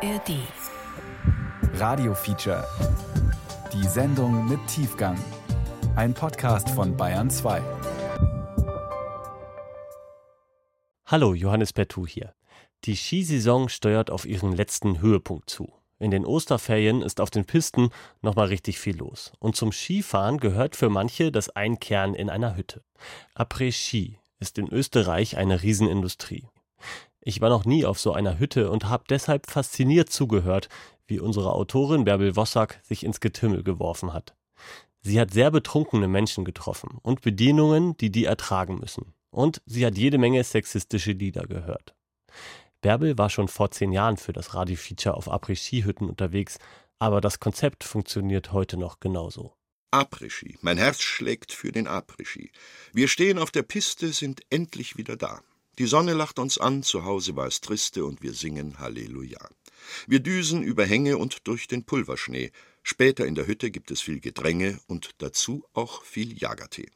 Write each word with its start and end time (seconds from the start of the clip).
ARD. 0.00 0.36
Radio 1.74 2.14
Feature. 2.14 2.64
Die 3.72 3.84
Sendung 3.88 4.48
mit 4.48 4.64
Tiefgang. 4.68 5.18
Ein 5.96 6.14
Podcast 6.14 6.70
von 6.70 6.96
Bayern 6.96 7.28
2. 7.28 7.60
Hallo, 11.06 11.34
Johannes 11.34 11.72
Bertou 11.72 12.06
hier. 12.06 12.32
Die 12.84 12.94
Skisaison 12.94 13.68
steuert 13.68 14.12
auf 14.12 14.24
ihren 14.24 14.52
letzten 14.52 15.00
Höhepunkt 15.00 15.50
zu. 15.50 15.72
In 15.98 16.12
den 16.12 16.24
Osterferien 16.24 17.02
ist 17.02 17.20
auf 17.20 17.30
den 17.30 17.44
Pisten 17.44 17.90
nochmal 18.22 18.46
richtig 18.46 18.78
viel 18.78 18.96
los. 18.96 19.32
Und 19.40 19.56
zum 19.56 19.72
Skifahren 19.72 20.38
gehört 20.38 20.76
für 20.76 20.90
manche 20.90 21.32
das 21.32 21.50
Einkehren 21.50 22.14
in 22.14 22.30
einer 22.30 22.56
Hütte. 22.56 22.84
Après-Ski 23.34 24.20
ist 24.38 24.58
in 24.58 24.68
Österreich 24.68 25.36
eine 25.36 25.60
Riesenindustrie. 25.60 26.46
Ich 27.28 27.42
war 27.42 27.50
noch 27.50 27.66
nie 27.66 27.84
auf 27.84 28.00
so 28.00 28.14
einer 28.14 28.38
Hütte 28.38 28.70
und 28.70 28.86
habe 28.86 29.04
deshalb 29.06 29.50
fasziniert 29.50 30.08
zugehört, 30.08 30.70
wie 31.06 31.20
unsere 31.20 31.52
Autorin 31.52 32.04
Bärbel 32.06 32.36
Wossack 32.36 32.80
sich 32.82 33.04
ins 33.04 33.20
Getümmel 33.20 33.62
geworfen 33.62 34.14
hat. 34.14 34.34
Sie 35.02 35.20
hat 35.20 35.30
sehr 35.30 35.50
betrunkene 35.50 36.08
Menschen 36.08 36.46
getroffen 36.46 36.96
und 37.02 37.20
Bedienungen, 37.20 37.94
die 37.98 38.10
die 38.10 38.24
ertragen 38.24 38.78
müssen. 38.78 39.12
Und 39.28 39.60
sie 39.66 39.84
hat 39.84 39.98
jede 39.98 40.16
Menge 40.16 40.42
sexistische 40.42 41.12
Lieder 41.12 41.42
gehört. 41.42 41.94
Bärbel 42.80 43.18
war 43.18 43.28
schon 43.28 43.48
vor 43.48 43.70
zehn 43.72 43.92
Jahren 43.92 44.16
für 44.16 44.32
das 44.32 44.54
Radiofeature 44.54 45.14
auf 45.14 45.30
Après-Ski-Hütten 45.30 46.08
unterwegs, 46.08 46.58
aber 46.98 47.20
das 47.20 47.40
Konzept 47.40 47.84
funktioniert 47.84 48.52
heute 48.52 48.78
noch 48.78 49.00
genauso. 49.00 49.52
Après-Ski. 49.90 50.56
Mein 50.62 50.78
Herz 50.78 51.02
schlägt 51.02 51.52
für 51.52 51.72
den 51.72 51.88
Après-Ski. 51.88 52.52
Wir 52.94 53.06
stehen 53.06 53.38
auf 53.38 53.50
der 53.50 53.64
Piste, 53.64 54.14
sind 54.14 54.40
endlich 54.48 54.96
wieder 54.96 55.18
da. 55.18 55.42
Die 55.78 55.86
Sonne 55.86 56.12
lacht 56.12 56.40
uns 56.40 56.58
an, 56.58 56.82
zu 56.82 57.04
Hause 57.04 57.36
war 57.36 57.46
es 57.46 57.60
triste 57.60 58.04
und 58.04 58.20
wir 58.20 58.32
singen 58.32 58.80
Halleluja. 58.80 59.38
Wir 60.08 60.18
düsen 60.18 60.64
über 60.64 60.84
Hänge 60.84 61.18
und 61.18 61.46
durch 61.46 61.68
den 61.68 61.84
Pulverschnee. 61.84 62.50
Später 62.82 63.26
in 63.26 63.36
der 63.36 63.46
Hütte 63.46 63.70
gibt 63.70 63.92
es 63.92 64.00
viel 64.00 64.18
Gedränge 64.18 64.80
und 64.88 65.10
dazu 65.18 65.64
auch 65.74 66.02
viel 66.02 66.36
Jagertee. 66.36 66.88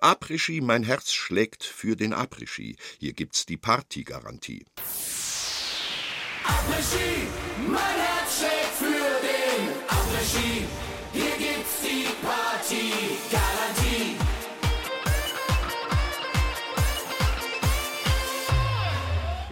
Après-Ski, 0.00 0.60
mein 0.60 0.82
Herz 0.82 1.12
schlägt 1.14 1.64
für 1.64 1.96
den 1.96 2.12
Après-Ski. 2.12 2.76
Hier 2.98 3.14
gibt's 3.14 3.46
die 3.46 3.56
Partygarantie. 3.56 4.66
Après-Ski, 6.44 7.28
mein 7.68 7.98
Herz 8.06 8.38
schlägt 8.38 8.74
für 8.80 9.20
den 9.30 9.62
Après-Ski. 9.88 10.66
Hier 11.14 11.36
gibt's 11.38 11.80
die 11.82 12.06
Partygarantie. 12.22 13.45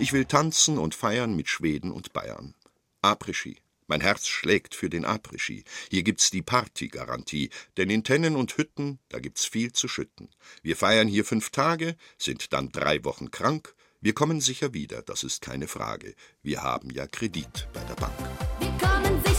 Ich 0.05 0.13
will 0.13 0.27
tanzen 0.27 0.77
und 0.77 0.95
feiern 0.95 1.35
mit 1.35 1.49
Schweden 1.49 1.91
und 1.91 2.13
Bayern. 2.13 2.55
Après-Ski. 3.01 3.57
Mein 3.87 4.03
Herz 4.03 4.27
schlägt 4.27 4.75
für 4.75 4.91
den 4.91 5.07
Après-Ski. 5.07 5.65
Hier 5.91 6.03
gibt's 6.03 6.31
die 6.31 6.43
Partygarantie, 6.43 7.49
denn 7.79 7.89
in 7.89 8.05
Tennen 8.05 8.37
und 8.37 8.55
Hütten, 8.59 8.99
da 9.09 9.19
gibt's 9.19 9.47
viel 9.47 9.73
zu 9.73 9.89
schütten. 9.89 10.29
Wir 10.63 10.77
feiern 10.77 11.09
hier 11.09 11.25
fünf 11.25 11.49
Tage, 11.49 11.97
sind 12.19 12.53
dann 12.53 12.71
drei 12.71 13.03
Wochen 13.07 13.31
krank. 13.31 13.75
Wir 14.03 14.13
kommen 14.13 14.43
sicher 14.43 14.75
wieder, 14.75 15.01
das 15.01 15.25
ist 15.25 15.41
keine 15.41 15.69
Frage. 15.69 16.15
Wir 16.43 16.63
haben 16.63 16.91
ja 16.91 17.07
Kredit 17.07 17.67
bei 17.73 17.83
der 17.85 17.95
Bank. 17.95 19.34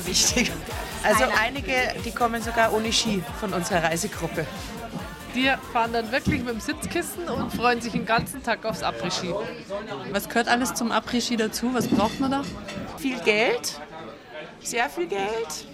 Sehr 0.00 0.06
wichtig. 0.06 0.52
Also 1.02 1.24
einige, 1.40 1.72
die 2.04 2.10
kommen 2.10 2.42
sogar 2.42 2.72
ohne 2.72 2.92
Ski 2.92 3.22
von 3.40 3.52
unserer 3.52 3.84
Reisegruppe. 3.84 4.46
Die 5.34 5.50
fahren 5.72 5.92
dann 5.92 6.10
wirklich 6.10 6.42
mit 6.42 6.54
dem 6.54 6.60
Sitzkissen 6.60 7.28
und 7.28 7.52
freuen 7.52 7.80
sich 7.80 7.92
den 7.92 8.06
ganzen 8.06 8.42
Tag 8.42 8.64
aufs 8.64 8.82
Après-Ski. 8.82 9.34
Was 10.10 10.28
gehört 10.28 10.48
alles 10.48 10.74
zum 10.74 10.90
Après-Ski 10.90 11.36
dazu? 11.36 11.72
Was 11.74 11.86
braucht 11.86 12.18
man 12.18 12.30
da? 12.30 12.42
Viel 12.96 13.20
Geld, 13.20 13.80
sehr 14.60 14.88
viel 14.88 15.06
Geld, 15.06 15.66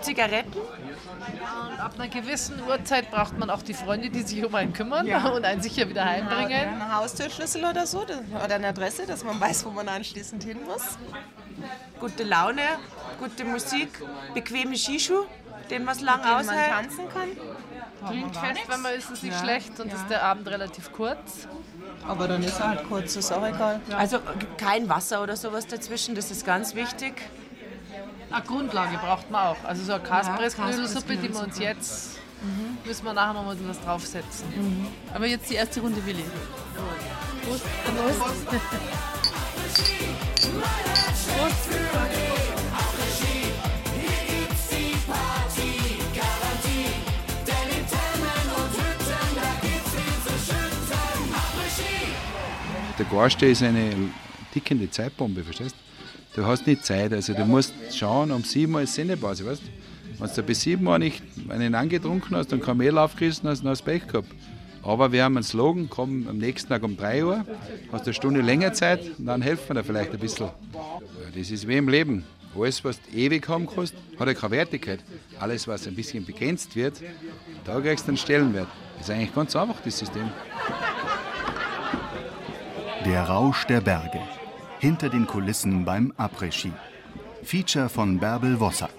Zigaretten. 0.00 0.58
Und 0.58 1.80
ab 1.80 1.94
einer 1.98 2.08
gewissen 2.08 2.62
Uhrzeit 2.66 3.10
braucht 3.10 3.38
man 3.38 3.50
auch 3.50 3.62
die 3.62 3.74
Freunde, 3.74 4.10
die 4.10 4.22
sich 4.22 4.44
um 4.44 4.54
einen 4.54 4.72
kümmern 4.72 5.06
und 5.32 5.44
einen 5.44 5.62
sicher 5.62 5.88
wieder 5.88 6.04
heimbringen. 6.04 6.80
Ein 6.80 6.96
Haustürschlüssel 6.96 7.64
oder 7.64 7.86
so 7.86 8.02
oder 8.02 8.54
eine 8.54 8.68
Adresse, 8.68 9.06
dass 9.06 9.24
man 9.24 9.40
weiß, 9.40 9.64
wo 9.64 9.70
man 9.70 9.88
anschließend 9.88 10.44
hin 10.44 10.58
muss. 10.64 10.98
Gute 12.00 12.22
Laune, 12.22 12.62
gute 13.18 13.44
Musik, 13.44 13.88
bequeme 14.34 14.76
Skischuhe, 14.76 15.26
den 15.70 15.84
man 15.84 15.98
lang 15.98 16.20
man 16.20 16.46
aushält. 16.46 16.70
tanzen 16.70 17.08
kann. 17.08 18.08
Klingt 18.08 18.36
fest, 18.36 18.60
wenn 18.68 18.80
man 18.80 18.94
ist 18.94 19.10
es 19.10 19.22
nicht 19.24 19.38
schlecht 19.38 19.80
und 19.80 19.92
ist 19.92 20.08
der 20.08 20.22
Abend 20.22 20.46
relativ 20.48 20.92
kurz. 20.92 21.48
Aber 22.06 22.28
dann 22.28 22.42
ist 22.44 22.60
er 22.60 22.68
halt 22.68 22.88
kurz, 22.88 23.16
ist 23.16 23.32
auch 23.32 23.44
egal. 23.44 23.80
Also 23.96 24.20
kein 24.56 24.88
Wasser 24.88 25.22
oder 25.22 25.36
sowas 25.36 25.66
dazwischen, 25.66 26.14
das 26.14 26.30
ist 26.30 26.46
ganz 26.46 26.74
wichtig. 26.76 27.14
Eine 28.30 28.44
Grundlage 28.44 28.98
braucht 28.98 29.30
man 29.30 29.48
auch. 29.48 29.64
Also 29.64 29.84
so 29.84 29.92
eine 29.94 30.02
Kaspressknödelsuppe, 30.02 31.16
die 31.16 31.32
wir 31.32 31.42
uns 31.42 31.58
jetzt, 31.58 32.18
müssen 32.84 33.04
wir 33.04 33.12
nachher 33.12 33.34
noch 33.34 33.44
mal 33.44 33.56
was 33.66 33.80
draufsetzen. 33.80 34.46
Aber 35.14 35.26
jetzt 35.26 35.50
die 35.50 35.54
erste 35.54 35.80
Runde 35.80 36.04
Willi. 36.04 36.24
Der 52.98 53.06
Garste 53.06 53.46
ist 53.46 53.62
eine 53.62 53.92
tickende 54.52 54.90
Zeitbombe, 54.90 55.44
verstehst 55.44 55.74
du? 55.74 55.87
Du 56.38 56.46
hast 56.46 56.68
nicht 56.68 56.84
Zeit, 56.84 57.12
also 57.12 57.34
du 57.34 57.44
musst 57.44 57.74
schauen, 57.92 58.30
um 58.30 58.44
7 58.44 58.72
Uhr 58.72 58.82
ist 58.82 58.94
Sendepause, 58.94 59.44
weißt? 59.44 59.62
Wenn 60.20 60.30
du 60.32 60.42
bis 60.44 60.60
7 60.60 60.86
Uhr 60.86 60.96
nicht 60.96 61.20
einen 61.48 61.74
angetrunken 61.74 62.36
hast 62.36 62.52
und 62.52 62.62
kein 62.62 62.76
Mehl 62.76 62.96
aufgerissen 62.96 63.48
hast, 63.48 63.62
dann 63.62 63.70
hast 63.70 63.80
du 63.80 63.86
Pech 63.86 64.06
gehabt. 64.06 64.28
Aber 64.84 65.10
wir 65.10 65.24
haben 65.24 65.36
einen 65.36 65.42
Slogan, 65.42 65.88
komm 65.90 66.28
am 66.28 66.38
nächsten 66.38 66.68
Tag 66.68 66.84
um 66.84 66.96
3 66.96 67.24
Uhr, 67.24 67.44
hast 67.90 68.04
eine 68.04 68.14
Stunde 68.14 68.40
länger 68.40 68.72
Zeit 68.72 69.00
und 69.18 69.26
dann 69.26 69.42
helfen 69.42 69.74
wir 69.74 69.82
dir 69.82 69.84
vielleicht 69.84 70.12
ein 70.12 70.20
bisschen. 70.20 70.48
Das 71.36 71.50
ist 71.50 71.66
wie 71.66 71.76
im 71.76 71.88
Leben. 71.88 72.22
Alles, 72.56 72.84
was 72.84 73.00
du 73.02 73.16
ewig 73.16 73.48
haben 73.48 73.66
kannst, 73.66 73.94
hat 74.16 74.28
ja 74.28 74.34
keine 74.34 74.52
Wertigkeit. 74.52 75.00
Alles, 75.40 75.66
was 75.66 75.88
ein 75.88 75.96
bisschen 75.96 76.24
begrenzt 76.24 76.76
wird, 76.76 77.02
da 77.64 77.80
kriegst 77.80 78.04
du 78.04 78.10
einen 78.10 78.16
Stellenwert. 78.16 78.68
Das 78.96 79.08
ist 79.08 79.12
eigentlich 79.12 79.34
ganz 79.34 79.56
einfach, 79.56 79.80
das 79.84 79.98
System. 79.98 80.30
Der 83.04 83.24
Rausch 83.24 83.66
der 83.66 83.80
Berge. 83.80 84.20
Hinter 84.80 85.08
den 85.08 85.26
Kulissen 85.26 85.84
beim 85.84 86.12
Après-Ski. 86.16 86.72
Feature 87.42 87.88
von 87.88 88.20
Bärbel 88.20 88.60
Wossack. 88.60 88.94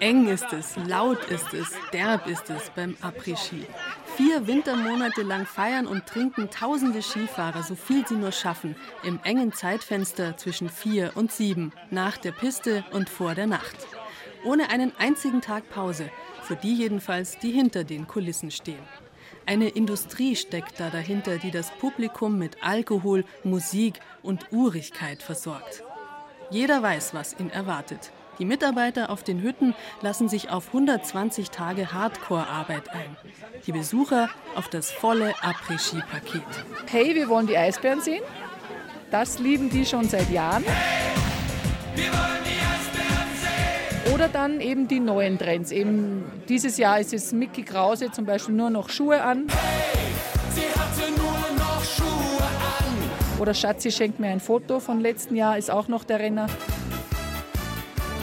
Eng 0.00 0.26
ist 0.28 0.50
es, 0.54 0.74
laut 0.76 1.22
ist 1.26 1.52
es, 1.52 1.72
derb 1.92 2.26
ist 2.26 2.48
es 2.48 2.70
beim 2.74 2.96
Après-Ski. 3.02 3.66
Vier 4.16 4.46
Wintermonate 4.46 5.22
lang 5.22 5.44
feiern 5.44 5.86
und 5.86 6.06
trinken 6.06 6.48
tausende 6.48 7.02
Skifahrer, 7.02 7.62
so 7.62 7.74
viel 7.74 8.06
sie 8.06 8.14
nur 8.14 8.32
schaffen, 8.32 8.74
im 9.02 9.20
engen 9.22 9.52
Zeitfenster 9.52 10.38
zwischen 10.38 10.70
vier 10.70 11.12
und 11.14 11.32
sieben, 11.32 11.72
nach 11.90 12.16
der 12.16 12.32
Piste 12.32 12.84
und 12.90 13.10
vor 13.10 13.34
der 13.34 13.46
Nacht. 13.46 13.76
Ohne 14.44 14.70
einen 14.70 14.92
einzigen 14.98 15.42
Tag 15.42 15.68
Pause, 15.68 16.10
für 16.42 16.56
die 16.56 16.74
jedenfalls, 16.74 17.38
die 17.38 17.50
hinter 17.50 17.84
den 17.84 18.06
Kulissen 18.06 18.50
stehen. 18.50 18.82
Eine 19.48 19.68
Industrie 19.68 20.34
steckt 20.34 20.80
da 20.80 20.90
dahinter, 20.90 21.38
die 21.38 21.52
das 21.52 21.70
Publikum 21.70 22.36
mit 22.36 22.56
Alkohol, 22.64 23.24
Musik 23.44 24.00
und 24.24 24.50
Urigkeit 24.50 25.22
versorgt. 25.22 25.84
Jeder 26.50 26.82
weiß, 26.82 27.14
was 27.14 27.38
ihn 27.38 27.50
erwartet. 27.50 28.10
Die 28.40 28.44
Mitarbeiter 28.44 29.08
auf 29.08 29.22
den 29.22 29.40
Hütten 29.40 29.74
lassen 30.02 30.28
sich 30.28 30.50
auf 30.50 30.66
120 30.68 31.50
Tage 31.50 31.92
Hardcore-Arbeit 31.92 32.90
ein. 32.90 33.16
Die 33.66 33.72
Besucher 33.72 34.28
auf 34.56 34.68
das 34.68 34.90
volle 34.90 35.32
Après-Ski-Paket. 35.40 36.42
Hey, 36.86 37.14
wir 37.14 37.28
wollen 37.28 37.46
die 37.46 37.56
Eisbären 37.56 38.00
sehen. 38.00 38.22
Das 39.12 39.38
lieben 39.38 39.70
die 39.70 39.86
schon 39.86 40.08
seit 40.08 40.28
Jahren. 40.30 40.64
Oder 44.16 44.28
dann 44.28 44.62
eben 44.62 44.88
die 44.88 44.98
neuen 44.98 45.38
Trends. 45.38 45.70
Eben 45.70 46.24
dieses 46.48 46.78
Jahr 46.78 46.98
ist 46.98 47.12
es 47.12 47.32
Mickey 47.32 47.62
Krause 47.62 48.10
zum 48.10 48.24
Beispiel 48.24 48.54
nur 48.54 48.70
noch 48.70 48.88
Schuhe 48.88 49.22
an. 49.22 49.46
Sie 50.54 50.62
hatte 50.62 51.12
nur 51.12 51.58
noch 51.58 51.84
Schuhe 51.84 52.40
an. 52.40 53.38
Oder 53.38 53.52
Schatzi 53.52 53.90
schenkt 53.90 54.18
mir 54.18 54.28
ein 54.28 54.40
Foto 54.40 54.80
von 54.80 55.00
letzten 55.00 55.36
Jahr, 55.36 55.58
ist 55.58 55.70
auch 55.70 55.88
noch 55.88 56.02
der 56.02 56.20
Renner. 56.20 56.46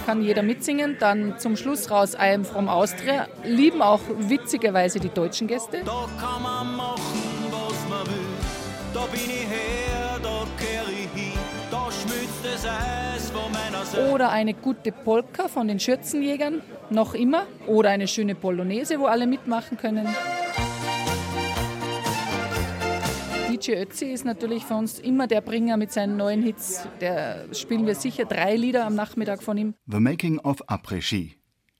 kann 0.08 0.24
jeder 0.24 0.42
mitsingen. 0.42 0.98
Dann 1.00 1.38
zum 1.38 1.56
Schluss 1.56 1.92
raus 1.92 2.16
I 2.16 2.34
am 2.34 2.44
from 2.44 2.70
Austria. 2.70 3.28
Lieben 3.44 3.84
auch 3.84 4.02
witzigerweise 4.18 5.00
die 5.00 5.10
deutschen 5.10 5.46
Gäste. 5.46 5.84
Da 5.86 6.08
kann 6.20 6.42
man 6.42 6.76
machen, 6.76 7.52
was 7.52 7.88
man 7.88 8.08
will. 8.08 8.96
Da 8.96 9.06
bin 9.12 9.30
ich 9.30 9.48
her, 9.48 10.20
da 10.24 10.44
kehr 10.58 10.86
ich 10.90 11.22
hin. 11.22 11.43
Oder 14.12 14.30
eine 14.32 14.54
gute 14.54 14.92
Polka 14.92 15.48
von 15.48 15.68
den 15.68 15.80
Schürzenjägern, 15.80 16.62
noch 16.90 17.14
immer. 17.14 17.48
Oder 17.68 17.90
eine 17.90 18.08
schöne 18.08 18.36
Polonaise, 18.36 19.00
wo 19.00 19.06
alle 19.06 19.28
mitmachen 19.28 19.78
können. 19.78 20.08
DJ 23.50 23.74
Ötzi 23.74 24.06
ist 24.06 24.26
natürlich 24.26 24.66
für 24.66 24.76
uns 24.76 25.00
immer 25.00 25.28
der 25.28 25.42
Bringer 25.42 25.78
mit 25.78 25.92
seinen 25.92 26.18
neuen 26.18 26.42
Hits. 26.42 26.88
Da 27.00 27.54
spielen 27.54 27.86
wir 27.86 27.96
sicher 27.96 28.26
drei 28.26 28.56
Lieder 28.56 28.86
am 28.86 28.96
Nachmittag 28.96 29.42
von 29.44 29.58
ihm. 29.58 29.76
The 29.88 30.00
Making 30.00 30.40
of 30.40 30.68
Après-Ski. 30.70 31.36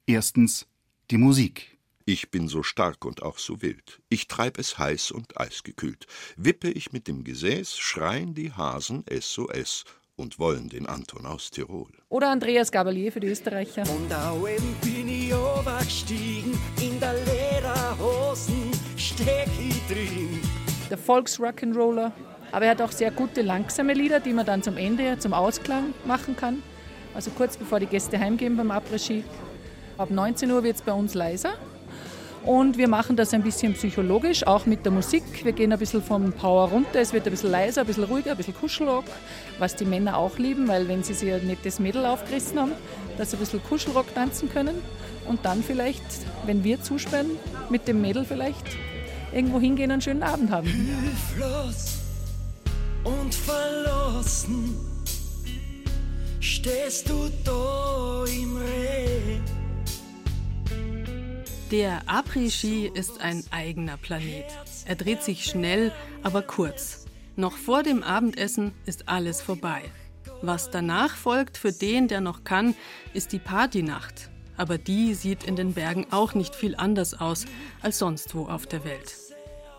Erstens 0.06 0.66
die 1.10 1.18
Musik. 1.18 1.78
Ich 2.06 2.30
bin 2.30 2.48
so 2.48 2.62
stark 2.62 3.04
und 3.04 3.22
auch 3.22 3.38
so 3.38 3.60
wild. 3.60 4.00
Ich 4.08 4.28
treib 4.28 4.58
es 4.58 4.78
heiß 4.78 5.10
und 5.10 5.38
eisgekühlt. 5.38 6.06
Wippe 6.36 6.70
ich 6.70 6.92
mit 6.92 7.08
dem 7.08 7.24
Gesäß, 7.24 7.78
schreien 7.78 8.34
die 8.34 8.52
Hasen 8.52 9.04
SOS 9.10 9.84
und 10.16 10.38
wollen 10.38 10.68
den 10.68 10.86
Anton 10.86 11.26
aus 11.26 11.50
Tirol. 11.50 11.90
Oder 12.08 12.30
Andreas 12.30 12.70
Gabalier 12.70 13.10
für 13.10 13.20
die 13.20 13.28
Österreicher. 13.28 13.82
Und 13.82 14.12
auch 14.12 14.48
eben 14.48 14.74
bin 14.80 15.08
ich 15.08 15.34
runtergestiegen. 15.34 16.58
In 16.80 17.00
der 17.00 17.14
Lederhosen 17.14 18.70
steck 18.96 19.48
ich 19.58 19.80
drin. 19.86 20.40
Der 20.90 20.98
Volksrock'n'Roller. 20.98 22.12
Aber 22.52 22.66
er 22.66 22.72
hat 22.72 22.82
auch 22.82 22.92
sehr 22.92 23.10
gute 23.10 23.42
langsame 23.42 23.94
Lieder, 23.94 24.20
die 24.20 24.32
man 24.32 24.46
dann 24.46 24.62
zum 24.62 24.76
Ende, 24.76 25.18
zum 25.18 25.34
Ausklang 25.34 25.92
machen 26.04 26.36
kann. 26.36 26.62
Also 27.14 27.30
kurz 27.32 27.56
bevor 27.56 27.80
die 27.80 27.86
Gäste 27.86 28.18
heimgehen 28.18 28.56
beim 28.56 28.70
Après-Ski. 28.70 29.24
Ab 29.98 30.10
19 30.10 30.50
Uhr 30.50 30.62
wird 30.62 30.76
es 30.76 30.82
bei 30.82 30.92
uns 30.92 31.14
leiser. 31.14 31.54
Und 32.44 32.76
wir 32.76 32.88
machen 32.88 33.16
das 33.16 33.32
ein 33.32 33.42
bisschen 33.42 33.72
psychologisch, 33.72 34.46
auch 34.46 34.66
mit 34.66 34.84
der 34.84 34.92
Musik. 34.92 35.22
Wir 35.44 35.52
gehen 35.52 35.72
ein 35.72 35.78
bisschen 35.78 36.02
vom 36.02 36.30
Power 36.32 36.68
runter. 36.68 37.00
Es 37.00 37.14
wird 37.14 37.26
ein 37.26 37.30
bisschen 37.30 37.50
leiser, 37.50 37.80
ein 37.80 37.86
bisschen 37.86 38.04
ruhiger, 38.04 38.32
ein 38.32 38.36
bisschen 38.36 38.54
Kuschelrock, 38.54 39.06
was 39.58 39.76
die 39.76 39.86
Männer 39.86 40.18
auch 40.18 40.36
lieben, 40.36 40.68
weil 40.68 40.86
wenn 40.86 41.02
sie 41.02 41.14
sich 41.14 41.32
ein 41.32 41.46
nettes 41.46 41.78
Mädel 41.78 42.04
aufgerissen 42.04 42.58
haben, 42.60 42.72
dass 43.16 43.30
sie 43.30 43.38
ein 43.38 43.40
bisschen 43.40 43.62
Kuschelrock 43.62 44.14
tanzen 44.14 44.50
können. 44.50 44.76
Und 45.26 45.42
dann 45.46 45.62
vielleicht, 45.62 46.04
wenn 46.44 46.62
wir 46.64 46.82
zusperren, 46.82 47.30
mit 47.70 47.88
dem 47.88 48.02
Mädel 48.02 48.26
vielleicht 48.26 48.76
irgendwo 49.32 49.58
hingehen 49.58 49.86
und 49.86 49.92
einen 49.92 50.02
schönen 50.02 50.22
Abend 50.22 50.50
haben. 50.50 50.66
Hilflos 50.66 51.98
und 53.04 53.34
verlassen 53.34 54.76
stehst 56.40 57.08
du 57.08 57.30
da 57.42 58.24
im 58.26 58.56
Reh. 58.58 59.63
Der 61.70 62.02
Après-Ski 62.06 62.90
ist 62.92 63.22
ein 63.22 63.42
eigener 63.50 63.96
Planet. 63.96 64.44
Er 64.84 64.96
dreht 64.96 65.22
sich 65.22 65.44
schnell, 65.44 65.92
aber 66.22 66.42
kurz. 66.42 67.06
Noch 67.36 67.56
vor 67.56 67.82
dem 67.82 68.02
Abendessen 68.02 68.72
ist 68.84 69.08
alles 69.08 69.40
vorbei. 69.40 69.82
Was 70.42 70.70
danach 70.70 71.16
folgt 71.16 71.56
für 71.56 71.72
den, 71.72 72.06
der 72.06 72.20
noch 72.20 72.44
kann, 72.44 72.74
ist 73.14 73.32
die 73.32 73.38
Partynacht. 73.38 74.30
Aber 74.58 74.76
die 74.76 75.14
sieht 75.14 75.44
in 75.44 75.56
den 75.56 75.72
Bergen 75.72 76.06
auch 76.10 76.34
nicht 76.34 76.54
viel 76.54 76.76
anders 76.76 77.18
aus 77.18 77.46
als 77.80 77.98
sonst 77.98 78.34
wo 78.34 78.44
auf 78.46 78.66
der 78.66 78.84
Welt. 78.84 79.16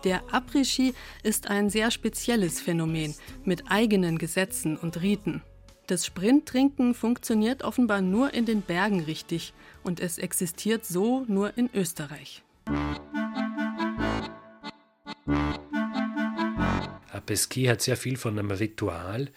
Der 0.02 0.22
Après-Ski 0.32 0.92
ist 1.22 1.48
ein 1.48 1.70
sehr 1.70 1.92
spezielles 1.92 2.60
Phänomen 2.60 3.14
mit 3.44 3.70
eigenen 3.70 4.18
Gesetzen 4.18 4.76
und 4.76 5.00
Riten. 5.02 5.40
Das 5.86 6.04
Sprinttrinken 6.04 6.94
funktioniert 6.94 7.62
offenbar 7.62 8.00
nur 8.00 8.34
in 8.34 8.44
den 8.44 8.62
Bergen 8.62 9.00
richtig 9.00 9.54
und 9.86 10.00
es 10.00 10.18
existiert 10.18 10.84
so 10.84 11.24
nur 11.28 11.56
in 11.56 11.70
Österreich. 11.72 12.42
Après-Ski 17.12 17.66
hat 17.66 17.80
sehr 17.80 17.96
viel 17.96 18.16
von 18.16 18.38
einem 18.38 18.50
Ritual, 18.50 19.30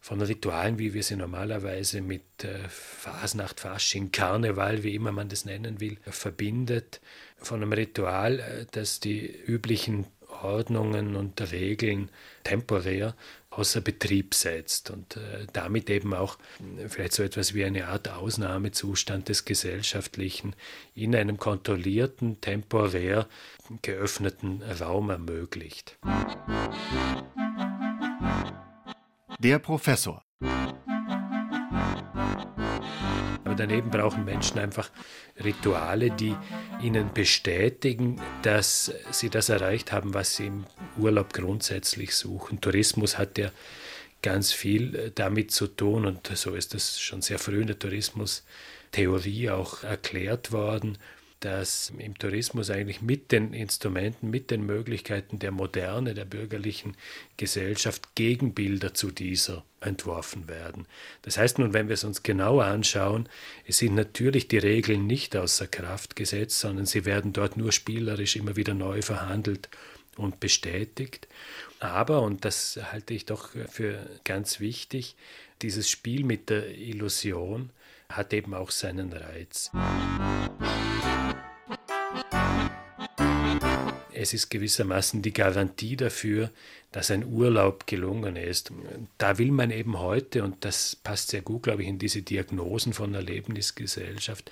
von 0.00 0.22
Ritualen, 0.22 0.78
wie 0.78 0.94
wir 0.94 1.02
sie 1.02 1.16
normalerweise 1.16 2.00
mit 2.00 2.22
äh, 2.42 2.68
Fasnacht, 2.68 3.60
Fasching, 3.60 4.12
Karneval, 4.12 4.82
wie 4.82 4.94
immer 4.94 5.12
man 5.12 5.28
das 5.28 5.44
nennen 5.44 5.80
will, 5.80 5.98
verbindet. 6.06 7.00
Von 7.36 7.60
einem 7.60 7.72
Ritual, 7.72 8.40
äh, 8.40 8.66
das 8.70 9.00
die 9.00 9.26
üblichen 9.26 10.06
Ordnungen 10.42 11.16
und 11.16 11.38
Regeln 11.52 12.08
temporär 12.44 13.14
außer 13.50 13.80
Betrieb 13.80 14.34
setzt 14.34 14.90
und 14.90 15.16
äh, 15.16 15.46
damit 15.52 15.90
eben 15.90 16.14
auch 16.14 16.38
äh, 16.78 16.88
vielleicht 16.88 17.12
so 17.12 17.22
etwas 17.22 17.52
wie 17.54 17.64
eine 17.64 17.88
Art 17.88 18.08
Ausnahmezustand 18.08 19.28
des 19.28 19.44
Gesellschaftlichen 19.44 20.54
in 20.94 21.14
einem 21.14 21.36
kontrollierten, 21.36 22.40
temporär 22.40 23.28
geöffneten 23.82 24.62
Raum 24.62 25.10
ermöglicht. 25.10 25.98
Der 29.38 29.58
Professor. 29.58 30.22
Aber 33.50 33.56
daneben 33.66 33.90
brauchen 33.90 34.24
Menschen 34.24 34.60
einfach 34.60 34.90
Rituale, 35.42 36.12
die 36.12 36.36
ihnen 36.80 37.12
bestätigen, 37.12 38.20
dass 38.42 38.92
sie 39.10 39.28
das 39.28 39.48
erreicht 39.48 39.90
haben, 39.90 40.14
was 40.14 40.36
sie 40.36 40.46
im 40.46 40.66
Urlaub 40.96 41.32
grundsätzlich 41.32 42.14
suchen. 42.14 42.60
Tourismus 42.60 43.18
hat 43.18 43.38
ja 43.38 43.50
ganz 44.22 44.52
viel 44.52 44.94
äh, 44.94 45.10
damit 45.12 45.50
zu 45.50 45.66
tun 45.66 46.06
und 46.06 46.30
so 46.32 46.54
ist 46.54 46.74
das 46.74 47.00
schon 47.00 47.22
sehr 47.22 47.40
früh 47.40 47.62
in 47.62 47.66
der 47.66 47.78
Tourismustheorie 47.80 49.50
auch 49.50 49.82
erklärt 49.82 50.52
worden, 50.52 50.96
dass 51.40 51.92
im 51.96 52.16
Tourismus 52.18 52.70
eigentlich 52.70 53.00
mit 53.00 53.32
den 53.32 53.54
Instrumenten, 53.54 54.30
mit 54.30 54.50
den 54.50 54.64
Möglichkeiten 54.64 55.38
der 55.38 55.50
Moderne, 55.50 56.14
der 56.14 56.26
bürgerlichen 56.26 56.96
Gesellschaft 57.36 58.14
Gegenbilder 58.14 58.92
zu 58.94 59.10
dieser 59.10 59.64
entworfen 59.80 60.48
werden. 60.48 60.86
Das 61.22 61.38
heißt 61.38 61.58
nun, 61.58 61.72
wenn 61.72 61.88
wir 61.88 61.94
es 61.94 62.04
uns 62.04 62.22
genauer 62.22 62.66
anschauen, 62.66 63.28
es 63.66 63.78
sind 63.78 63.94
natürlich 63.94 64.48
die 64.48 64.58
Regeln 64.58 65.06
nicht 65.06 65.34
außer 65.34 65.66
Kraft 65.66 66.14
gesetzt, 66.14 66.60
sondern 66.60 66.84
sie 66.86 67.06
werden 67.06 67.32
dort 67.32 67.56
nur 67.56 67.72
spielerisch 67.72 68.36
immer 68.36 68.56
wieder 68.56 68.74
neu 68.74 69.00
verhandelt 69.00 69.70
und 70.16 70.40
bestätigt. 70.40 71.28
Aber, 71.78 72.20
und 72.20 72.44
das 72.44 72.78
halte 72.92 73.14
ich 73.14 73.24
doch 73.24 73.50
für 73.70 74.06
ganz 74.24 74.60
wichtig, 74.60 75.16
dieses 75.62 75.88
Spiel 75.88 76.24
mit 76.24 76.50
der 76.50 76.76
Illusion 76.76 77.70
hat 78.08 78.32
eben 78.32 78.54
auch 78.54 78.70
seinen 78.70 79.12
Reiz. 79.12 79.70
Es 84.20 84.34
ist 84.34 84.50
gewissermaßen 84.50 85.22
die 85.22 85.32
Garantie 85.32 85.96
dafür, 85.96 86.50
dass 86.92 87.10
ein 87.10 87.24
Urlaub 87.24 87.86
gelungen 87.86 88.36
ist. 88.36 88.70
Da 89.16 89.38
will 89.38 89.50
man 89.50 89.70
eben 89.70 89.98
heute, 89.98 90.44
und 90.44 90.62
das 90.66 90.94
passt 90.94 91.30
sehr 91.30 91.40
gut, 91.40 91.62
glaube 91.62 91.84
ich, 91.84 91.88
in 91.88 91.98
diese 91.98 92.20
Diagnosen 92.20 92.92
von 92.92 93.14
Erlebnisgesellschaft, 93.14 94.50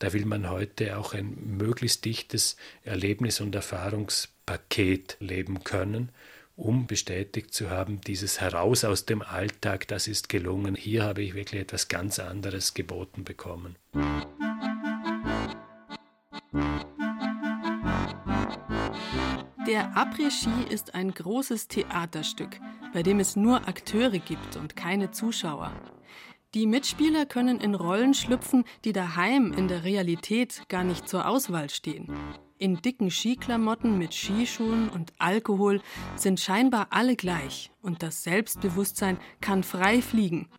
da 0.00 0.12
will 0.12 0.24
man 0.24 0.50
heute 0.50 0.98
auch 0.98 1.14
ein 1.14 1.56
möglichst 1.56 2.04
dichtes 2.04 2.56
Erlebnis- 2.82 3.40
und 3.40 3.54
Erfahrungspaket 3.54 5.16
leben 5.20 5.62
können, 5.62 6.08
um 6.56 6.88
bestätigt 6.88 7.54
zu 7.54 7.70
haben, 7.70 8.00
dieses 8.00 8.40
Heraus 8.40 8.82
aus 8.82 9.06
dem 9.06 9.22
Alltag, 9.22 9.86
das 9.86 10.08
ist 10.08 10.28
gelungen. 10.28 10.74
Hier 10.74 11.04
habe 11.04 11.22
ich 11.22 11.34
wirklich 11.34 11.60
etwas 11.60 11.86
ganz 11.86 12.18
anderes 12.18 12.74
geboten 12.74 13.22
bekommen. 13.22 13.76
Der 19.66 19.96
Après-Ski 19.96 20.68
ist 20.68 20.94
ein 20.94 21.14
großes 21.14 21.68
Theaterstück, 21.68 22.60
bei 22.92 23.02
dem 23.02 23.18
es 23.18 23.34
nur 23.34 23.66
Akteure 23.66 24.18
gibt 24.18 24.56
und 24.56 24.76
keine 24.76 25.10
Zuschauer. 25.10 25.72
Die 26.52 26.66
Mitspieler 26.66 27.24
können 27.24 27.60
in 27.60 27.74
Rollen 27.74 28.12
schlüpfen, 28.12 28.64
die 28.84 28.92
daheim 28.92 29.54
in 29.54 29.68
der 29.68 29.82
Realität 29.82 30.68
gar 30.68 30.84
nicht 30.84 31.08
zur 31.08 31.26
Auswahl 31.26 31.70
stehen. 31.70 32.12
In 32.58 32.82
dicken 32.82 33.10
Skiklamotten 33.10 33.96
mit 33.96 34.12
Skischuhen 34.12 34.90
und 34.90 35.14
Alkohol 35.18 35.80
sind 36.14 36.40
scheinbar 36.40 36.88
alle 36.90 37.16
gleich 37.16 37.70
und 37.80 38.02
das 38.02 38.22
Selbstbewusstsein 38.22 39.16
kann 39.40 39.62
frei 39.62 40.02
fliegen. 40.02 40.50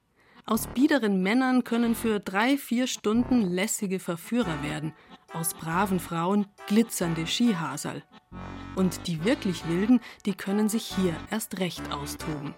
Aus 0.48 0.68
biederen 0.68 1.22
Männern 1.22 1.64
können 1.64 1.94
für 1.94 2.20
drei, 2.20 2.58
vier 2.58 2.88
Stunden 2.88 3.42
lässige 3.42 4.00
Verführer 4.00 4.64
werden, 4.64 4.94
aus 5.34 5.54
braven 5.54 6.00
Frauen 6.00 6.46
glitzernde 6.68 7.28
Skihaserl. 7.28 8.04
Und 8.76 9.08
die 9.08 9.24
wirklich 9.24 9.68
Wilden, 9.68 10.00
die 10.26 10.34
können 10.34 10.70
sich 10.70 10.86
hier 10.86 11.16
erst 11.32 11.60
recht 11.60 11.92
austoben. 11.92 12.54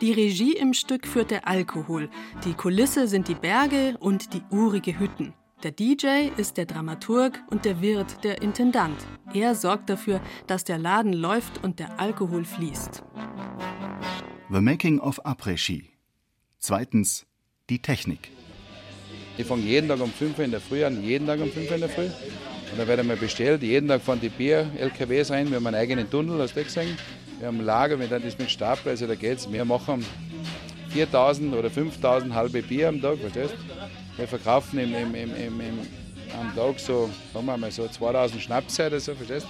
Die 0.00 0.12
Regie 0.12 0.52
im 0.52 0.72
Stück 0.72 1.06
führt 1.06 1.30
der 1.30 1.46
Alkohol, 1.46 2.08
die 2.44 2.54
Kulisse 2.54 3.06
sind 3.06 3.28
die 3.28 3.34
Berge 3.34 3.98
und 4.00 4.32
die 4.32 4.42
urige 4.50 4.98
Hütten. 4.98 5.34
Der 5.62 5.72
DJ 5.72 6.30
ist 6.38 6.56
der 6.56 6.64
Dramaturg 6.64 7.38
und 7.50 7.66
der 7.66 7.82
Wirt 7.82 8.24
der 8.24 8.40
Intendant. 8.40 8.96
Er 9.34 9.54
sorgt 9.54 9.90
dafür, 9.90 10.22
dass 10.46 10.64
der 10.64 10.78
Laden 10.78 11.12
läuft 11.12 11.62
und 11.62 11.78
der 11.78 12.00
Alkohol 12.00 12.46
fließt. 12.46 13.02
The 14.50 14.60
Making 14.60 15.00
of 15.00 15.24
Après-Ski. 15.26 15.90
Zweitens 16.58 17.26
die 17.68 17.80
Technik. 17.80 18.30
Ich 19.36 19.46
fange 19.46 19.62
jeden 19.62 19.88
Tag 19.88 20.00
um 20.00 20.12
5 20.12 20.38
Uhr 20.38 20.44
in 20.44 20.50
der 20.50 20.60
Früh 20.60 20.84
an, 20.84 21.02
jeden 21.02 21.26
Tag 21.26 21.40
um 21.40 21.50
5 21.50 21.68
Uhr 21.68 21.74
in 21.74 21.80
der 21.80 21.88
Früh. 21.90 22.06
Und 22.06 22.78
dann 22.78 22.86
werden 22.86 23.08
wir 23.08 23.16
bestellt. 23.16 23.62
Jeden 23.62 23.88
Tag 23.88 24.02
fahren 24.02 24.20
die 24.20 24.28
Bier-LKWs 24.28 25.30
rein. 25.30 25.48
Wir 25.48 25.56
haben 25.56 25.66
einen 25.66 25.76
eigenen 25.76 26.10
Tunnel, 26.10 26.40
hast 26.40 26.56
du 26.56 26.62
gesehen. 26.62 26.96
Wir 27.38 27.48
haben 27.48 27.58
ein 27.58 27.64
Lager, 27.64 27.98
wir 27.98 28.06
dann 28.06 28.22
das 28.22 28.38
mit 28.38 28.50
Stapel, 28.50 28.90
also 28.90 29.06
da 29.06 29.14
geht's. 29.14 29.50
Wir 29.50 29.64
machen 29.64 30.04
4000 30.90 31.54
oder 31.54 31.70
5000 31.70 32.34
halbe 32.34 32.62
Bier 32.62 32.88
am 32.88 33.00
Tag, 33.00 33.18
verstehst 33.18 33.54
Wir 34.16 34.28
verkaufen 34.28 34.78
im, 34.78 34.94
im, 34.94 35.14
im, 35.14 35.34
im, 35.38 35.78
am 36.38 36.54
Tag 36.54 36.78
so, 36.78 37.08
sagen 37.32 37.46
wir 37.46 37.56
mal, 37.56 37.70
so 37.70 37.88
2000 37.88 38.42
Schnaps 38.42 38.78
oder 38.78 39.00
so, 39.00 39.14
verstehst 39.14 39.46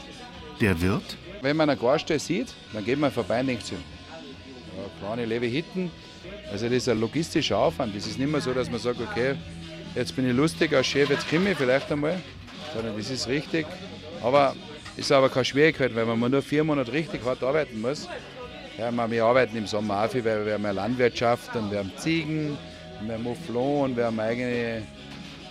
Der 0.60 0.80
Wirt, 0.80 1.16
Wenn 1.42 1.56
man 1.56 1.68
einen 1.68 1.80
Gaststelle 1.80 2.20
sieht, 2.20 2.54
dann 2.72 2.84
geht 2.84 2.98
man 2.98 3.10
vorbei 3.10 3.40
und 3.40 3.48
denkt 3.48 3.66
sich, 3.66 3.76
ja, 3.76 5.06
kleine 5.06 5.26
leere 5.26 5.46
Hitten. 5.46 5.90
Also 6.52 6.66
das 6.66 6.76
ist 6.76 6.88
ein 6.88 7.00
logistischer 7.00 7.58
Aufwand. 7.58 7.96
Das 7.96 8.06
ist 8.06 8.18
nicht 8.18 8.30
mehr 8.30 8.40
so, 8.40 8.52
dass 8.52 8.70
man 8.70 8.78
sagt, 8.78 9.00
okay, 9.00 9.34
jetzt 9.94 10.14
bin 10.16 10.28
ich 10.28 10.36
lustig 10.36 10.72
als 10.72 10.86
Chef, 10.86 11.10
jetzt 11.10 11.28
komme 11.28 11.52
ich 11.52 11.58
vielleicht 11.58 11.90
einmal. 11.90 12.20
Sondern 12.74 12.96
das 12.96 13.10
ist 13.10 13.26
richtig. 13.28 13.66
Aber 14.22 14.54
ist 14.96 15.10
aber 15.12 15.28
keine 15.28 15.44
Schwierigkeit, 15.44 15.94
weil 15.94 16.04
man 16.04 16.30
nur 16.30 16.42
vier 16.42 16.62
Monate 16.62 16.92
richtig 16.92 17.24
hart 17.24 17.42
arbeiten 17.42 17.80
muss. 17.80 18.08
Ja, 18.78 19.10
wir 19.10 19.24
arbeiten 19.24 19.56
im 19.56 19.66
Sommer 19.66 20.04
auch 20.04 20.10
viel, 20.10 20.24
weil 20.24 20.46
wir 20.46 20.54
haben 20.54 20.64
ja 20.64 20.70
Landwirtschaft 20.70 21.54
und 21.56 21.70
wir 21.70 21.78
haben 21.78 21.92
Ziegen, 21.96 22.56
wir 23.02 23.14
haben 23.14 23.24
Mufflon 23.24 23.90
und 23.90 23.96
wir 23.96 24.06
haben 24.06 24.20
eigene 24.20 24.82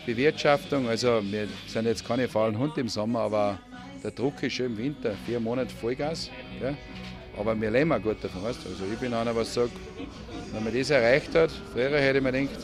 Bewirtschaftung. 0.06 0.88
Also 0.88 1.22
wir 1.24 1.48
sind 1.68 1.86
jetzt 1.86 2.08
keine 2.08 2.28
faulen 2.28 2.58
Hunde 2.58 2.82
im 2.82 2.90
Sommer, 2.90 3.22
aber 3.22 3.60
der 4.04 4.12
Druck 4.12 4.42
ist 4.44 4.54
schon 4.54 4.68
im 4.68 4.78
Winter. 4.78 5.14
Vier 5.26 5.40
Monate 5.40 5.74
Vollgas. 5.76 6.30
Ja. 6.62 6.74
Aber 7.38 7.60
wir 7.60 7.72
leben 7.72 7.92
auch 7.92 8.02
gut 8.02 8.24
davon. 8.24 8.46
Also 8.46 8.60
ich 8.92 9.00
bin 9.00 9.14
einer, 9.14 9.36
was 9.36 9.54
sagt, 9.54 9.74
wenn 10.52 10.64
man 10.64 10.74
das 10.74 10.90
erreicht 10.90 11.36
hat, 11.36 11.52
früher 11.74 11.90
hätte 12.00 12.18
ich 12.18 12.24
mir 12.24 12.32
gedacht, 12.32 12.58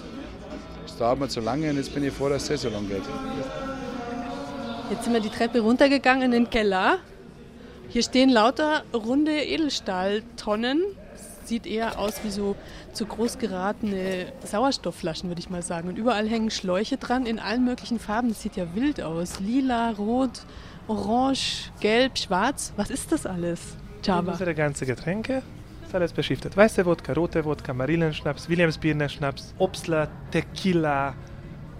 es 0.95 0.99
dauert 0.99 1.19
mir 1.19 1.27
zu 1.27 1.41
lange 1.41 1.69
und 1.69 1.75
jetzt 1.75 1.93
bin 1.93 2.05
ich 2.05 2.13
froh, 2.13 2.29
dass 2.29 2.49
es 2.49 2.61
so 2.61 2.69
lang 2.69 2.87
geht. 2.87 3.03
Jetzt 4.89 5.03
sind 5.03 5.11
wir 5.11 5.19
die 5.19 5.29
Treppe 5.29 5.59
runtergegangen 5.59 6.23
in 6.23 6.31
den 6.31 6.49
Keller. 6.49 6.99
Hier 7.89 8.01
stehen 8.01 8.29
lauter 8.29 8.85
runde 8.93 9.33
Edelstahltonnen. 9.33 10.81
Sieht 11.43 11.67
eher 11.67 11.99
aus 11.99 12.23
wie 12.23 12.29
so 12.29 12.55
zu 12.93 13.05
groß 13.05 13.39
geratene 13.39 14.27
Sauerstoffflaschen, 14.45 15.29
würde 15.29 15.41
ich 15.41 15.49
mal 15.49 15.61
sagen. 15.61 15.89
Und 15.89 15.97
überall 15.97 16.29
hängen 16.29 16.49
Schläuche 16.49 16.95
dran 16.95 17.25
in 17.25 17.39
allen 17.39 17.65
möglichen 17.65 17.99
Farben. 17.99 18.29
Das 18.29 18.41
sieht 18.41 18.55
ja 18.55 18.73
wild 18.73 19.01
aus. 19.01 19.41
Lila, 19.41 19.91
rot, 19.91 20.45
orange, 20.87 21.71
gelb, 21.81 22.17
schwarz. 22.17 22.71
Was 22.77 22.89
ist 22.89 23.11
das 23.11 23.25
alles? 23.25 23.59
Java. 24.01 24.31
Unsere 24.31 24.55
ganzen 24.55 24.87
Getränke 24.87 25.41
ist 25.88 25.96
alles 25.96 26.13
beschriftet. 26.13 26.56
Weiße 26.58 26.86
Wodka, 26.86 27.13
rote 27.13 27.44
Wodka, 27.46 27.74
Marillenschnaps, 27.74 28.48
Williamsbirnenschnaps, 28.50 29.54
Obstler, 29.58 30.10
Tequila, 30.32 31.15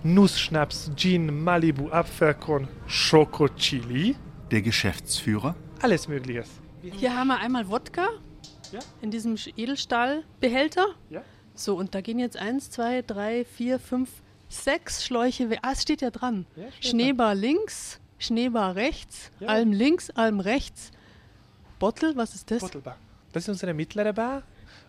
Nussschnaps, 0.04 0.92
Gin, 0.96 1.44
Malibu, 1.44 1.90
Apfelkorn, 1.90 2.68
Schoko 2.88 3.48
Chili. 3.50 4.16
der 4.52 4.62
Geschäftsführer, 4.62 5.56
Alles 5.82 6.08
Mögliches. 6.08 6.48
Hier 6.82 7.16
haben 7.18 7.28
wir 7.30 7.40
einmal 7.40 7.68
Wodka 7.68 8.08
Ja. 8.72 8.80
in 9.02 9.10
diesem 9.12 9.36
Edelstahlbehälter. 9.58 10.86
Ja. 11.10 11.22
So, 11.56 11.76
und 11.76 11.96
da 11.96 12.02
gehen 12.02 12.20
jetzt 12.20 12.38
eins, 12.38 12.70
zwei, 12.70 13.02
drei, 13.02 13.46
vier, 13.46 13.80
fünf, 13.80 14.10
sechs 14.50 15.04
Schläuche. 15.06 15.50
Ah, 15.64 15.72
es 15.72 15.82
steht 15.82 16.02
ja 16.02 16.12
dran. 16.12 16.46
Ja, 16.56 16.66
steht 16.72 16.92
Schneebar 16.92 17.34
links, 17.34 18.00
Schneebar 18.20 18.76
rechts, 18.76 19.32
Ja. 19.40 19.48
Alm 19.48 19.72
links, 19.72 20.10
Alm 20.12 20.40
rechts. 20.40 20.92
Bottle, 21.80 22.16
was 22.16 22.36
ist 22.36 22.52
das? 22.52 22.62
Bottelbar. 22.62 22.98
Das 23.36 23.44
ist 23.44 23.50
unsere 23.50 23.74
mittlere 23.74 24.14
Bar. 24.14 24.44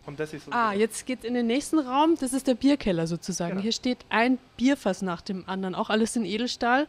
Und 0.07 0.21
das 0.21 0.33
ist 0.33 0.47
Ah, 0.53 0.73
jetzt 0.73 1.05
geht's 1.05 1.25
in 1.25 1.35
den 1.35 1.49
nächsten 1.49 1.81
Raum. 1.81 2.17
Das 2.21 2.33
ist 2.33 2.47
der 2.47 2.55
Bierkeller 2.55 3.09
sozusagen. 3.09 3.51
Genau. 3.55 3.63
Hier 3.63 3.73
steht 3.73 3.99
ein 4.09 4.39
Bierfass 4.57 5.03
nach 5.03 5.21
dem 5.21 5.43
anderen. 5.49 5.75
Auch 5.75 5.91
alles 5.91 6.15
in 6.15 6.25
Edelstahl. 6.25 6.87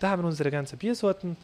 Da 0.00 0.10
haben 0.10 0.22
wir 0.22 0.26
unsere 0.28 0.50
ganzen 0.50 0.76
Biersorten 0.76 1.38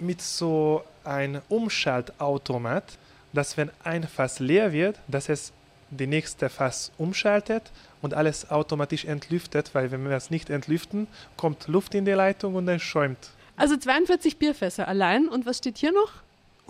mit 0.00 0.20
so 0.20 0.82
einem 1.04 1.40
Umschaltautomat, 1.48 2.98
dass 3.32 3.56
wenn 3.56 3.70
ein 3.84 4.02
Fass 4.08 4.40
leer 4.40 4.72
wird, 4.72 4.98
dass 5.06 5.28
es 5.28 5.52
die 5.90 6.08
nächste 6.08 6.48
Fass 6.48 6.90
umschaltet 6.98 7.70
und 8.02 8.12
alles 8.12 8.50
automatisch 8.50 9.04
entlüftet, 9.04 9.72
weil 9.72 9.92
wenn 9.92 10.02
wir 10.02 10.16
es 10.16 10.30
nicht 10.30 10.50
entlüften, 10.50 11.06
kommt 11.36 11.68
Luft 11.68 11.94
in 11.94 12.04
die 12.04 12.10
Leitung 12.10 12.56
und 12.56 12.66
es 12.66 12.82
schäumt. 12.82 13.30
Also 13.56 13.76
42 13.76 14.36
Bierfässer 14.38 14.88
allein. 14.88 15.28
Und 15.28 15.46
was 15.46 15.58
steht 15.58 15.78
hier 15.78 15.92
noch? 15.92 16.10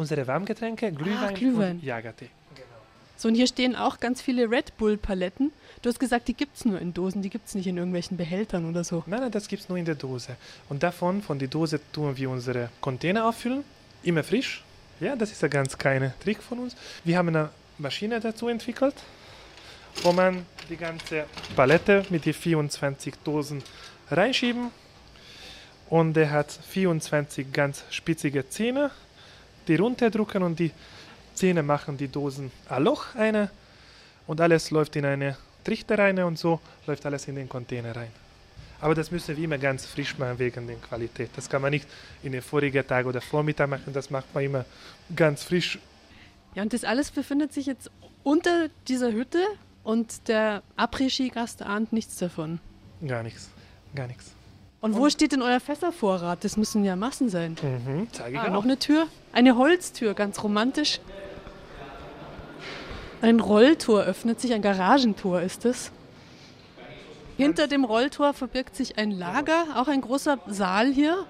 Unsere 0.01 0.27
Warmgetränke, 0.27 0.93
Glühwein, 0.93 1.35
Glühwein. 1.35 1.73
und 1.73 1.85
Jagertee. 1.85 2.31
So, 3.19 3.29
und 3.29 3.35
hier 3.35 3.47
stehen 3.47 3.77
auch 3.77 4.01
ganz 4.01 4.23
viele 4.23 4.51
Red 4.51 4.79
Bull-Paletten. 4.79 5.53
Du 5.83 5.91
hast 5.91 6.01
gesagt, 6.01 6.27
die 6.29 6.33
gibt's 6.33 6.65
nur 6.65 6.81
in 6.81 6.95
Dosen, 6.95 7.21
die 7.21 7.29
gibt's 7.29 7.55
nicht 7.55 7.67
in 7.67 7.77
irgendwelchen 7.77 8.17
Behältern 8.17 8.67
oder 8.67 8.83
so. 8.83 9.05
Nein, 9.07 9.21
nein, 9.21 9.31
das 9.31 9.47
gibt 9.47 9.65
es 9.65 9.69
nur 9.69 9.77
in 9.77 9.85
der 9.85 9.97
Dose. 9.97 10.37
Und 10.71 10.83
davon, 10.83 11.21
von 11.21 11.39
der 11.39 11.49
Dose, 11.49 11.81
tun 11.93 12.17
wir 12.17 12.31
unsere 12.31 12.71
Container 12.81 13.27
auffüllen. 13.27 13.63
Immer 14.03 14.25
frisch. 14.25 14.65
Ja, 15.01 15.17
das 15.17 15.33
ist 15.33 15.45
ein 15.45 15.51
ganz 15.51 15.77
kleiner 15.77 16.19
Trick 16.21 16.43
von 16.43 16.61
uns. 16.61 16.75
Wir 17.05 17.19
haben 17.19 17.29
eine 17.29 17.51
Maschine 17.77 18.21
dazu 18.21 18.49
entwickelt, 18.49 18.95
wo 20.03 20.13
man 20.13 20.47
die 20.71 20.79
ganze 20.79 21.27
Palette 21.55 22.07
mit 22.09 22.25
den 22.25 22.33
24 22.33 23.17
Dosen 23.23 23.63
reinschieben. 24.11 24.71
Und 25.91 26.15
der 26.15 26.31
hat 26.31 26.51
24 26.51 27.53
ganz 27.53 27.85
spitzige 27.91 28.49
Zähne, 28.49 28.93
die 29.71 29.77
runterdrücken 29.77 30.43
und 30.43 30.59
die 30.59 30.73
Zähne 31.35 31.63
machen 31.63 31.97
die 31.97 32.09
Dosen 32.09 32.51
ein 32.69 32.83
Loch 32.83 33.15
eine 33.15 33.51
und 34.27 34.41
alles 34.41 34.71
läuft 34.71 34.97
in 34.97 35.05
eine 35.05 35.37
Trichter 35.65 35.97
rein 35.97 36.19
und 36.19 36.39
so 36.39 36.61
läuft 36.87 37.07
alles 37.07 37.29
in 37.29 37.37
den 37.37 37.49
Container 37.49 37.95
rein. 37.95 38.11
Aber 38.81 38.95
das 38.95 39.11
müssen 39.11 39.37
wir 39.37 39.45
immer 39.45 39.59
ganz 39.59 39.87
frisch 39.87 40.19
machen 40.19 40.39
wegen 40.39 40.67
der 40.67 40.77
Qualität. 40.77 41.31
Das 41.37 41.49
kann 41.49 41.63
man 41.63 41.71
nicht 41.71 41.87
in 42.23 42.33
den 42.33 42.43
vorigen 42.43 42.85
Tag 42.85 43.07
oder 43.07 43.21
Vormittag 43.21 43.69
machen, 43.69 43.93
das 43.93 44.11
macht 44.11 44.35
man 44.35 44.43
immer 44.43 44.65
ganz 45.15 45.45
frisch. 45.45 45.79
Ja, 46.55 46.63
und 46.63 46.73
das 46.73 46.83
alles 46.83 47.13
befindet 47.13 47.53
sich 47.53 47.67
jetzt 47.67 47.91
unter 48.25 48.69
dieser 48.89 49.13
Hütte 49.13 49.45
und 49.85 50.27
der 50.27 50.63
Après-Ski-Gast 50.77 51.63
ahnt 51.63 51.93
nichts 51.93 52.17
davon. 52.17 52.59
Gar 53.07 53.23
nichts, 53.23 53.51
gar 53.95 54.09
nichts. 54.09 54.35
Und 54.81 54.97
wo 54.97 55.11
steht 55.11 55.33
denn 55.33 55.43
euer 55.43 55.61
Fässervorrat? 55.61 56.43
Das 56.43 56.57
müssen 56.57 56.85
ja 56.85 56.97
Massen 56.97 57.29
sein. 57.29 57.57
Mhm, 57.63 58.09
zeige 58.13 58.37
ich 58.37 58.41
Ah, 58.41 58.49
auch. 58.49 58.53
noch 58.53 58.65
eine 58.65 58.79
Tür? 58.79 59.07
Eine 59.33 59.57
Holztür, 59.57 60.15
ganz 60.15 60.43
romantisch. 60.43 61.01
Ein 63.23 63.41
Rolltor 63.41 64.01
öffnet 64.03 64.41
sich, 64.41 64.55
ein 64.55 64.63
Garagentor 64.63 65.43
ist 65.43 65.67
es. 65.67 65.93
Hinter 67.37 67.69
dem 67.69 67.85
Rolltor 67.85 68.33
verbirgt 68.33 68.75
sich 68.75 68.99
ein 68.99 69.11
Lager, 69.11 69.65
auch 69.77 69.89
ein 69.89 70.01
großer 70.01 70.39
Saal 70.47 70.91
hier. 70.93 71.27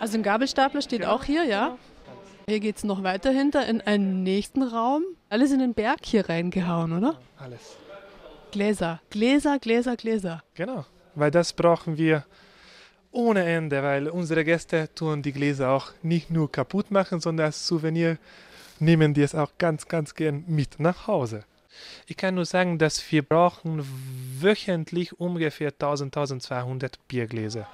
Also 0.00 0.16
ein 0.16 0.22
Gabelstapler 0.22 0.80
steht 0.80 1.04
auch 1.04 1.24
hier, 1.24 1.44
ja. 1.44 1.76
Hier 2.48 2.60
geht 2.60 2.78
es 2.78 2.84
noch 2.84 3.02
weiter 3.02 3.30
hinter 3.30 3.66
in 3.66 3.82
einen 3.82 4.22
nächsten 4.22 4.62
Raum. 4.62 5.02
Alles 5.28 5.52
in 5.52 5.58
den 5.58 5.74
Berg 5.74 5.98
hier 6.04 6.26
reingehauen, 6.28 6.96
oder? 6.96 7.18
Alles. 7.36 7.76
Gläser, 8.52 9.00
Gläser, 9.10 9.58
Gläser, 9.58 9.96
Gläser. 9.96 10.42
Genau, 10.54 10.86
weil 11.14 11.30
das 11.30 11.52
brauchen 11.52 11.98
wir 11.98 12.24
ohne 13.18 13.44
Ende, 13.44 13.82
weil 13.82 14.08
unsere 14.08 14.44
Gäste 14.44 14.88
tun 14.94 15.22
die 15.22 15.32
Gläser 15.32 15.70
auch 15.70 15.90
nicht 16.02 16.30
nur 16.30 16.50
kaputt 16.52 16.92
machen, 16.92 17.18
sondern 17.18 17.46
als 17.46 17.66
Souvenir 17.66 18.16
nehmen 18.78 19.12
die 19.12 19.22
es 19.22 19.34
auch 19.34 19.50
ganz, 19.58 19.88
ganz 19.88 20.14
gern 20.14 20.44
mit 20.46 20.78
nach 20.78 21.08
Hause. 21.08 21.42
Ich 22.06 22.16
kann 22.16 22.36
nur 22.36 22.44
sagen, 22.44 22.78
dass 22.78 23.10
wir 23.10 23.22
brauchen 23.22 23.84
wöchentlich 24.40 25.18
ungefähr 25.18 25.70
1000, 25.70 26.16
1200 26.16 27.08
Biergläser. 27.08 27.66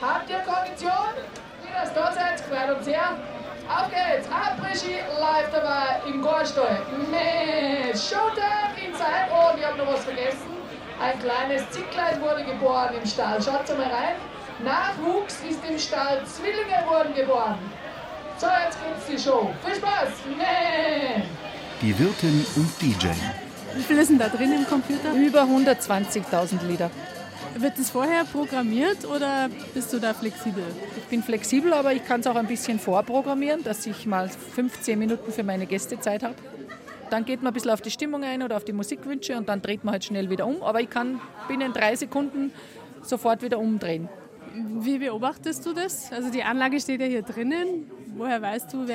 Habt 0.00 0.30
ihr 0.30 0.38
Kondition? 0.38 1.14
Wie 1.64 1.72
das 1.72 1.92
dort 1.92 2.14
seid, 2.14 2.40
freut 2.40 2.76
uns 2.78 2.86
her. 2.86 3.18
Auf 3.68 3.90
geht's! 3.90 4.28
Après-Ski 4.28 5.00
live 5.18 5.50
dabei 5.50 6.00
im 6.08 6.22
Gorstall. 6.22 6.80
Mit 7.10 7.98
Showtime 7.98 8.86
inside. 8.86 9.26
Oh, 9.32 9.52
und 9.52 9.58
ich 9.58 9.66
hab 9.66 9.76
noch 9.76 9.88
was 9.88 10.04
vergessen. 10.04 10.57
Ein 11.00 11.18
kleines 11.20 11.70
Zicklein 11.70 12.20
wurde 12.20 12.44
geboren 12.44 12.94
im 13.00 13.06
Stall. 13.06 13.40
Schaut 13.40 13.68
mal 13.76 13.86
rein. 13.86 14.16
Nachwuchs 14.64 15.36
ist 15.48 15.60
im 15.68 15.78
Stall. 15.78 16.22
Zwillinge 16.24 16.84
wurden 16.88 17.14
geboren. 17.14 17.58
So, 18.38 18.46
jetzt 18.46 18.78
gibt's 18.82 19.06
die 19.08 19.18
Show. 19.18 19.50
Viel 19.64 19.74
Spaß! 19.76 20.08
Nee. 20.36 21.22
die 21.82 21.96
Wirtin 21.98 22.44
und 22.56 22.70
DJ. 22.82 23.08
Wie 23.74 23.82
viel 23.82 23.98
ist 23.98 24.10
denn 24.10 24.18
da 24.18 24.28
drin 24.28 24.52
im 24.52 24.66
Computer? 24.66 25.12
Über 25.12 25.42
120.000 25.42 26.64
Lieder. 26.66 26.90
Wird 27.56 27.78
es 27.78 27.90
vorher 27.90 28.24
programmiert 28.24 29.04
oder 29.04 29.48
bist 29.74 29.92
du 29.92 29.98
da 29.98 30.14
flexibel? 30.14 30.64
Ich 30.96 31.04
bin 31.04 31.22
flexibel, 31.22 31.72
aber 31.72 31.92
ich 31.92 32.04
kann 32.04 32.20
es 32.20 32.26
auch 32.26 32.36
ein 32.36 32.46
bisschen 32.46 32.78
vorprogrammieren, 32.78 33.62
dass 33.62 33.86
ich 33.86 34.06
mal 34.06 34.28
15 34.28 34.98
Minuten 34.98 35.32
für 35.32 35.44
meine 35.44 35.66
Gäste 35.66 35.98
Zeit 36.00 36.22
habe. 36.22 36.34
Dann 37.10 37.24
geht 37.24 37.42
man 37.42 37.52
ein 37.52 37.54
bisschen 37.54 37.70
auf 37.70 37.80
die 37.80 37.90
Stimmung 37.90 38.22
ein 38.22 38.42
oder 38.42 38.56
auf 38.56 38.64
die 38.64 38.72
Musikwünsche 38.72 39.36
und 39.36 39.48
dann 39.48 39.62
dreht 39.62 39.84
man 39.84 39.92
halt 39.92 40.04
schnell 40.04 40.30
wieder 40.30 40.46
um. 40.46 40.62
Aber 40.62 40.80
ich 40.80 40.90
kann 40.90 41.20
binnen 41.48 41.72
drei 41.72 41.96
Sekunden 41.96 42.52
sofort 43.02 43.42
wieder 43.42 43.58
umdrehen. 43.58 44.08
Wie 44.80 44.98
beobachtest 44.98 45.64
du 45.66 45.72
das? 45.72 46.12
Also 46.12 46.30
die 46.30 46.42
Anlage 46.42 46.80
steht 46.80 47.00
ja 47.00 47.06
hier 47.06 47.22
drinnen. 47.22 47.90
Woher 48.16 48.42
weißt 48.42 48.72
du, 48.72 48.86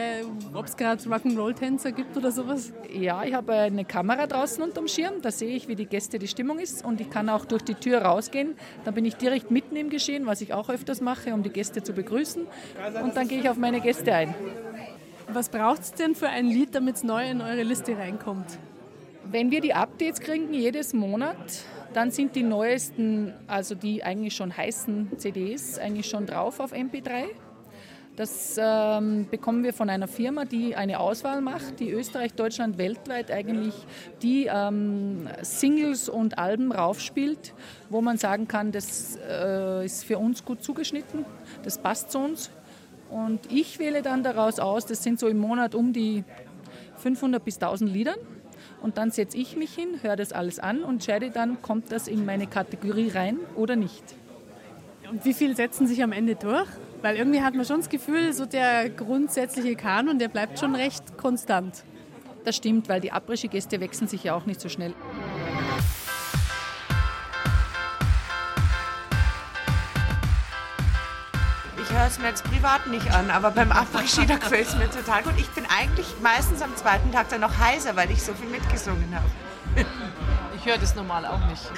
ob 0.54 0.66
es 0.66 0.76
gerade 0.76 1.02
Rock'n'Roll-Tänzer 1.02 1.94
gibt 1.94 2.18
oder 2.18 2.32
sowas? 2.32 2.74
Ja, 2.92 3.24
ich 3.24 3.34
habe 3.34 3.54
eine 3.54 3.86
Kamera 3.86 4.28
draußen 4.28 4.62
unterm 4.62 4.90
Schirm. 4.90 5.22
Da 5.22 5.32
sehe 5.32 5.56
ich, 5.56 5.70
wie 5.70 5.76
die 5.76 5.86
Gäste 5.86 6.20
die 6.20 6.28
Stimmung 6.28 6.60
ist. 6.60 6.84
Und 6.84 7.00
ich 7.00 7.10
kann 7.10 7.30
auch 7.30 7.46
durch 7.46 7.64
die 7.64 7.76
Tür 7.76 8.02
rausgehen. 8.02 8.56
Dann 8.84 8.94
bin 8.94 9.06
ich 9.06 9.16
direkt 9.16 9.50
mitten 9.52 9.78
im 9.78 9.90
Geschehen, 9.90 10.26
was 10.26 10.42
ich 10.42 10.54
auch 10.54 10.70
öfters 10.70 11.00
mache, 11.00 11.34
um 11.34 11.44
die 11.44 11.52
Gäste 11.52 11.82
zu 11.82 11.94
begrüßen. 11.94 12.46
Und 13.02 13.16
dann 13.16 13.30
gehe 13.30 13.40
ich 13.40 13.48
auf 13.48 13.56
meine 13.56 13.80
Gäste 13.80 14.14
ein. 14.14 14.36
Was 15.34 15.50
braucht 15.50 15.82
es 15.82 15.94
denn 15.94 16.14
für 16.14 16.30
ein 16.30 16.46
Lied, 16.46 16.76
damit 16.76 16.98
es 16.98 17.04
neu 17.04 17.28
in 17.28 17.42
eure 17.42 17.64
Liste 17.64 17.98
reinkommt? 17.98 18.60
Wenn 19.26 19.50
wir 19.50 19.62
die 19.62 19.74
Updates 19.74 20.20
kriegen 20.20 20.54
jedes 20.54 20.94
Monat, 20.94 21.38
dann 21.92 22.12
sind 22.12 22.36
die 22.36 22.44
neuesten, 22.44 23.34
also 23.48 23.74
die 23.74 24.04
eigentlich 24.04 24.36
schon 24.36 24.56
heißen 24.56 25.18
CDs, 25.18 25.80
eigentlich 25.80 26.08
schon 26.08 26.28
drauf 26.28 26.60
auf 26.60 26.72
MP3. 26.72 27.24
Das 28.16 28.60
ähm, 28.60 29.28
bekommen 29.32 29.64
wir 29.64 29.74
von 29.74 29.90
einer 29.90 30.08
Firma, 30.08 30.46
die 30.46 30.76
eine 30.76 31.00
Auswahl 31.00 31.42
macht, 31.42 31.80
die 31.80 31.90
Österreich, 31.90 32.36
Deutschland, 32.36 32.78
weltweit 32.78 33.32
eigentlich 33.32 33.74
die 34.22 34.48
ähm, 34.54 35.28
Singles 35.42 36.10
und 36.10 36.38
Alben 36.38 36.72
raufspielt, 36.72 37.56
wo 37.90 38.02
man 38.02 38.20
sagen 38.20 38.48
kann, 38.48 38.72
das 38.72 39.18
äh, 39.28 39.84
ist 39.84 40.04
für 40.06 40.20
uns 40.20 40.46
gut 40.46 40.64
zugeschnitten, 40.64 41.26
das 41.64 41.80
passt 41.80 42.12
zu 42.12 42.20
uns. 42.20 42.52
Und 43.14 43.52
ich 43.52 43.78
wähle 43.78 44.02
dann 44.02 44.24
daraus 44.24 44.58
aus, 44.58 44.88
das 44.88 45.04
sind 45.04 45.20
so 45.20 45.28
im 45.28 45.38
Monat 45.38 45.76
um 45.76 45.94
die 45.94 46.24
500 46.98 47.46
bis 47.46 47.56
1000 47.56 47.92
Liedern. 47.92 48.18
Und 48.82 48.98
dann 48.98 49.12
setze 49.12 49.38
ich 49.38 49.56
mich 49.56 49.76
hin, 49.76 50.00
höre 50.02 50.16
das 50.16 50.34
alles 50.34 50.58
an 50.58 50.84
und 50.84 50.96
entscheide 50.96 51.30
dann, 51.30 51.62
kommt 51.62 51.92
das 51.92 52.08
in 52.08 52.26
meine 52.26 52.48
Kategorie 52.48 53.10
rein 53.10 53.38
oder 53.56 53.76
nicht. 53.76 54.04
Und 55.12 55.24
wie 55.26 55.34
viel 55.34 55.56
setzen 55.56 55.86
sich 55.86 56.02
am 56.02 56.12
Ende 56.12 56.36
durch? 56.36 56.68
Weil 57.04 57.18
irgendwie 57.18 57.42
hat 57.42 57.54
man 57.54 57.66
schon 57.66 57.82
das 57.82 57.90
Gefühl, 57.90 58.34
so 58.34 58.48
der 58.48 58.90
grundsätzliche 58.90 59.76
Kanon, 59.76 60.18
der 60.18 60.30
bleibt 60.30 60.58
schon 60.58 60.74
recht 60.74 61.16
konstant. 61.16 61.84
Das 62.46 62.56
stimmt, 62.56 62.90
weil 62.90 63.00
die 63.00 63.12
Abrischi-Gäste 63.12 63.80
wechseln 63.80 64.08
sich 64.08 64.24
ja 64.24 64.34
auch 64.34 64.48
nicht 64.48 64.60
so 64.60 64.70
schnell. 64.70 64.96
Höre 71.94 72.08
es 72.08 72.20
mir 72.20 72.28
jetzt 72.28 72.44
privat 72.44 72.88
nicht 72.88 73.14
an, 73.14 73.30
aber 73.30 73.52
beim 73.52 73.70
da 73.70 74.36
gefällt 74.36 74.68
es 74.68 74.76
mir 74.76 74.90
total 74.90 75.24
gut. 75.24 75.34
Ich 75.38 75.50
bin 75.52 75.66
eigentlich 75.66 76.08
meistens 76.22 76.62
am 76.62 76.76
zweiten 76.76 77.12
Tag 77.12 77.30
dann 77.30 77.42
noch 77.42 77.58
heiser, 77.58 77.96
weil 77.96 78.12
ich 78.12 78.22
so 78.22 78.34
viel 78.34 78.50
mitgesungen 78.50 79.14
habe. 79.14 79.86
Ich 80.56 80.70
höre 80.70 80.78
das 80.78 80.96
normal 80.96 81.26
auch 81.26 81.46
nicht. 81.48 81.62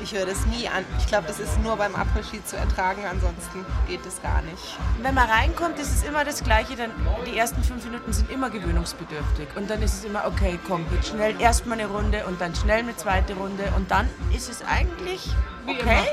Ich 0.00 0.14
höre 0.14 0.26
das 0.26 0.46
nie 0.46 0.68
an. 0.68 0.84
Ich 1.00 1.08
glaube, 1.08 1.26
das 1.26 1.40
ist 1.40 1.60
nur 1.60 1.76
beim 1.76 1.96
Après-Ski 1.96 2.44
zu 2.44 2.56
ertragen, 2.56 3.02
ansonsten 3.10 3.66
geht 3.88 4.06
es 4.06 4.22
gar 4.22 4.42
nicht. 4.42 4.78
Wenn 5.02 5.12
man 5.12 5.28
reinkommt, 5.28 5.76
ist 5.80 5.92
es 5.92 6.04
immer 6.04 6.24
das 6.24 6.44
Gleiche. 6.44 6.76
Dann 6.76 6.92
die 7.26 7.36
ersten 7.36 7.64
fünf 7.64 7.84
Minuten 7.84 8.12
sind 8.12 8.30
immer 8.30 8.48
gewöhnungsbedürftig. 8.48 9.48
Und 9.56 9.68
dann 9.68 9.82
ist 9.82 9.94
es 9.94 10.04
immer, 10.04 10.24
okay, 10.26 10.56
komm, 10.68 10.86
jetzt 10.94 11.08
schnell 11.08 11.38
erstmal 11.40 11.80
eine 11.80 11.88
Runde 11.88 12.24
und 12.26 12.40
dann 12.40 12.54
schnell 12.54 12.78
eine 12.78 12.96
zweite 12.96 13.34
Runde. 13.34 13.64
Und 13.74 13.90
dann 13.90 14.08
ist 14.32 14.48
es 14.48 14.62
eigentlich 14.64 15.28
okay. 15.66 16.06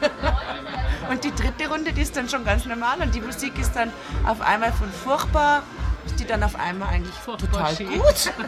Und 1.10 1.22
die 1.22 1.34
dritte 1.34 1.68
Runde, 1.68 1.92
die 1.92 2.02
ist 2.02 2.16
dann 2.16 2.28
schon 2.28 2.44
ganz 2.44 2.64
normal. 2.66 3.00
Und 3.00 3.14
die 3.14 3.20
Musik 3.20 3.58
ist 3.58 3.74
dann 3.76 3.92
auf 4.26 4.40
einmal 4.40 4.72
von 4.72 4.90
furchtbar, 4.90 5.62
ist 6.04 6.18
die 6.18 6.24
dann 6.24 6.42
auf 6.42 6.56
einmal 6.56 6.88
eigentlich 6.88 7.14
total 7.16 7.76
schön. 7.76 7.88
gut. 7.98 8.32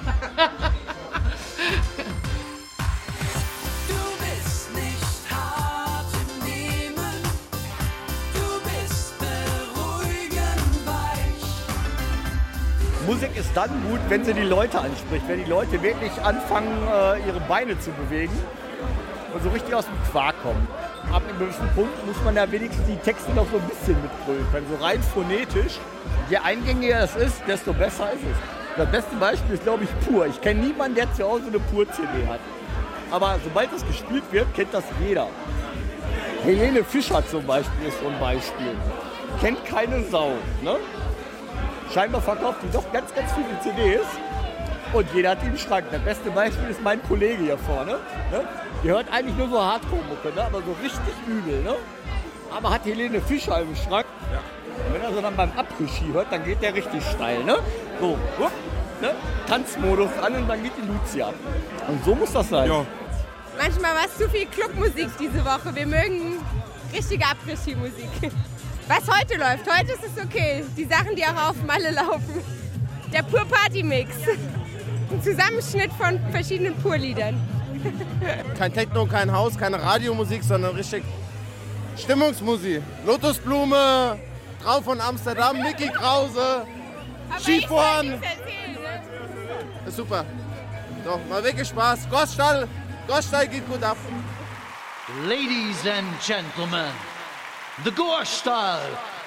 Du 3.89 3.95
bist 4.19 4.75
nicht 4.75 5.31
hart 5.31 6.07
im 6.15 6.45
Nehmen, 6.45 7.23
du 8.33 8.61
bist 8.65 9.19
beruhigend 9.19 10.87
weich. 10.87 11.45
Musik 13.07 13.37
ist 13.37 13.51
dann 13.55 13.71
gut, 13.89 14.01
wenn 14.09 14.25
sie 14.25 14.35
die 14.35 14.43
Leute 14.43 14.81
anspricht, 14.81 15.27
wenn 15.27 15.45
die 15.45 15.51
Leute 15.51 15.83
wirklich 15.83 16.13
anfangen, 16.23 16.71
äh, 16.89 17.27
ihre 17.27 17.41
Beine 17.49 17.79
zu 17.79 17.91
bewegen 17.91 18.39
und 19.35 19.43
so 19.43 19.51
richtig 19.51 19.75
aus 19.75 19.85
dem 19.87 20.11
Quark 20.11 20.41
kommen. 20.43 20.67
Ab 21.13 21.23
einem 21.27 21.39
gewissen 21.39 21.69
Punkt 21.75 22.07
muss 22.07 22.17
man 22.23 22.35
da 22.35 22.51
wenigstens 22.51 22.87
die 22.87 22.97
Texte 22.97 23.33
noch 23.33 23.47
so 23.51 23.57
ein 23.57 23.67
bisschen 23.67 23.97
mitprüfen. 24.03 24.67
So 24.69 24.85
rein 24.85 25.03
phonetisch, 25.03 25.79
je 26.29 26.37
eingängiger 26.37 27.03
es 27.03 27.17
ist, 27.17 27.43
desto 27.47 27.73
besser 27.73 28.13
ist 28.13 28.21
es. 28.23 28.77
Das 28.77 28.91
beste 28.91 29.17
Beispiel 29.17 29.55
ist, 29.55 29.63
glaube 29.65 29.85
ich, 29.85 30.07
Pur. 30.07 30.27
Ich 30.27 30.41
kenne 30.41 30.61
niemanden, 30.61 30.97
der 30.97 31.13
zu 31.15 31.25
Hause 31.25 31.45
eine 31.49 31.59
Pur-CD 31.59 32.27
hat. 32.29 32.41
Aber 33.11 33.39
sobald 33.43 33.73
das 33.73 33.87
gespielt 33.87 34.25
wird, 34.31 34.53
kennt 34.55 34.75
das 34.75 34.85
jeder. 35.01 35.29
Helene 36.45 36.85
Fischer 36.85 37.27
zum 37.27 37.45
Beispiel 37.47 37.89
ist 37.89 37.99
so 38.01 38.09
ein 38.09 38.21
Beispiel. 38.21 38.77
Kennt 39.41 39.65
keine 39.65 40.05
Sau. 40.05 40.33
Ne? 40.63 40.77
Scheinbar 41.93 42.21
verkauft 42.21 42.59
die 42.63 42.71
doch 42.71 42.85
ganz, 42.93 43.15
ganz 43.15 43.33
viele 43.33 43.61
CDs. 43.61 44.07
Und 44.93 45.07
jeder 45.15 45.31
hat 45.31 45.43
die 45.43 45.47
im 45.47 45.59
Schrank. 45.59 45.87
Das 45.91 46.01
beste 46.01 46.31
Beispiel 46.31 46.69
ist 46.71 46.83
mein 46.83 47.03
Kollege 47.03 47.43
hier 47.43 47.59
vorne. 47.59 47.99
Ne? 48.31 48.45
Der 48.83 48.95
hört 48.95 49.13
eigentlich 49.13 49.37
nur 49.37 49.49
so 49.49 49.63
Hardcore-Mucke, 49.63 50.35
ne? 50.35 50.45
aber 50.45 50.63
so 50.63 50.75
richtig 50.83 51.15
übel. 51.27 51.63
Ne? 51.63 51.75
Aber 52.55 52.71
hat 52.71 52.85
Helene 52.85 53.21
Fischer 53.21 53.61
im 53.61 53.77
Schrank. 53.77 54.07
Und 54.87 54.95
wenn 54.95 55.03
er 55.03 55.13
so 55.13 55.21
dann 55.21 55.37
beim 55.37 55.51
Après-Ski 55.51 56.13
hört, 56.13 56.33
dann 56.33 56.45
geht 56.45 56.63
der 56.63 56.75
richtig 56.75 57.03
steil. 57.05 57.45
Ne? 57.45 57.59
So, 58.01 58.17
hup, 58.39 58.53
ne? 59.03 59.11
Tanzmodus 59.47 60.11
an 60.23 60.37
und 60.37 60.49
dann 60.49 60.63
geht 60.63 60.73
die 60.81 60.87
Luzi 60.87 61.21
ab. 61.21 61.35
Und 61.89 62.05
so 62.05 62.15
muss 62.15 62.33
das 62.33 62.49
sein. 62.49 62.71
Manchmal 63.59 63.95
war 63.95 64.05
es 64.07 64.17
zu 64.17 64.29
viel 64.31 64.47
Clubmusik 64.47 65.11
diese 65.19 65.45
Woche. 65.45 65.75
Wir 65.75 65.87
mögen 65.87 66.39
richtige 66.93 67.25
Après-Ski-Musik. 67.25 68.33
Was 68.87 69.03
heute 69.19 69.37
läuft, 69.37 69.67
heute 69.69 69.93
ist 69.93 70.17
es 70.17 70.25
okay. 70.25 70.65
Die 70.77 70.85
Sachen, 70.85 71.15
die 71.15 71.25
auch 71.25 71.51
auf 71.51 71.57
Malle 71.67 71.91
laufen. 71.91 72.43
Der 73.13 73.23
Pur 73.23 73.45
Party 73.45 73.83
Mix. 73.83 74.13
Ein 75.11 75.23
Zusammenschnitt 75.23 75.91
von 75.93 76.21
verschiedenen 76.31 76.75
Pur-Liedern. 76.77 77.41
Kein 78.59 78.73
Techno, 78.73 79.07
kein 79.07 79.33
Haus, 79.33 79.57
keine 79.57 79.83
Radiomusik, 79.83 80.43
sondern 80.43 80.75
richtig 80.77 81.03
Stimmungsmusik. 81.97 82.83
Lotusblume, 83.07 84.19
Frau 84.63 84.81
von 84.81 85.01
Amsterdam, 85.01 85.63
Mickey 85.63 85.89
Krause, 85.89 86.67
Skifahren. 87.39 88.21
Ist 89.87 89.97
super. 89.97 90.25
So, 91.05 91.21
mal 91.29 91.43
wirklich 91.43 91.69
Spaß. 91.69 92.09
Gossstall, 92.11 92.69
Gossstall 93.07 93.49
geht 93.49 93.67
gut 93.69 93.83
ab. 93.83 93.97
Ladies 95.27 95.87
and 95.87 96.21
gentlemen, 96.21 96.93
the 97.85 97.91
Gorstal 97.91 98.81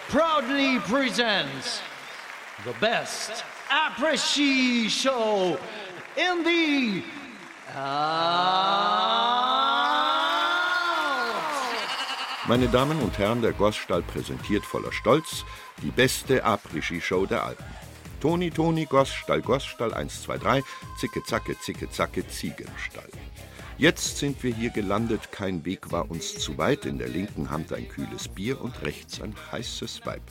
proudly 0.10 0.80
presents 0.88 1.82
the 2.65 2.74
best 2.80 3.44
après-ski 3.71 4.89
show 4.89 5.57
in 6.17 6.43
the 6.43 7.03
Meine 12.47 12.67
Damen 12.67 12.99
und 12.99 13.17
Herren, 13.17 13.41
der 13.41 13.53
Gossstall 13.53 14.01
präsentiert 14.01 14.65
voller 14.65 14.91
Stolz 14.91 15.45
die 15.81 15.91
beste 15.91 16.43
Après-Ski-Show 16.43 17.25
der 17.25 17.45
Alpen. 17.45 17.65
Toni, 18.19 18.51
Toni, 18.51 18.86
Gossstall, 18.86 19.41
Gossstall, 19.41 19.93
1, 19.93 20.23
2, 20.23 20.38
3, 20.38 20.63
Zicke, 20.99 21.23
Zacke, 21.23 21.57
Zicke, 21.62 21.89
Zacke, 21.89 22.27
Ziegenstall. 22.27 23.10
Jetzt 23.77 24.17
sind 24.17 24.43
wir 24.43 24.53
hier 24.53 24.69
gelandet, 24.69 25.31
kein 25.31 25.65
Weg 25.65 25.91
war 25.91 26.12
uns 26.12 26.38
zu 26.38 26.57
weit, 26.57 26.86
in 26.86 26.97
der 26.97 27.10
linken 27.10 27.49
Hand 27.49 27.73
ein 27.73 27.88
kühles 27.88 28.27
Bier 28.27 28.62
und 28.62 28.81
rechts 28.84 29.21
ein 29.21 29.34
heißes 29.51 30.05
Weib. 30.05 30.21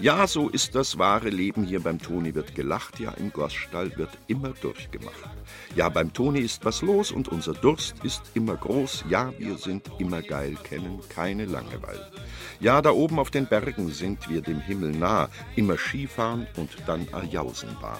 Ja, 0.00 0.26
so 0.26 0.48
ist 0.48 0.74
das 0.74 0.98
wahre 0.98 1.30
Leben 1.30 1.64
hier 1.64 1.80
beim 1.80 2.00
Toni 2.00 2.34
wird 2.34 2.54
gelacht, 2.54 3.00
ja 3.00 3.12
im 3.12 3.32
Gossstall 3.32 3.96
wird 3.96 4.10
immer 4.26 4.50
durchgemacht. 4.50 5.30
Ja, 5.76 5.88
beim 5.88 6.12
Toni 6.12 6.40
ist 6.40 6.64
was 6.64 6.82
los 6.82 7.12
und 7.12 7.28
unser 7.28 7.54
Durst 7.54 8.04
ist 8.04 8.22
immer 8.34 8.56
groß, 8.56 9.04
ja, 9.08 9.32
wir 9.38 9.56
sind 9.56 9.88
immer 9.98 10.22
geil, 10.22 10.56
kennen 10.62 11.00
keine 11.08 11.46
Langeweile. 11.46 12.10
Ja, 12.58 12.82
da 12.82 12.90
oben 12.90 13.18
auf 13.18 13.30
den 13.30 13.46
Bergen 13.46 13.90
sind 13.90 14.28
wir 14.28 14.42
dem 14.42 14.60
Himmel 14.60 14.90
nah, 14.90 15.28
immer 15.56 15.78
Skifahren 15.78 16.46
und 16.56 16.70
dann 16.86 17.06
Aljausenbar. 17.12 17.98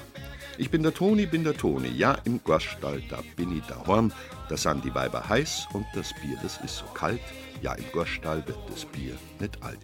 Ich 0.61 0.69
bin 0.69 0.83
der 0.83 0.93
Toni, 0.93 1.25
bin 1.25 1.43
der 1.43 1.57
Toni, 1.57 1.89
ja, 1.89 2.19
im 2.25 2.45
Gossstall, 2.45 3.03
da 3.09 3.21
bin 3.35 3.57
ich 3.57 3.65
daheim, 3.65 4.13
da 4.51 4.59
sind 4.59 4.85
die 4.85 4.95
Weiber 4.95 5.27
heiß 5.27 5.69
und 5.73 5.87
das 5.95 6.13
Bier, 6.21 6.37
das 6.43 6.61
ist 6.63 6.77
so 6.77 6.85
kalt, 6.93 7.23
ja, 7.63 7.73
im 7.73 7.91
Gossstall 7.93 8.47
wird 8.47 8.59
das 8.71 8.85
Bier 8.85 9.17
nicht 9.39 9.57
alt. 9.63 9.81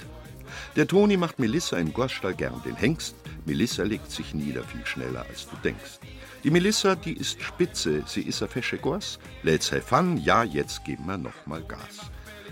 Der 0.77 0.87
Toni 0.87 1.17
macht 1.17 1.39
Melissa 1.39 1.79
im 1.79 1.95
Gossstall 1.95 2.35
gern 2.35 2.61
den 2.62 2.77
Hengst, 2.77 3.17
Melissa 3.47 3.85
legt 3.85 4.11
sich 4.11 4.35
nieder 4.35 4.65
viel 4.65 4.85
schneller 4.85 5.25
als 5.31 5.49
du 5.49 5.57
denkst. 5.65 5.99
Die 6.45 6.51
Melissa, 6.51 6.95
die 6.95 7.15
ist 7.15 7.41
spitze, 7.41 8.03
sie 8.07 8.21
ist 8.21 8.43
a 8.43 8.47
fesche 8.47 8.77
Goss, 8.77 9.19
läd's 9.45 9.71
fan, 9.83 10.19
ja, 10.19 10.45
jetzt 10.45 10.85
geben 10.85 11.07
wir 11.07 11.17
noch 11.17 11.47
mal 11.47 11.62
Gas. 11.62 12.11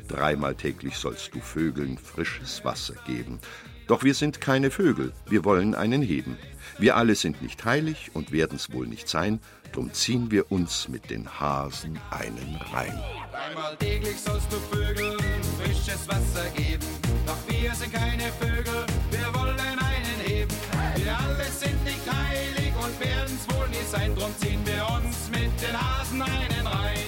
Dreimal 0.08 0.54
täglich 0.54 0.96
sollst 0.96 1.34
du 1.34 1.40
Vögeln 1.40 1.98
frisches 1.98 2.64
Wasser 2.64 2.94
geben. 3.06 3.38
Doch 3.86 4.02
wir 4.02 4.14
sind 4.14 4.40
keine 4.40 4.70
Vögel, 4.70 5.12
wir 5.28 5.44
wollen 5.44 5.74
einen 5.74 6.00
heben. 6.00 6.38
Wir 6.78 6.96
alle 6.96 7.14
sind 7.14 7.40
nicht 7.40 7.64
heilig 7.64 8.10
und 8.14 8.32
werden's 8.32 8.72
wohl 8.72 8.86
nicht 8.86 9.08
sein, 9.08 9.38
drum 9.72 9.92
ziehen 9.92 10.30
wir 10.30 10.50
uns 10.50 10.88
mit 10.88 11.08
den 11.08 11.28
Hasen 11.38 12.00
einen 12.10 12.58
rein. 12.72 13.00
Einmal 13.32 13.76
täglich 13.76 14.20
sollst 14.20 14.52
du 14.52 14.56
Vögeln 14.76 15.18
frisches 15.60 16.08
Wasser 16.08 16.48
geben. 16.56 16.84
Doch 17.26 17.36
wir 17.46 17.72
sind 17.74 17.92
keine 17.92 18.24
Vögel, 18.40 18.86
wir 19.10 19.40
wollen 19.40 19.58
einen 19.58 20.20
heben. 20.26 20.56
Wir 20.96 21.16
alle 21.16 21.44
sind 21.44 21.82
nicht 21.84 22.02
heilig 22.12 22.72
und 22.76 23.00
werden's 23.00 23.46
wohl 23.48 23.68
nie 23.68 23.84
sein, 23.90 24.14
drum 24.16 24.32
ziehen 24.40 24.60
wir 24.64 24.84
uns 24.96 25.30
mit 25.30 25.52
den 25.62 25.80
Hasen 25.80 26.22
einen 26.22 26.66
rein. 26.66 26.98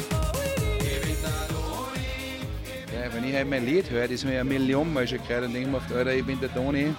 Ja, 2.94 3.12
wenn 3.12 3.24
ich 3.24 3.35
halt 3.35 3.50
mein 3.50 3.66
Lied 3.66 3.90
höre, 3.90 4.07
das 4.07 4.22
habe 4.22 4.33
ich 4.33 4.40
eine 4.40 4.48
Million 4.48 4.92
Mal 4.92 5.07
schon 5.09 5.18
gehört 5.18 5.44
und 5.44 5.55
denke 5.55 5.70
mir 5.70 5.76
oft, 5.79 5.92
Alter, 5.92 6.14
ich 6.14 6.24
bin 6.24 6.40
der 6.40 6.52
Toni. 6.55 6.94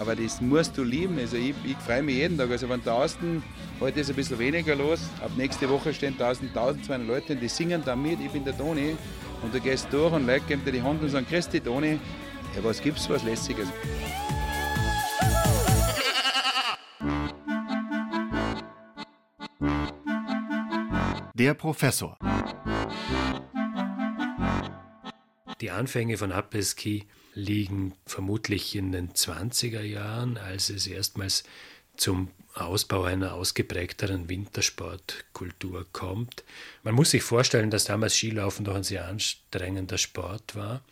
Aber 0.00 0.16
das 0.16 0.40
musst 0.40 0.78
du 0.78 0.82
lieben. 0.82 1.18
Also 1.18 1.36
ich, 1.36 1.54
ich 1.62 1.76
freue 1.76 2.02
mich 2.02 2.16
jeden 2.16 2.38
Tag. 2.38 2.50
Also 2.50 2.66
wenn 2.70 2.82
draußen, 2.82 3.42
heute 3.80 4.00
ist 4.00 4.08
ein 4.08 4.16
bisschen 4.16 4.38
weniger 4.38 4.74
los, 4.74 5.00
ab 5.22 5.30
nächste 5.36 5.68
Woche 5.68 5.92
stehen 5.92 6.14
1000, 6.14 6.56
1200 6.56 7.06
Leute 7.06 7.32
und 7.34 7.40
die 7.40 7.48
singen 7.48 7.82
da 7.84 7.94
mit, 7.94 8.18
ich 8.18 8.30
bin 8.30 8.42
der 8.42 8.56
Toni. 8.56 8.96
Und 9.42 9.54
du 9.54 9.60
gehst 9.60 9.88
durch 9.90 10.12
und 10.12 10.26
Leute 10.26 10.46
geben 10.46 10.64
dir 10.64 10.72
die 10.72 10.82
Hand 10.82 11.02
und 11.02 11.10
sagen, 11.10 11.26
dich 11.28 11.62
Toni. 11.62 11.98
Ja, 12.56 12.64
was 12.64 12.80
gibt's 12.80 13.10
was 13.10 13.22
Lässiges? 13.22 13.68
Der 21.34 21.54
Professor. 21.54 22.16
Die 25.60 25.70
Anfänge 25.70 26.16
von 26.16 26.32
Apres-Ski 26.32 27.06
liegen 27.34 27.94
vermutlich 28.06 28.74
in 28.74 28.92
den 28.92 29.12
20er 29.12 29.82
Jahren, 29.82 30.36
als 30.36 30.70
es 30.70 30.86
erstmals 30.86 31.44
zum 31.96 32.30
Ausbau 32.54 33.04
einer 33.04 33.34
ausgeprägteren 33.34 34.28
Wintersportkultur 34.28 35.86
kommt. 35.92 36.42
Man 36.82 36.94
muss 36.94 37.10
sich 37.10 37.22
vorstellen, 37.22 37.70
dass 37.70 37.84
damals 37.84 38.16
Skilaufen 38.16 38.64
doch 38.64 38.74
ein 38.74 38.82
sehr 38.82 39.06
anstrengender 39.06 39.98
Sport 39.98 40.56
war. 40.56 40.82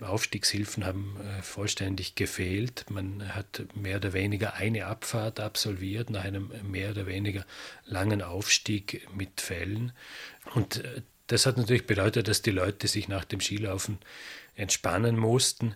Aufstiegshilfen 0.00 0.84
haben 0.84 1.16
äh, 1.20 1.42
vollständig 1.42 2.14
gefehlt. 2.14 2.86
Man 2.90 3.34
hat 3.34 3.64
mehr 3.74 3.96
oder 3.96 4.12
weniger 4.12 4.54
eine 4.54 4.86
Abfahrt 4.86 5.40
absolviert 5.40 6.10
nach 6.10 6.24
einem 6.24 6.50
mehr 6.62 6.90
oder 6.90 7.06
weniger 7.06 7.44
langen 7.84 8.22
Aufstieg 8.22 9.06
mit 9.14 9.40
Fällen. 9.40 9.92
Und 10.54 10.84
äh, 10.84 11.02
das 11.26 11.46
hat 11.46 11.56
natürlich 11.56 11.86
bedeutet, 11.86 12.28
dass 12.28 12.42
die 12.42 12.50
Leute 12.50 12.86
sich 12.86 13.08
nach 13.08 13.24
dem 13.24 13.40
Skilaufen 13.40 13.98
entspannen 14.56 15.18
mussten. 15.18 15.74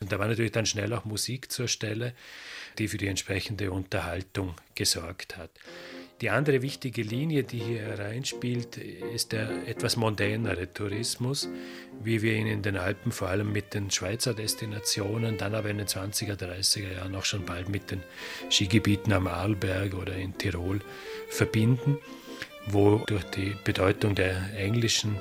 Und 0.00 0.12
da 0.12 0.18
war 0.18 0.28
natürlich 0.28 0.52
dann 0.52 0.66
schnell 0.66 0.92
auch 0.92 1.04
Musik 1.04 1.50
zur 1.50 1.68
Stelle, 1.68 2.14
die 2.78 2.88
für 2.88 2.98
die 2.98 3.08
entsprechende 3.08 3.70
Unterhaltung 3.70 4.54
gesorgt 4.74 5.36
hat. 5.36 5.50
Die 6.20 6.28
andere 6.28 6.60
wichtige 6.60 7.00
Linie, 7.00 7.44
die 7.44 7.58
hier 7.58 7.80
hereinspielt, 7.80 8.76
ist 8.76 9.32
der 9.32 9.66
etwas 9.66 9.96
mondänere 9.96 10.70
Tourismus, 10.70 11.48
wie 12.02 12.20
wir 12.20 12.34
ihn 12.34 12.46
in 12.46 12.60
den 12.60 12.76
Alpen 12.76 13.10
vor 13.10 13.28
allem 13.28 13.52
mit 13.52 13.72
den 13.72 13.90
Schweizer 13.90 14.34
Destinationen, 14.34 15.38
dann 15.38 15.54
aber 15.54 15.70
in 15.70 15.78
den 15.78 15.86
20er, 15.86 16.36
30er 16.36 16.92
Jahren 16.92 17.14
auch 17.14 17.24
schon 17.24 17.46
bald 17.46 17.70
mit 17.70 17.90
den 17.90 18.02
Skigebieten 18.50 19.14
am 19.14 19.28
Arlberg 19.28 19.94
oder 19.94 20.14
in 20.14 20.36
Tirol 20.36 20.80
verbinden, 21.30 21.96
wo 22.66 22.98
durch 23.06 23.24
die 23.24 23.54
Bedeutung 23.64 24.14
der 24.14 24.54
englischen 24.58 25.18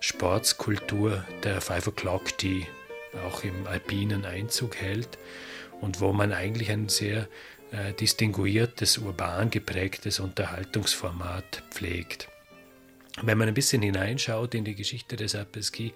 Sportskultur 0.00 1.24
der 1.42 1.60
Five 1.60 1.88
O'Clock 1.88 2.36
Tea 2.36 2.66
auch 3.26 3.42
im 3.42 3.66
alpinen 3.66 4.24
Einzug 4.24 4.76
hält 4.76 5.18
und 5.80 6.00
wo 6.00 6.12
man 6.12 6.32
eigentlich 6.32 6.70
ein 6.70 6.88
sehr 6.88 7.28
äh, 7.72 7.92
distinguiertes, 7.92 8.98
urban 8.98 9.50
geprägtes 9.50 10.20
Unterhaltungsformat 10.20 11.64
pflegt. 11.70 12.28
Wenn 13.22 13.38
man 13.38 13.48
ein 13.48 13.54
bisschen 13.54 13.82
hineinschaut 13.82 14.54
in 14.54 14.64
die 14.64 14.76
Geschichte 14.76 15.16
des 15.16 15.34
Apres-Ski, 15.34 15.92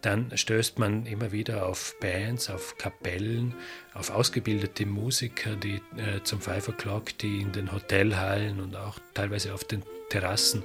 dann 0.00 0.36
stößt 0.36 0.80
man 0.80 1.06
immer 1.06 1.30
wieder 1.30 1.66
auf 1.66 1.94
Bands, 2.00 2.50
auf 2.50 2.76
Kapellen, 2.76 3.54
auf 3.94 4.10
ausgebildete 4.10 4.84
Musiker, 4.84 5.54
die 5.54 5.80
äh, 5.96 6.22
zum 6.24 6.40
Five 6.40 6.68
O'Clock, 6.68 7.16
die 7.18 7.40
in 7.40 7.52
den 7.52 7.70
Hotelhallen 7.70 8.60
und 8.60 8.74
auch 8.74 8.98
teilweise 9.14 9.54
auf 9.54 9.62
den 9.62 9.84
Terrassen 10.10 10.64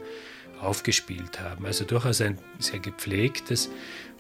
aufgespielt 0.61 1.39
haben. 1.39 1.65
Also 1.65 1.85
durchaus 1.85 2.21
ein 2.21 2.37
sehr 2.59 2.79
gepflegtes 2.79 3.69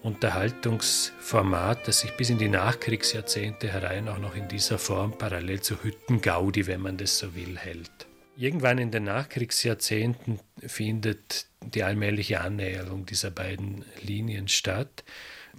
Unterhaltungsformat, 0.03 1.87
das 1.87 2.01
sich 2.01 2.11
bis 2.11 2.29
in 2.29 2.37
die 2.37 2.49
Nachkriegsjahrzehnte 2.49 3.67
herein 3.67 4.07
auch 4.07 4.19
noch 4.19 4.35
in 4.35 4.47
dieser 4.47 4.77
Form 4.77 5.17
parallel 5.17 5.61
zur 5.61 5.83
Hüttengaudi, 5.83 6.67
wenn 6.67 6.81
man 6.81 6.97
das 6.97 7.17
so 7.17 7.35
will, 7.35 7.57
hält. 7.57 8.07
Irgendwann 8.37 8.77
in 8.77 8.91
den 8.91 9.03
Nachkriegsjahrzehnten 9.05 10.39
findet 10.59 11.47
die 11.61 11.83
allmähliche 11.83 12.41
Annäherung 12.41 13.05
dieser 13.05 13.31
beiden 13.31 13.83
Linien 14.01 14.47
statt. 14.47 15.03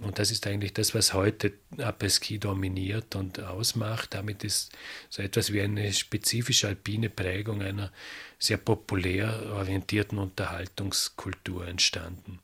Und 0.01 0.17
das 0.17 0.31
ist 0.31 0.47
eigentlich 0.47 0.73
das, 0.73 0.95
was 0.95 1.13
heute 1.13 1.53
Apres-Ski 1.77 2.39
dominiert 2.39 3.15
und 3.15 3.41
ausmacht. 3.41 4.13
Damit 4.13 4.43
ist 4.43 4.71
so 5.09 5.21
etwas 5.21 5.51
wie 5.51 5.61
eine 5.61 5.91
spezifisch 5.91 6.63
alpine 6.63 7.09
Prägung 7.09 7.61
einer 7.61 7.91
sehr 8.37 8.57
populär 8.57 9.51
orientierten 9.53 10.17
Unterhaltungskultur 10.17 11.67
entstanden. 11.67 12.39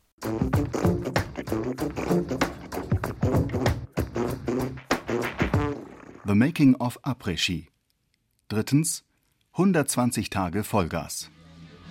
The 6.27 6.33
Making 6.33 6.75
of 6.75 6.99
Après-Ski. 7.03 7.69
Drittens 8.49 9.03
120 9.53 10.29
Tage 10.29 10.63
Vollgas. 10.63 11.29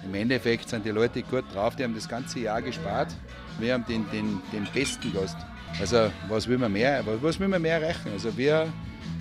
Im 0.04 0.14
Endeffekt 0.14 0.68
sind 0.68 0.84
die 0.84 0.90
Leute 0.90 1.22
gut 1.22 1.44
drauf, 1.54 1.76
die 1.76 1.84
haben 1.84 1.94
das 1.94 2.08
ganze 2.08 2.40
Jahr 2.40 2.60
gespart. 2.60 3.14
Wir 3.58 3.72
haben 3.72 3.86
den, 3.86 4.04
den, 4.10 4.42
den 4.52 4.66
besten 4.74 5.12
Gast. 5.14 5.36
Also 5.80 6.10
was 6.28 6.48
will 6.48 6.58
man 6.58 6.72
mehr, 6.72 7.04
was 7.20 7.38
will 7.38 7.48
man 7.48 7.60
mehr 7.60 7.80
erreichen? 7.80 8.10
Also 8.12 8.36
wir, 8.36 8.72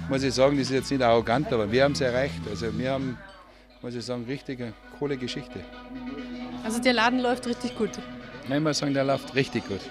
muss 0.09 0.23
ich 0.23 0.33
sagen, 0.33 0.57
das 0.57 0.67
ist 0.67 0.73
jetzt 0.73 0.91
nicht 0.91 1.01
arrogant, 1.01 1.51
aber 1.51 1.71
wir 1.71 1.83
haben 1.83 1.93
es 1.93 2.01
erreicht. 2.01 2.41
Also 2.49 2.77
wir 2.77 2.91
haben, 2.91 3.17
muss 3.81 3.95
ich 3.95 4.05
sagen, 4.05 4.25
richtig 4.25 4.61
eine 4.61 4.73
coole 4.99 5.17
Geschichte. 5.17 5.59
Also 6.63 6.79
der 6.79 6.93
Laden 6.93 7.19
läuft 7.19 7.47
richtig 7.47 7.75
gut. 7.77 7.91
Ich 8.47 8.59
muss 8.59 8.77
sagen, 8.77 8.93
der 8.93 9.03
läuft 9.03 9.35
richtig 9.35 9.67
gut. 9.67 9.81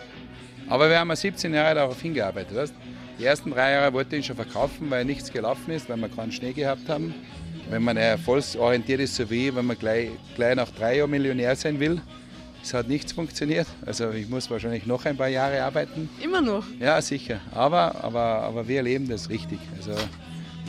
Aber 0.68 0.88
wir 0.88 0.98
haben 0.98 1.08
ja 1.08 1.16
17 1.16 1.52
Jahre 1.52 1.74
darauf 1.74 2.00
hingearbeitet. 2.00 2.56
Weißt? 2.56 2.74
Die 3.18 3.24
ersten 3.24 3.50
drei 3.50 3.72
Jahre 3.72 3.92
wollte 3.92 4.16
ich 4.16 4.22
ihn 4.22 4.26
schon 4.26 4.36
verkaufen, 4.36 4.90
weil 4.90 5.04
nichts 5.04 5.32
gelaufen 5.32 5.70
ist, 5.72 5.88
weil 5.88 5.96
wir 5.98 6.08
keinen 6.08 6.32
Schnee 6.32 6.52
gehabt 6.52 6.88
haben. 6.88 7.14
Wenn 7.68 7.82
man 7.82 7.96
erfolgsorientiert 7.96 9.00
ist, 9.00 9.16
so 9.16 9.28
wie 9.30 9.48
ich, 9.48 9.54
wenn 9.54 9.66
man 9.66 9.78
gleich, 9.78 10.10
gleich 10.34 10.54
nach 10.56 10.70
drei 10.70 10.98
Jahren 10.98 11.10
Millionär 11.10 11.54
sein 11.56 11.78
will, 11.78 12.00
es 12.62 12.72
hat 12.72 12.88
nichts 12.88 13.12
funktioniert. 13.12 13.66
Also 13.84 14.10
ich 14.10 14.28
muss 14.28 14.50
wahrscheinlich 14.50 14.86
noch 14.86 15.04
ein 15.04 15.16
paar 15.16 15.28
Jahre 15.28 15.62
arbeiten. 15.62 16.08
Immer 16.22 16.40
noch? 16.40 16.64
Ja, 16.78 17.00
sicher. 17.02 17.40
Aber, 17.52 18.02
aber, 18.02 18.20
aber 18.20 18.68
wir 18.68 18.78
erleben 18.78 19.08
das 19.08 19.28
richtig. 19.28 19.58
Also 19.76 19.92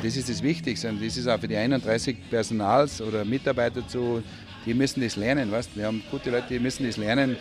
das 0.02 0.18
ist 0.18 0.30
das 0.30 0.42
Wichtigste. 0.42 0.90
Und 0.90 1.06
das 1.06 1.18
ist 1.18 1.28
auch 1.28 1.40
für 1.40 1.48
die 1.48 1.56
31 1.56 2.18
Personals 2.30 3.02
oder 3.02 3.24
Mitarbeiter 3.24 3.88
zu, 3.88 4.24
die 4.66 4.74
müssen 4.74 5.02
das 5.02 5.16
lernen. 5.16 5.52
Weißt? 5.52 5.76
Wir 5.76 5.86
haben 5.86 6.02
gute 6.10 6.32
Leute, 6.32 6.48
die 6.50 6.60
müssen 6.60 6.86
das 6.86 6.98
lernen, 6.98 7.38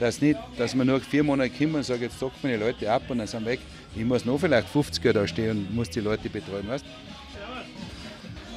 dass 0.00 0.20
nicht, 0.20 0.38
dass 0.56 0.74
man 0.74 0.86
nur 0.86 1.00
vier 1.00 1.22
Monate 1.22 1.50
kommt 1.50 1.74
und 1.74 1.84
sagt, 1.84 2.00
jetzt 2.00 2.20
dockt 2.20 2.42
man 2.42 2.52
die 2.52 2.58
Leute 2.58 2.90
ab 2.90 3.02
und 3.08 3.18
dann 3.18 3.26
sind 3.26 3.44
wir 3.44 3.52
weg. 3.52 3.60
Ich 3.94 4.04
muss 4.04 4.24
noch 4.24 4.38
vielleicht 4.38 4.68
50 4.68 5.04
Jahre 5.04 5.20
da 5.20 5.26
stehen 5.28 5.50
und 5.50 5.74
muss 5.74 5.90
die 5.90 6.00
Leute 6.00 6.30
betreuen. 6.30 6.66
Weißt? 6.66 6.84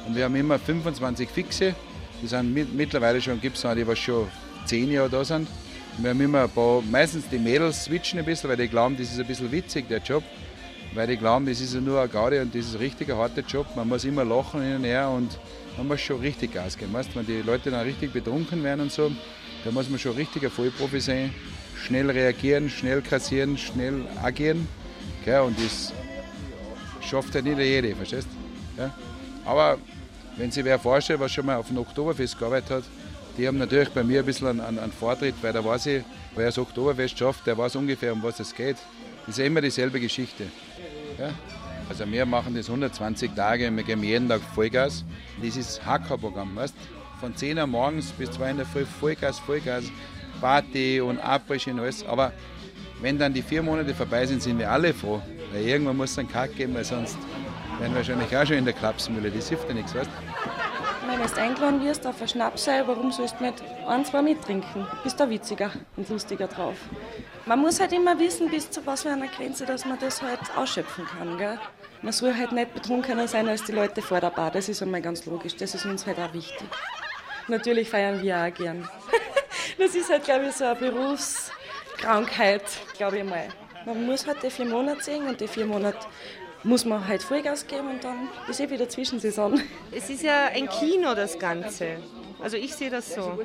Und 0.06 0.16
wir 0.16 0.24
haben 0.24 0.36
immer 0.36 0.58
25 0.58 1.28
Fixe. 1.28 1.74
Die 2.22 2.26
sind 2.26 2.54
mit, 2.54 2.74
mittlerweile 2.74 3.20
schon, 3.20 3.38
gibt 3.38 3.58
es 3.58 3.64
noch 3.64 3.74
die, 3.74 3.86
was 3.86 3.98
schon 3.98 4.26
zehn 4.66 4.90
Jahre 4.90 5.08
da 5.08 5.24
sind. 5.24 5.48
Wir 5.98 6.10
haben 6.10 6.20
immer 6.20 6.42
ein 6.42 6.50
paar, 6.50 6.82
meistens 6.82 7.28
die 7.30 7.38
Mädels 7.38 7.84
switchen 7.84 8.18
ein 8.18 8.24
bisschen, 8.24 8.50
weil 8.50 8.56
die 8.56 8.68
glauben, 8.68 8.96
das 8.98 9.12
ist 9.12 9.18
ein 9.18 9.26
bisschen 9.26 9.50
witzig, 9.50 9.88
der 9.88 9.98
Job. 9.98 10.22
Weil 10.94 11.06
die 11.06 11.16
glauben, 11.16 11.46
das 11.46 11.60
ist 11.60 11.74
nur 11.74 12.00
eine 12.00 12.08
Gaudi 12.08 12.38
und 12.38 12.54
das 12.54 12.66
ist 12.66 12.74
ein 12.74 12.78
richtiger 12.78 13.16
harter 13.16 13.42
Job. 13.42 13.66
Man 13.76 13.88
muss 13.88 14.04
immer 14.04 14.24
lachen 14.24 14.62
hin 14.62 14.76
und 14.76 14.84
her 14.84 15.08
und 15.08 15.38
man 15.76 15.88
muss 15.88 16.00
schon 16.00 16.20
richtig 16.20 16.54
Gas 16.54 16.76
geben. 16.76 16.92
Weißt? 16.92 17.14
Wenn 17.14 17.26
die 17.26 17.42
Leute 17.42 17.70
dann 17.70 17.80
richtig 17.80 18.12
betrunken 18.12 18.62
werden 18.62 18.82
und 18.82 18.92
so, 18.92 19.10
da 19.64 19.70
muss 19.70 19.88
man 19.88 19.98
schon 19.98 20.12
richtiger 20.12 20.50
Vollprofi 20.50 21.00
sein. 21.00 21.34
Schnell 21.82 22.10
reagieren, 22.10 22.70
schnell 22.70 23.02
kassieren, 23.02 23.58
schnell 23.58 24.06
agieren. 24.22 24.66
Gell? 25.24 25.40
Und 25.40 25.58
das 25.58 25.92
schafft 27.00 27.34
ja 27.34 27.42
nicht 27.42 27.58
jeder, 27.58 27.94
verstehst 27.94 28.28
du? 28.76 28.90
Aber 29.44 29.78
wenn 30.36 30.50
sich 30.50 30.64
wer 30.64 30.78
vorstellt, 30.78 31.20
was 31.20 31.32
schon 31.32 31.46
mal 31.46 31.56
auf 31.56 31.68
dem 31.68 31.78
Oktoberfest 31.78 32.38
gearbeitet 32.38 32.70
hat, 32.70 32.84
die 33.36 33.46
haben 33.46 33.58
natürlich 33.58 33.90
bei 33.90 34.02
mir 34.02 34.20
ein 34.20 34.26
bisschen 34.26 34.48
einen, 34.48 34.60
einen, 34.60 34.78
einen 34.78 34.92
Vortritt, 34.92 35.34
weil 35.42 35.52
da 35.52 35.64
weiß 35.64 35.86
ich, 35.86 36.04
wer 36.34 36.46
das 36.46 36.58
Oktoberfest 36.58 37.18
schafft, 37.18 37.46
der 37.46 37.56
weiß 37.56 37.76
ungefähr, 37.76 38.12
um 38.12 38.22
was 38.22 38.40
es 38.40 38.54
geht. 38.54 38.76
Das 39.20 39.34
ist 39.34 39.38
ja 39.38 39.44
immer 39.44 39.60
dieselbe 39.60 40.00
Geschichte. 40.00 40.44
Ja? 41.18 41.30
Also 41.88 42.10
wir 42.10 42.26
machen 42.26 42.54
das 42.54 42.68
120 42.68 43.32
Tage, 43.34 43.70
wir 43.74 43.82
geben 43.84 44.02
jeden 44.02 44.28
Tag 44.28 44.40
Vollgas. 44.54 45.04
Das 45.42 45.56
ist 45.56 45.84
Hackerprogramm, 45.84 46.56
weißt 46.56 46.74
Von 47.20 47.36
10 47.36 47.58
Uhr 47.58 47.66
morgens 47.66 48.10
bis 48.12 48.30
2 48.32 48.50
in 48.50 48.56
der 48.58 48.66
Früh 48.66 48.84
Vollgas, 48.84 49.38
Vollgas, 49.38 49.84
Party 50.40 51.00
und 51.00 51.18
Abrisch 51.18 51.66
und 51.68 51.78
alles. 51.80 52.04
Aber 52.06 52.32
wenn 53.00 53.18
dann 53.18 53.32
die 53.32 53.42
vier 53.42 53.62
Monate 53.62 53.94
vorbei 53.94 54.26
sind, 54.26 54.42
sind 54.42 54.58
wir 54.58 54.70
alle 54.70 54.92
froh. 54.92 55.22
Weil 55.52 55.62
irgendwann 55.64 55.96
muss 55.96 56.10
es 56.12 56.18
einen 56.18 56.30
Kack 56.30 56.56
geben, 56.56 56.74
weil 56.74 56.84
sonst 56.84 57.16
werden 57.78 57.92
wir 57.92 57.98
wahrscheinlich 57.98 58.36
auch 58.36 58.46
schon 58.46 58.56
in 58.56 58.64
der 58.64 58.74
Klapsmühle. 58.74 59.30
Das 59.30 59.48
hilft 59.48 59.68
ja 59.68 59.74
nichts, 59.74 59.94
weißt 59.94 60.10
wenn 61.08 61.20
du 61.20 61.40
eingeladen 61.40 61.84
wirst 61.84 62.06
auf 62.06 62.20
ein 62.20 62.28
Schnapsei, 62.28 62.82
warum 62.86 63.12
sollst 63.12 63.36
du 63.38 63.44
nicht 63.44 63.62
ein, 63.86 64.04
zwei 64.04 64.22
mittrinken? 64.22 64.86
Bist 65.02 65.18
da 65.20 65.28
witziger 65.28 65.70
und 65.96 66.08
lustiger 66.08 66.48
drauf. 66.48 66.76
Man 67.44 67.60
muss 67.60 67.78
halt 67.78 67.92
immer 67.92 68.18
wissen, 68.18 68.50
bis 68.50 68.70
zu 68.70 68.84
was 68.86 69.02
für 69.02 69.10
einer 69.10 69.28
Grenze, 69.28 69.66
dass 69.66 69.84
man 69.84 69.98
das 69.98 70.20
halt 70.22 70.40
ausschöpfen 70.56 71.06
kann. 71.06 71.38
Gell? 71.38 71.58
Man 72.02 72.12
soll 72.12 72.34
halt 72.34 72.52
nicht 72.52 72.74
betrunkener 72.74 73.28
sein 73.28 73.48
als 73.48 73.64
die 73.64 73.72
Leute 73.72 74.02
vor 74.02 74.20
der 74.20 74.30
Bar. 74.30 74.50
Das 74.50 74.68
ist 74.68 74.82
einmal 74.82 75.00
ganz 75.00 75.26
logisch. 75.26 75.56
Das 75.56 75.74
ist 75.74 75.86
uns 75.86 76.06
halt 76.06 76.18
auch 76.18 76.32
wichtig. 76.32 76.68
Natürlich 77.48 77.88
feiern 77.88 78.22
wir 78.22 78.36
auch 78.36 78.54
gern. 78.54 78.88
Das 79.78 79.94
ist 79.94 80.08
halt, 80.08 80.24
glaube 80.24 80.46
ich, 80.46 80.54
so 80.54 80.64
eine 80.64 80.74
Berufskrankheit, 80.76 82.62
glaube 82.96 83.18
ich 83.18 83.24
mal. 83.24 83.48
Man 83.84 84.06
muss 84.06 84.26
halt 84.26 84.42
die 84.42 84.48
vier 84.48 84.64
Monate 84.64 85.02
sehen 85.02 85.26
und 85.26 85.38
die 85.38 85.46
vier 85.46 85.66
Monate 85.66 85.98
muss 86.66 86.84
man 86.84 87.06
halt 87.06 87.22
Vollgas 87.22 87.66
geben 87.66 87.88
und 87.88 88.04
dann 88.04 88.28
ist 88.48 88.60
eh 88.60 88.68
wieder 88.68 88.88
Zwischensaison. 88.88 89.60
Es 89.92 90.10
ist 90.10 90.22
ja 90.22 90.46
ein 90.54 90.68
Kino, 90.68 91.14
das 91.14 91.38
Ganze. 91.38 91.98
Also 92.42 92.56
ich 92.56 92.74
sehe 92.74 92.90
das 92.90 93.14
so. 93.14 93.38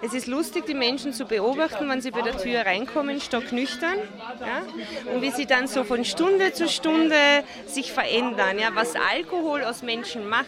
Es 0.00 0.14
ist 0.14 0.26
lustig, 0.26 0.66
die 0.66 0.74
Menschen 0.74 1.12
zu 1.12 1.24
beobachten, 1.24 1.88
wenn 1.88 2.00
sie 2.00 2.10
bei 2.10 2.22
der 2.22 2.36
Tür 2.36 2.64
reinkommen, 2.64 3.20
stocknüchtern. 3.20 3.98
Ja? 4.40 5.12
Und 5.12 5.22
wie 5.22 5.30
sie 5.30 5.46
dann 5.46 5.66
so 5.66 5.82
von 5.82 6.04
Stunde 6.04 6.52
zu 6.52 6.68
Stunde 6.68 7.16
sich 7.66 7.92
verändern. 7.92 8.58
Ja? 8.58 8.68
Was 8.74 8.94
Alkohol 8.94 9.64
aus 9.64 9.82
Menschen 9.82 10.28
macht. 10.28 10.46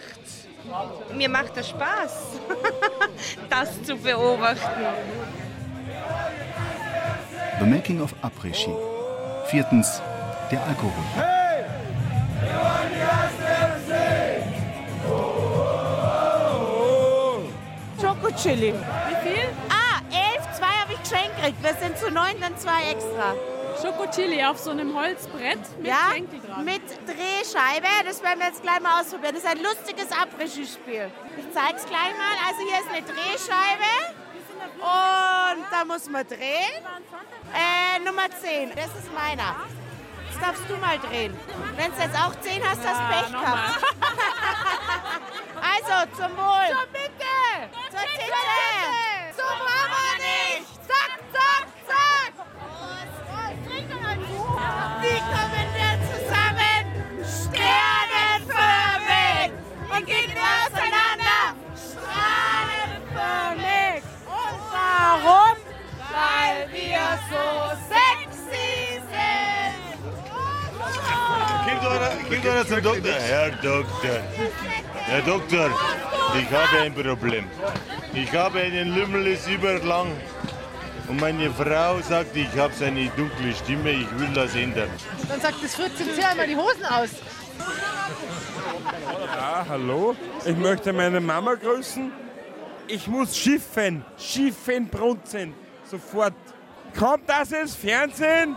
Mir 1.15 1.31
macht 1.31 1.57
das 1.57 1.71
Spaß, 1.71 2.27
das 3.51 3.83
zu 3.83 3.97
beobachten. 3.97 4.87
The 7.59 7.65
Making 7.65 8.03
of 8.03 8.15
Après-Ski. 8.23 8.75
Viertens, 9.47 10.03
der 10.53 10.63
Alkohol. 10.63 11.38
Schokochili. 18.39 18.73
Wie 18.73 19.29
viel? 19.29 19.49
Ah, 19.69 20.01
elf, 20.13 20.57
zwei 20.57 20.67
habe 20.67 20.93
ich 20.93 21.03
geschenkt 21.03 21.37
gekriegt. 21.37 21.63
Wir 21.63 21.75
sind 21.75 21.99
zu 21.99 22.09
neun, 22.11 22.41
dann 22.41 22.57
zwei 22.57 22.93
extra. 22.93 23.35
Schokochili 23.83 24.45
auf 24.45 24.59
so 24.59 24.71
einem 24.71 24.95
Holzbrett 24.97 25.59
mit 25.79 25.87
ja, 25.89 26.11
Schenkel 26.13 26.41
dran. 26.41 26.65
mit 26.65 26.83
Drehscheibe. 27.07 27.89
Das 28.05 28.23
werden 28.23 28.39
wir 28.39 28.47
jetzt 28.47 28.63
gleich 28.63 28.81
mal 28.81 29.01
ausprobieren. 29.01 29.35
Das 29.35 29.43
ist 29.43 29.51
ein 29.51 29.63
lustiges 29.63 30.13
Après-Ski-Spiel. 30.13 31.11
Ich 31.37 31.53
zeige 31.53 31.77
es 31.79 31.87
gleich 31.87 32.15
mal. 32.15 32.37
Also 32.47 32.61
hier 32.63 32.79
ist 32.79 32.91
eine 32.93 33.03
Drehscheibe. 33.03 33.91
Und 34.79 35.65
da 35.71 35.85
muss 35.85 36.09
man 36.09 36.27
drehen. 36.27 36.83
Äh, 37.55 37.99
Nummer 38.05 38.31
10. 38.31 38.71
Das 38.71 38.87
ist 38.87 39.13
meiner. 39.15 39.57
Jetzt 40.39 40.47
darfst 40.47 40.71
du 40.71 40.77
mal 40.77 40.97
drehen. 41.01 41.37
Wenn 41.75 41.91
du 41.91 41.99
jetzt 42.01 42.17
auch 42.17 42.33
10 42.41 42.63
hast, 42.63 42.79
hast 42.87 43.01
du 43.01 43.07
Pech 43.09 43.33
gehabt. 43.33 43.75
also, 45.75 46.07
zum 46.15 46.37
Wohl. 46.37 46.69
Zur 46.71 46.87
Mitte. 46.93 47.35
Zur. 47.91 47.99
So 49.37 49.43
machen 49.65 49.99
wir 49.99 50.17
nicht. 50.23 50.63
Zack, 50.87 51.19
zack, 51.33 51.67
zack. 51.89 52.33
Wie 55.03 55.19
kommen 55.19 55.67
wir 55.75 55.93
zusammen? 56.07 56.83
Sternenförmig. 57.43 59.51
Und 59.91 60.03
gehen 60.07 60.31
wir 60.35 60.49
auseinander? 60.63 61.43
Strahlenförmig. 63.11 64.03
Und 64.27 64.61
warum? 64.71 65.57
Weil 66.13 66.71
wir 66.71 67.19
so 67.29 67.45
sexy 67.89 68.51
sind. 68.51 68.88
Gib 71.69 71.83
doch, 71.83 72.01
gib 72.31 72.43
doch 72.45 72.67
zum 72.67 72.83
Doktor. 72.83 73.13
Herr 73.13 73.51
Doktor. 73.51 74.21
Herr 75.05 75.23
Doktor, 75.23 75.71
ich 76.41 76.51
habe 76.51 76.81
ein 76.83 76.95
Problem. 76.95 77.45
Ich 78.15 78.33
habe 78.33 78.61
einen 78.61 78.95
Lümmel, 78.95 79.27
ist 79.27 79.49
überlang. 79.49 80.09
Und 81.09 81.21
meine 81.21 81.51
Frau 81.51 82.01
sagt, 82.01 82.37
ich 82.37 82.57
habe 82.57 82.73
so 82.73 82.85
eine 82.85 83.09
dunkle 83.17 83.55
Stimme, 83.55 83.91
ich 83.91 84.19
will 84.19 84.29
das 84.35 84.55
ändern. 84.55 84.89
Dann 85.29 85.41
sagt 85.41 85.63
das 85.63 85.75
Fritz, 85.75 85.93
zieh 85.97 86.23
einmal 86.23 86.47
die 86.47 86.57
Hosen 86.57 86.85
aus. 86.85 87.11
Ja, 89.37 89.67
hallo. 89.69 90.17
Ich 90.47 90.57
möchte 90.57 90.93
meine 90.93 91.21
Mama 91.21 91.55
grüßen. 91.55 92.11
Ich 92.87 93.07
muss 93.07 93.37
schiffen. 93.37 94.05
Schiffen 94.17 94.89
brunzen. 94.89 95.55
Sofort. 95.91 96.35
Kommt 96.99 97.29
das 97.29 97.53
ins 97.53 97.75
Fernsehen? 97.75 98.57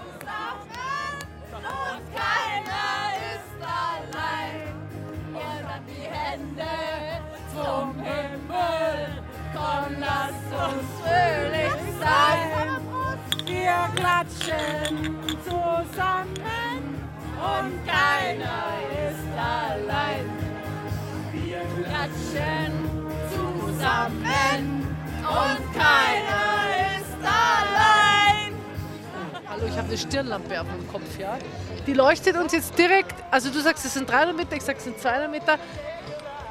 Eine 29.92 29.98
Stirnlampe 29.98 30.62
auf 30.62 30.68
dem 30.68 30.88
Kopf, 30.88 31.20
ja. 31.20 31.38
Die 31.86 31.94
leuchtet 31.94 32.38
uns 32.38 32.54
jetzt 32.54 32.78
direkt, 32.78 33.14
also 33.30 33.50
du 33.50 33.60
sagst, 33.60 33.84
es 33.86 33.94
sind 33.94 34.10
300 34.10 34.36
Meter, 34.36 34.56
ich 34.56 34.64
sag, 34.64 34.78
es 34.78 34.86
sind 34.86 34.98
200 34.98 35.30
Meter, 35.30 35.60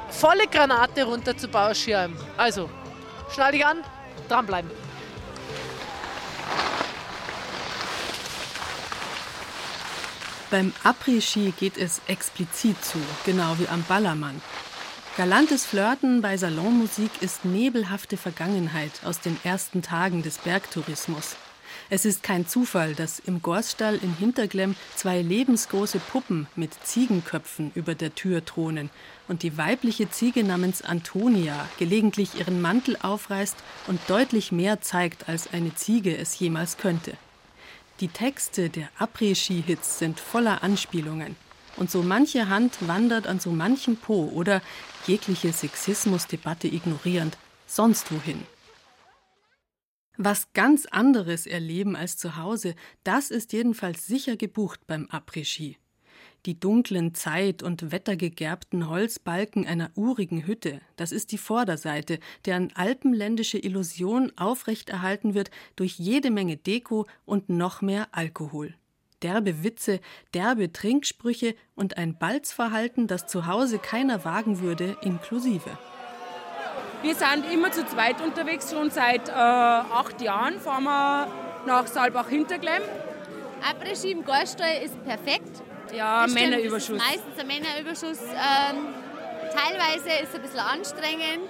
volle 0.09 0.45
Granate 0.47 1.03
runter 1.03 1.35
zu 1.35 1.47
Bauschirm. 1.47 2.15
Also, 2.37 2.69
schnall 3.33 3.51
dich 3.51 3.65
an, 3.65 3.77
dranbleiben. 4.29 4.69
Beim 10.51 10.73
Après-Ski 10.83 11.53
geht 11.57 11.77
es 11.77 12.01
explizit 12.07 12.83
zu, 12.83 12.99
genau 13.25 13.57
wie 13.57 13.67
am 13.69 13.83
Ballermann. 13.83 14.39
Galantes 15.17 15.65
Flirten 15.65 16.21
bei 16.21 16.37
Salonmusik 16.37 17.09
ist 17.21 17.43
nebelhafte 17.43 18.17
Vergangenheit 18.17 18.91
aus 19.03 19.19
den 19.19 19.39
ersten 19.43 19.81
Tagen 19.81 20.21
des 20.21 20.37
Bergtourismus. 20.37 21.35
Es 21.93 22.05
ist 22.05 22.23
kein 22.23 22.47
Zufall, 22.47 22.95
dass 22.95 23.19
im 23.19 23.41
Gorstall 23.41 23.99
in 24.01 24.15
Hinterglemm 24.15 24.77
zwei 24.95 25.21
lebensgroße 25.21 25.99
Puppen 25.99 26.47
mit 26.55 26.73
Ziegenköpfen 26.85 27.73
über 27.75 27.95
der 27.95 28.15
Tür 28.15 28.45
thronen 28.45 28.89
und 29.27 29.43
die 29.43 29.57
weibliche 29.57 30.09
Ziege 30.09 30.45
namens 30.45 30.81
Antonia 30.81 31.67
gelegentlich 31.79 32.39
ihren 32.39 32.61
Mantel 32.61 32.95
aufreißt 33.01 33.57
und 33.87 33.99
deutlich 34.07 34.53
mehr 34.53 34.79
zeigt, 34.79 35.27
als 35.27 35.51
eine 35.51 35.75
Ziege 35.75 36.17
es 36.17 36.39
jemals 36.39 36.77
könnte. 36.77 37.17
Die 37.99 38.07
Texte 38.07 38.69
der 38.69 38.87
Après-Ski-Hits 38.97 39.99
sind 39.99 40.21
voller 40.21 40.63
Anspielungen. 40.63 41.35
Und 41.75 41.91
so 41.91 42.03
manche 42.03 42.47
Hand 42.47 42.87
wandert 42.87 43.27
an 43.27 43.41
so 43.41 43.51
manchen 43.51 43.97
Po 43.97 44.31
oder, 44.33 44.61
jegliche 45.07 45.51
Sexismusdebatte 45.51 46.69
ignorierend, 46.69 47.37
sonst 47.67 48.13
wohin. 48.13 48.45
Was 50.23 50.53
ganz 50.53 50.85
anderes 50.85 51.47
erleben 51.47 51.95
als 51.95 52.15
zu 52.15 52.37
Hause, 52.37 52.75
das 53.03 53.31
ist 53.31 53.53
jedenfalls 53.53 54.05
sicher 54.05 54.37
gebucht 54.37 54.85
beim 54.85 55.07
Après-Ski. 55.07 55.77
Die 56.45 56.59
dunklen 56.59 57.15
Zeit- 57.15 57.63
und 57.63 57.91
wettergegerbten 57.91 58.87
Holzbalken 58.87 59.65
einer 59.65 59.89
urigen 59.95 60.45
Hütte, 60.45 60.79
das 60.95 61.11
ist 61.11 61.31
die 61.31 61.39
Vorderseite, 61.39 62.19
deren 62.45 62.71
alpenländische 62.75 63.57
Illusion 63.57 64.31
aufrechterhalten 64.35 65.33
wird 65.33 65.49
durch 65.75 65.97
jede 65.97 66.29
Menge 66.29 66.55
Deko 66.55 67.07
und 67.25 67.49
noch 67.49 67.81
mehr 67.81 68.09
Alkohol. 68.11 68.75
Derbe 69.23 69.63
Witze, 69.63 69.99
derbe 70.35 70.71
Trinksprüche 70.71 71.55
und 71.73 71.97
ein 71.97 72.19
Balzverhalten, 72.19 73.07
das 73.07 73.25
zu 73.25 73.47
Hause 73.47 73.79
keiner 73.79 74.23
wagen 74.23 74.59
würde, 74.59 74.97
inklusive. 75.01 75.79
Wir 77.01 77.15
sind 77.15 77.51
immer 77.51 77.71
zu 77.71 77.85
zweit 77.87 78.21
unterwegs, 78.21 78.71
schon 78.71 78.91
seit 78.91 79.27
äh, 79.29 79.31
acht 79.31 80.21
Jahren 80.21 80.59
fahren 80.59 80.83
wir 80.83 81.27
nach 81.65 81.87
Saalbach-Hinterglemm. 81.87 82.83
Après-Ski 83.67 84.11
im 84.11 84.23
Gorstall 84.25 84.83
ist 84.83 85.03
perfekt. 85.03 85.61
Ja, 85.93 86.23
Das 86.25 86.33
Männerüberschuss. 86.33 86.97
Das 86.97 87.07
ist 87.07 87.25
meistens 87.25 87.39
ein 87.39 87.47
Männerüberschuss. 87.47 88.19
Ähm, 88.21 88.87
teilweise 89.51 90.09
ist 90.21 90.29
es 90.29 90.35
ein 90.35 90.41
bisschen 90.41 90.59
anstrengend. 90.59 91.49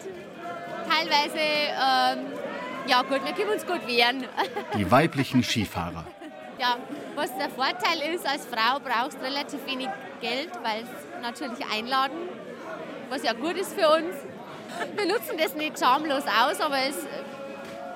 Teilweise, 0.89 1.37
ähm, 1.39 2.25
ja 2.87 3.01
gut, 3.03 3.23
wir 3.25 3.33
können 3.33 3.51
uns 3.51 3.65
gut 3.65 3.85
wehren. 3.87 4.25
Die 4.77 4.89
weiblichen 4.89 5.43
Skifahrer. 5.43 6.05
ja, 6.59 6.77
was 7.15 7.35
der 7.37 7.49
Vorteil 7.49 8.13
ist, 8.13 8.25
als 8.27 8.45
Frau 8.45 8.79
brauchst 8.79 9.19
du 9.19 9.23
relativ 9.25 9.65
wenig 9.65 9.89
Geld, 10.21 10.49
weil 10.63 10.83
es 10.83 11.21
natürlich 11.21 11.59
einladen, 11.71 12.17
was 13.09 13.23
ja 13.23 13.33
gut 13.33 13.57
ist 13.57 13.73
für 13.73 13.87
uns. 13.89 14.15
Wir 14.95 15.05
nutzen 15.05 15.37
das 15.37 15.55
nicht 15.55 15.79
schamlos 15.79 16.23
aus, 16.23 16.59
aber 16.59 16.77
es 16.79 16.95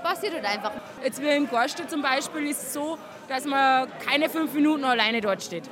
passiert 0.03 0.33
halt 0.33 0.45
einfach. 0.45 0.71
Jetzt 1.03 1.21
wie 1.21 1.29
im 1.29 1.49
Gorstall 1.49 1.87
zum 1.87 2.01
Beispiel 2.01 2.49
ist 2.49 2.63
es 2.63 2.73
so, 2.73 2.97
dass 3.27 3.45
man 3.45 3.87
keine 3.99 4.29
fünf 4.29 4.53
Minuten 4.53 4.83
alleine 4.83 5.21
dort 5.21 5.41
steht. 5.43 5.63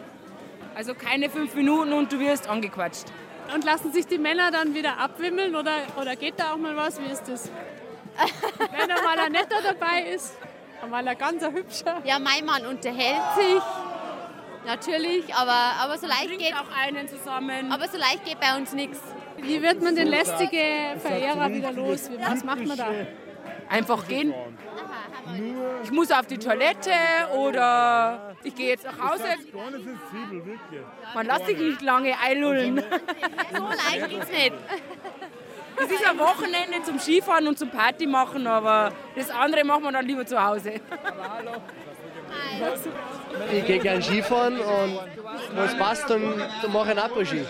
Also 0.76 0.96
keine 0.96 1.30
fünf 1.30 1.54
Minuten 1.54 1.94
und 1.94 2.12
du 2.12 2.20
wirst 2.20 2.50
angequatscht. 2.50 3.06
Und 3.54 3.64
lassen 3.64 3.92
sich 3.92 4.08
die 4.08 4.18
Männer 4.18 4.52
dann 4.52 4.74
wieder 4.74 4.98
abwimmeln 4.98 5.56
oder, 5.56 5.76
oder 6.00 6.16
geht 6.16 6.40
da 6.40 6.54
auch 6.54 6.58
mal 6.58 6.76
was? 6.76 7.00
Wie 7.00 7.06
ist 7.06 7.28
das? 7.28 7.52
Wenn 8.58 8.90
da 8.90 9.02
mal 9.02 9.20
ein 9.20 9.32
netter 9.32 9.62
dabei 9.64 10.04
ist, 10.14 10.38
mal 10.90 11.08
ein 11.08 11.18
ganz 11.18 11.44
hübscher. 11.44 12.02
Ja, 12.04 12.20
mein 12.20 12.46
Mann 12.46 12.66
unterhält 12.66 13.22
sich. 13.36 13.62
Natürlich, 14.66 15.34
aber, 15.36 15.76
aber 15.82 15.98
so 15.98 16.08
leicht 16.08 16.38
geht 16.40 16.54
auch 16.56 16.76
einen 16.76 17.08
zusammen. 17.08 17.72
Aber 17.72 17.88
so 17.88 17.98
leicht 17.98 18.24
geht 18.26 18.40
bei 18.40 18.56
uns 18.58 18.74
nichts. 18.74 19.00
Wie 19.38 19.62
wird 19.62 19.82
man 19.82 19.96
den 19.96 20.08
lästigen 20.08 21.00
Verehrer 21.00 21.52
wieder 21.54 21.72
los? 21.72 22.10
Wie- 22.12 22.20
Was 22.20 22.44
macht 22.44 22.66
man 22.66 22.78
da? 22.78 22.88
Einfach 23.70 24.08
gehen. 24.08 24.34
Ich 25.84 25.92
muss 25.92 26.12
auf 26.12 26.28
die 26.28 26.38
Toilette 26.38 26.92
oder 27.38 28.36
ich 28.44 28.54
gehe 28.56 28.70
jetzt 28.70 28.86
nach 28.86 29.12
Hause. 29.12 29.24
Man 31.14 31.26
lässt 31.26 31.46
sich 31.46 31.58
nicht 31.58 31.82
lange 31.82 32.14
einlullen. 32.20 32.84
So 33.56 33.64
leicht 33.64 34.10
geht's 34.10 34.30
nicht. 34.32 34.54
Es 35.76 35.90
ist 35.92 36.08
ein 36.08 36.20
Wochenende 36.20 36.84
zum 36.84 37.00
Skifahren 37.00 37.48
und 37.48 37.58
zum 37.58 37.70
Party 37.70 38.06
machen, 38.06 38.46
aber 38.46 38.92
das 39.16 39.30
andere 39.32 39.64
machen 39.64 39.84
wir 39.84 39.92
dann 39.92 40.06
lieber 40.06 40.26
zu 40.26 40.42
Hause. 40.42 40.74
Ich 43.52 43.66
gehe 43.66 43.80
gern 43.80 44.02
Skifahren 44.02 44.60
und 44.60 45.00
wenn 45.56 45.66
es 45.66 45.78
passt, 45.78 46.10
dann, 46.10 46.22
dann 46.62 46.72
mache 46.72 46.92
ich 46.92 46.98
einen 46.98 47.00
Après-Ski. 47.00 47.42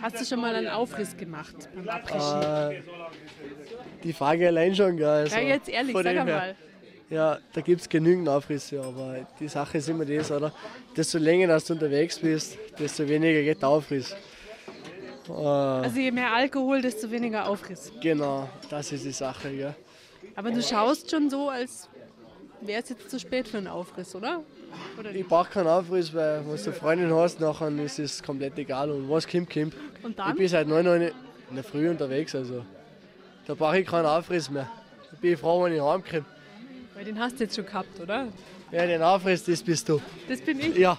Hast 0.00 0.20
du 0.20 0.24
schon 0.24 0.40
mal 0.40 0.54
einen 0.54 0.68
Aufriss 0.68 1.16
gemacht 1.16 1.54
beim 1.74 1.88
Après-Ski? 1.88 2.74
Äh, 2.76 2.82
die 4.02 4.12
Frage 4.12 4.48
allein 4.48 4.74
schon, 4.74 4.96
gell. 4.96 5.06
Also, 5.06 5.36
Ja, 5.36 5.42
jetzt 5.42 5.68
ehrlich, 5.68 5.94
sag 5.96 6.04
her. 6.06 6.20
einmal. 6.20 6.56
Ja, 7.08 7.38
da 7.52 7.60
gibt 7.60 7.80
es 7.82 7.88
genügend 7.88 8.28
Aufrisse, 8.28 8.80
aber 8.82 9.26
die 9.38 9.46
Sache 9.48 9.78
ist 9.78 9.88
immer 9.88 10.04
das, 10.04 10.30
oder? 10.32 10.52
Desto 10.96 11.18
länger 11.18 11.46
dass 11.46 11.64
du 11.64 11.74
unterwegs 11.74 12.18
bist, 12.18 12.58
desto 12.78 13.08
weniger 13.08 13.42
geht 13.42 13.62
der 13.62 13.68
Aufriss. 13.68 14.16
Äh, 15.28 15.32
Also 15.32 16.00
je 16.00 16.10
mehr 16.10 16.32
Alkohol, 16.32 16.82
desto 16.82 17.08
weniger 17.10 17.48
Aufriss. 17.48 17.92
genau, 18.00 18.48
das 18.70 18.90
ist 18.90 19.04
die 19.04 19.12
Sache, 19.12 19.50
ja. 19.50 19.74
Aber 20.34 20.50
du 20.50 20.60
schaust 20.62 21.08
schon 21.10 21.30
so, 21.30 21.48
als 21.48 21.88
wäre 22.60 22.82
es 22.82 22.88
jetzt 22.88 23.08
zu 23.08 23.20
spät 23.20 23.46
für 23.46 23.58
einen 23.58 23.68
Aufriss, 23.68 24.14
oder? 24.16 24.42
Oder 24.98 25.14
Ich 25.14 25.26
brauche 25.26 25.50
keinen 25.50 25.66
Aufriss, 25.66 26.12
weil 26.14 26.40
wenn 26.40 26.56
du 26.56 26.62
eine 26.62 26.72
Freundin 26.72 27.14
hast, 27.14 27.40
nachher 27.40 27.68
ist 27.78 27.98
es 27.98 28.22
komplett 28.22 28.58
egal 28.58 28.90
und 28.90 29.08
was 29.10 29.26
kommt, 29.26 29.50
kommt. 29.50 29.74
Und 30.02 30.18
dann? 30.18 30.30
Ich 30.30 30.36
bin 30.36 30.48
seit 30.48 30.66
9 30.66 30.86
Uhr 30.86 30.96
in 30.96 31.12
der 31.54 31.64
Früh 31.64 31.88
unterwegs, 31.88 32.34
also 32.34 32.64
da 33.46 33.54
brauche 33.54 33.78
ich 33.78 33.86
keinen 33.86 34.06
Aufriss 34.06 34.50
mehr. 34.50 34.68
Da 35.10 35.16
bin 35.20 35.34
ich 35.34 35.38
froh, 35.38 35.62
wenn 35.64 35.72
ich 35.72 35.80
heimkomme. 35.80 36.24
Weil 36.94 37.04
den 37.04 37.18
hast 37.18 37.38
du 37.38 37.44
jetzt 37.44 37.54
schon 37.54 37.66
gehabt, 37.66 38.00
oder? 38.00 38.28
Wer 38.70 38.86
den 38.86 39.02
auffrisst, 39.02 39.48
das 39.48 39.62
bist 39.62 39.88
du. 39.88 40.00
Das 40.28 40.40
bin 40.40 40.58
ich? 40.58 40.76
Ja. 40.76 40.98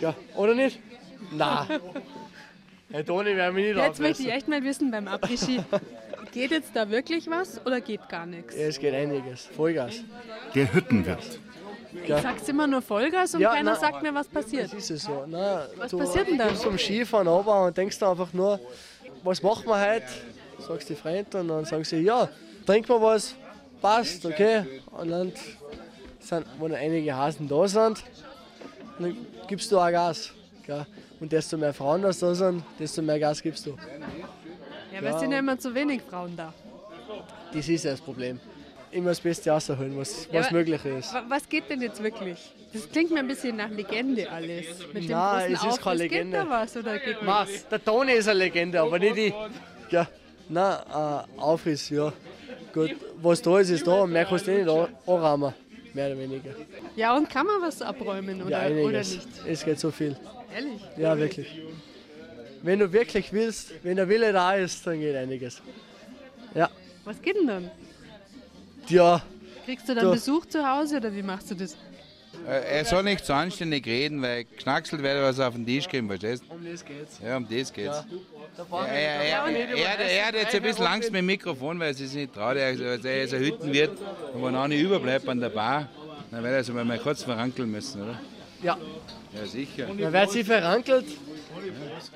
ja. 0.00 0.14
Oder 0.36 0.54
nicht? 0.54 0.78
Nein. 1.32 1.80
Herr 2.90 3.04
Toni 3.04 3.34
wäre 3.34 3.50
mich 3.52 3.74
nicht 3.74 3.76
Jetzt 3.76 4.00
möchte 4.00 4.22
ich 4.22 4.30
echt 4.30 4.46
mal 4.46 4.62
wissen 4.62 4.90
beim 4.90 5.08
Après-Ski, 5.08 5.60
geht 6.32 6.50
jetzt 6.50 6.76
da 6.76 6.88
wirklich 6.90 7.28
was 7.28 7.64
oder 7.64 7.80
geht 7.80 8.08
gar 8.08 8.26
nichts? 8.26 8.54
Ja, 8.54 8.66
es 8.66 8.78
geht 8.78 8.94
einiges. 8.94 9.46
Vollgas. 9.46 10.04
Der 10.54 10.72
Hüttenwirt. 10.72 11.40
Ja. 12.06 12.16
Du 12.16 12.22
sagst 12.22 12.48
immer 12.48 12.66
nur 12.66 12.82
Vollgas 12.82 13.34
und 13.34 13.40
Ja, 13.40 13.54
keiner 13.54 13.72
na, 13.72 13.76
sagt 13.76 14.02
mir, 14.02 14.12
was 14.14 14.26
passiert. 14.28 14.64
Das 14.64 14.74
ist 14.74 14.90
es 14.90 15.02
so. 15.04 15.24
Na, 15.26 15.66
Was 15.76 15.90
du 15.90 15.98
passiert 15.98 16.28
denn 16.28 16.38
da? 16.38 16.48
bist 16.48 16.62
zum 16.62 16.76
Skifahren 16.76 17.28
runter 17.28 17.66
und 17.66 17.76
denkst 17.76 17.98
dann 17.98 18.10
einfach 18.10 18.32
nur, 18.32 18.58
was 19.22 19.42
machen 19.42 19.66
wir 19.66 19.80
heute? 19.80 20.06
Sagst 20.58 20.88
die 20.88 20.94
Freunde 20.94 21.40
und 21.40 21.48
dann 21.48 21.64
sagen 21.64 21.84
sie, 21.84 21.98
ja, 22.00 22.28
trinken 22.66 22.88
wir 22.88 23.00
was, 23.00 23.34
passt, 23.80 24.24
okay. 24.26 24.82
Und 24.90 25.10
dann 25.10 25.32
sind, 26.20 26.46
wenn 26.58 26.74
einige 26.74 27.14
Hasen 27.16 27.48
da 27.48 27.66
sind, 27.68 28.02
dann 28.98 29.16
gibst 29.46 29.70
du 29.70 29.78
auch 29.78 29.90
Gas. 29.90 30.30
Gell? 30.66 30.86
Und 31.20 31.30
desto 31.32 31.56
mehr 31.56 31.72
Frauen 31.74 32.02
das 32.02 32.18
da 32.18 32.34
sind, 32.34 32.62
desto 32.78 33.02
mehr 33.02 33.18
Gas 33.18 33.40
gibst 33.42 33.66
du. 33.66 33.76
Ja, 34.92 35.02
weil 35.02 35.14
es 35.14 35.20
sind 35.20 35.32
ja 35.32 35.38
immer 35.38 35.58
zu 35.58 35.74
wenig 35.74 36.02
Frauen 36.02 36.36
da. 36.36 36.52
Das 37.52 37.68
ist 37.68 37.84
ja 37.84 37.92
das 37.92 38.00
Problem. 38.00 38.40
Immer 38.94 39.10
das 39.10 39.20
Beste 39.20 39.50
rausholen, 39.50 39.96
was, 39.96 40.28
Ja, 40.30 40.40
was 40.40 40.50
möglich 40.52 40.84
ist. 40.84 41.12
wa- 41.12 41.24
Was 41.28 41.48
geht 41.48 41.68
denn 41.68 41.82
jetzt 41.82 42.00
wirklich? 42.02 42.38
Das 42.72 42.88
klingt 42.90 43.10
mir 43.10 43.18
ein 43.20 43.26
bisschen 43.28 43.56
nach 43.56 43.68
Legende 43.70 44.30
alles. 44.30 44.66
Mit 44.92 45.08
Nein, 45.08 45.52
es 45.52 45.52
ist 45.54 45.60
keine 45.60 45.72
Aufriss. 45.72 45.98
Legende. 45.98 46.38
Geht 46.38 46.46
da 46.46 46.50
was 46.50 46.76
oder 46.76 46.98
geht 46.98 47.22
Nein, 47.22 47.46
der 47.70 47.84
Toni 47.84 48.12
ist 48.12 48.28
eine 48.28 48.38
Legende, 48.38 48.80
aber 48.80 48.98
nicht 49.00 49.16
ich. 49.16 49.34
Ja. 49.90 50.06
Nein, 50.48 50.78
äh, 50.90 51.40
Aufriss, 51.40 51.90
ja. 51.90 52.12
Gut, 52.72 52.90
was 53.20 53.42
da 53.42 53.58
ist, 53.58 53.70
ist 53.70 53.86
da 53.86 54.06
mehr 54.06 54.24
kannst 54.26 54.46
du 54.46 54.52
nicht 54.52 54.68
an- 54.68 54.88
anrahmen. 55.06 55.54
Mehr 55.92 56.06
oder 56.08 56.18
weniger. 56.18 56.50
Ja, 56.96 57.16
und 57.16 57.28
kann 57.30 57.46
man 57.46 57.62
was 57.62 57.80
abräumen 57.82 58.42
oder, 58.42 58.68
ja, 58.68 58.82
oder 58.84 58.98
nicht? 58.98 59.20
Es 59.46 59.64
geht 59.64 59.78
so 59.80 59.90
viel. 59.90 60.16
Ehrlich? 60.54 60.80
Ja, 60.96 61.16
wirklich. 61.18 61.62
Wenn 62.62 62.78
du 62.78 62.92
wirklich 62.92 63.32
willst, 63.32 63.72
wenn 63.82 63.96
der 63.96 64.08
Wille 64.08 64.32
da 64.32 64.54
ist, 64.54 64.86
dann 64.86 65.00
geht 65.00 65.14
einiges. 65.16 65.60
Ja. 66.54 66.70
Was 67.04 67.20
geht 67.20 67.36
denn 67.36 67.46
dann? 67.46 67.70
Ja. 68.90 69.22
Kriegst 69.64 69.88
du 69.88 69.94
dann 69.94 70.04
Du- 70.04 70.12
Besuch 70.12 70.46
zu 70.46 70.66
Hause 70.68 70.96
oder 70.98 71.14
wie 71.14 71.22
machst 71.22 71.50
du 71.50 71.54
das? 71.54 71.72
Äh, 72.46 72.78
Er 72.78 72.84
soll 72.84 73.02
nicht 73.04 73.24
so 73.24 73.32
anständig 73.32 73.86
reden, 73.86 74.20
weil 74.20 74.44
knackselt 74.44 75.02
werde 75.02 75.22
was 75.22 75.40
auf 75.40 75.54
den 75.54 75.64
Tisch 75.64 75.88
kriegen, 75.88 76.06
verstehst 76.08 76.44
du? 76.48 76.54
Um 76.54 76.64
das 76.64 76.84
geht's. 76.84 77.18
Ja, 77.24 77.36
um 77.36 77.44
das 77.48 77.72
geht's. 77.72 77.96
Ja. 77.96 78.04
Da 78.56 78.86
Er, 78.86 78.94
er, 78.94 79.44
da 79.44 79.48
er, 79.50 79.98
er, 79.98 80.26
hat 80.26 80.34
jetzt 80.34 80.54
ein 80.54 80.62
bisschen 80.62 80.86
Angst 80.86 81.10
mit 81.10 81.18
dem 81.18 81.26
Mikrofon, 81.26 81.78
weil 81.80 81.88
er 81.88 81.94
sich 81.94 82.12
nicht 82.12 82.34
traut. 82.34 82.56
Er, 82.56 82.78
er 82.78 83.22
ist 83.24 83.34
ein 83.34 83.40
Hüttenwirt. 83.40 83.98
Und 84.32 84.44
wenn 84.44 84.54
einer 84.54 84.76
überbleibt 84.76 85.28
an 85.28 85.40
der 85.40 85.48
Bar, 85.48 85.88
dann 86.30 86.42
wird 86.42 86.52
er 86.52 86.62
sich 86.62 86.74
mal 86.74 86.98
kurz 86.98 87.22
verrankeln 87.24 87.70
müssen, 87.70 88.02
oder? 88.02 88.20
Ja. 88.62 88.76
Ja, 89.36 89.46
sicher. 89.46 89.86
Dann 89.86 90.12
wird 90.12 90.30
sie 90.30 90.44
verrankelt 90.44 91.06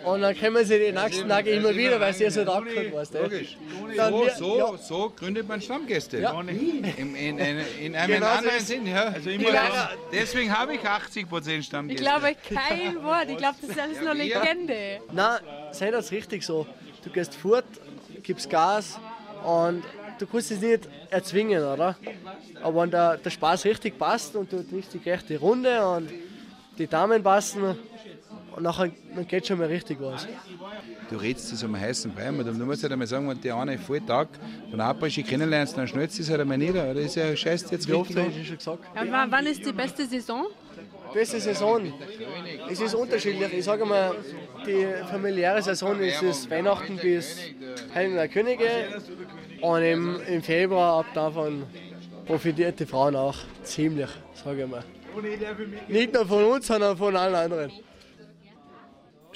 und 0.05 0.21
dann 0.23 0.39
kommen 0.39 0.65
sie 0.65 0.79
die 0.79 0.93
nächsten 0.93 1.29
Tage 1.29 1.51
immer 1.51 1.75
wieder, 1.75 2.01
weil 2.01 2.13
sie 2.15 2.25
ja 2.25 2.31
so 2.31 2.43
abgehört 2.43 3.15
du. 3.15 3.19
Logisch. 3.19 3.57
Dann 3.97 4.13
So, 4.13 4.25
wir- 4.25 4.31
so, 4.35 4.59
ja. 4.59 4.77
so 4.79 5.13
gründet 5.17 5.49
man 5.49 5.61
Stammgäste. 5.61 6.19
Ja. 6.19 6.39
In, 6.41 6.85
in, 6.85 7.15
in, 7.39 7.39
in 7.81 7.97
einem 7.97 8.15
Genau 8.15 8.27
anderen 8.27 8.61
Sinn. 8.61 8.87
Ja. 8.87 9.05
Also 9.05 9.31
Ich 9.31 9.41
immer 9.41 9.53
das- 9.53 9.89
deswegen 10.13 10.57
habe 10.57 10.75
ich 10.75 10.81
80% 10.81 11.59
Ich 11.61 11.67
Stammgäste. 11.67 12.03
glaube 12.05 12.37
kein 12.49 13.03
Wort. 13.03 13.29
Ich 13.29 13.37
glaube, 13.37 13.57
das 13.61 13.71
ist 13.71 13.81
alles 13.81 14.01
nur 14.01 14.15
Legende. 14.15 15.01
Nein, 15.13 15.41
sei 15.73 15.91
das 15.91 16.11
richtig 16.13 16.45
so. 16.45 16.67
Du 17.05 17.11
gehst 17.11 17.35
fort, 17.35 17.65
gibst 18.23 18.51
Gas 18.51 18.99
und 19.45 19.85
du 20.19 20.27
kannst 20.27 20.51
es 20.51 20.61
nicht 20.61 20.89
erzwingen, 21.11 21.63
oder? 21.63 21.97
Aber 22.63 22.83
wenn 22.83 22.91
der, 22.91 23.17
der 23.19 23.31
Spaß 23.31 23.65
richtig 23.65 23.99
passt 23.99 24.35
und 24.37 24.53
du 24.53 24.63
triffst 24.69 24.93
die 24.95 25.09
rechte 25.09 25.39
Runde 25.39 25.87
und 25.87 26.11
die 26.77 26.87
Damen 26.87 27.23
passen, 27.23 27.77
und 28.59 28.65
nachher 28.65 28.91
dann 29.15 29.27
geht 29.29 29.47
schon 29.47 29.59
mal 29.59 29.69
richtig 29.69 29.99
was. 30.01 30.27
Du 31.09 31.17
redest 31.17 31.49
zu 31.49 31.55
so 31.55 31.67
einem 31.67 31.79
heißen 31.79 32.13
Brei, 32.13 32.29
aber 32.29 32.43
du 32.43 32.53
musst 32.53 32.83
halt 32.83 32.93
einmal 32.93 33.07
sagen, 33.07 33.29
wenn 33.29 33.41
die 33.41 33.53
eine 33.53 33.79
voll 33.79 34.01
Tag 34.01 34.29
von 34.69 34.81
Abrischi 34.81 35.23
kennenlernst, 35.23 35.79
dann 35.79 35.87
schnellt 35.87 36.11
sie 36.11 36.29
halt 36.29 36.41
einmal 36.41 36.59
nieder. 36.59 36.91
Oder 36.91 37.01
ist 37.01 37.15
ja 37.15 37.37
scheiß 37.37 37.71
jetzt 37.71 37.87
Wie 37.89 37.93
oft 37.93 38.11
ich 38.11 38.49
schon 38.49 38.59
gesagt? 38.59 38.85
Ja, 38.97 39.27
wann 39.31 39.47
ist 39.47 39.65
die 39.65 39.73
beste 39.73 40.07
Saison? 40.07 40.47
Beste 41.15 41.39
Saison. 41.41 41.93
Es 42.69 42.81
ist 42.81 42.95
unterschiedlich. 42.95 43.53
Ich 43.53 43.65
sage 43.65 43.85
mal, 43.85 44.17
die 44.67 44.87
familiäre 45.09 45.63
Saison 45.63 45.99
ist 46.01 46.23
es 46.23 46.51
Weihnachten 46.51 46.97
bis 46.97 47.39
Heiligen 47.95 48.17
der 48.17 48.29
Könige. 48.29 48.71
Und 49.61 49.83
im, 49.83 50.21
im 50.27 50.43
Februar 50.43 50.99
ab 50.99 51.07
davon 51.15 51.63
profitiert 52.27 52.81
die 52.81 52.87
Frauen 52.87 53.15
auch 53.15 53.37
ziemlich, 53.63 54.11
sage 54.35 54.65
ich 54.65 54.69
mal. 54.69 54.83
Nicht 55.87 56.13
nur 56.13 56.27
von 56.27 56.45
uns, 56.45 56.67
sondern 56.67 56.97
von 56.97 57.17
allen 57.17 57.35
anderen. 57.35 57.73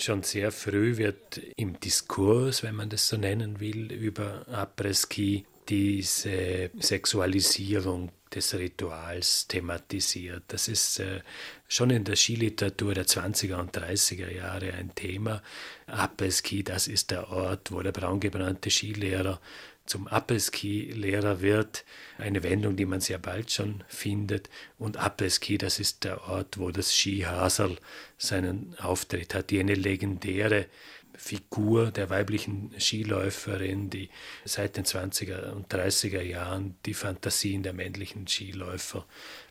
Schon 0.03 0.25
sehr 0.25 0.51
früh 0.51 0.97
wird 0.97 1.41
im 1.55 1.79
Diskurs, 1.79 2.65
wenn 2.65 2.75
man 2.75 2.89
das 2.89 3.07
so 3.07 3.17
nennen 3.17 3.61
will, 3.61 3.93
über 3.93 4.45
Après-Ski 4.49 5.45
diese 5.69 6.71
Sexualisierung 6.77 8.11
des 8.35 8.53
Rituals 8.55 9.47
thematisiert. 9.47 10.43
Das 10.49 10.67
ist 10.67 10.99
äh, 10.99 11.21
schon 11.69 11.91
in 11.91 12.03
der 12.03 12.17
Skiliteratur 12.17 12.95
der 12.95 13.07
20er 13.07 13.61
und 13.61 13.77
30er 13.77 14.29
Jahre 14.29 14.73
ein 14.75 14.93
Thema. 14.93 15.41
Après-Ski, 15.87 16.65
das 16.65 16.89
ist 16.89 17.13
der 17.13 17.29
Ort, 17.31 17.71
wo 17.71 17.81
der 17.81 17.93
braungebrannte 17.93 18.71
Skilehrer 18.71 19.41
zum 19.87 20.09
Après-Ski-Lehrer 20.09 21.41
wird. 21.41 21.85
Eine 22.19 22.43
Wendung, 22.43 22.77
die 22.77 22.87
man 22.87 23.01
sehr 23.01 23.19
bald 23.19 23.51
schon 23.51 23.83
findet. 23.89 24.49
Und 24.79 24.99
Après-Ski, 24.99 25.59
das 25.59 25.79
ist 25.81 26.05
der 26.05 26.29
Ort, 26.29 26.59
wo 26.59 26.71
das 26.71 26.95
Skihaserl 26.95 27.79
seinen 28.19 28.75
Auftritt 28.79 29.35
hat. 29.35 29.53
Jene 29.53 29.75
legendäre 29.75 30.67
Figur 31.15 31.91
der 31.91 32.11
weiblichen 32.11 32.73
Skiläuferin, 32.79 33.91
die 33.91 34.09
seit 34.45 34.77
den 34.77 34.85
20er 34.85 35.53
und 35.53 35.73
30er 35.73 36.23
Jahren 36.23 36.77
die 36.87 36.95
Fantasien 36.95 37.63
der 37.63 37.73
männlichen 37.73 38.27
Skiläufer 38.27 39.07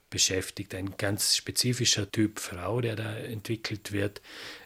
beschäftigt. 0.09 0.75
Ein 0.75 0.97
ganz 0.97 1.35
spezifischer 1.35 2.11
Typ 2.11 2.39
Frau, 2.39 2.81
der 2.81 2.95
da 2.95 3.15
entwickelt 3.15 3.91
wird, 3.91 4.21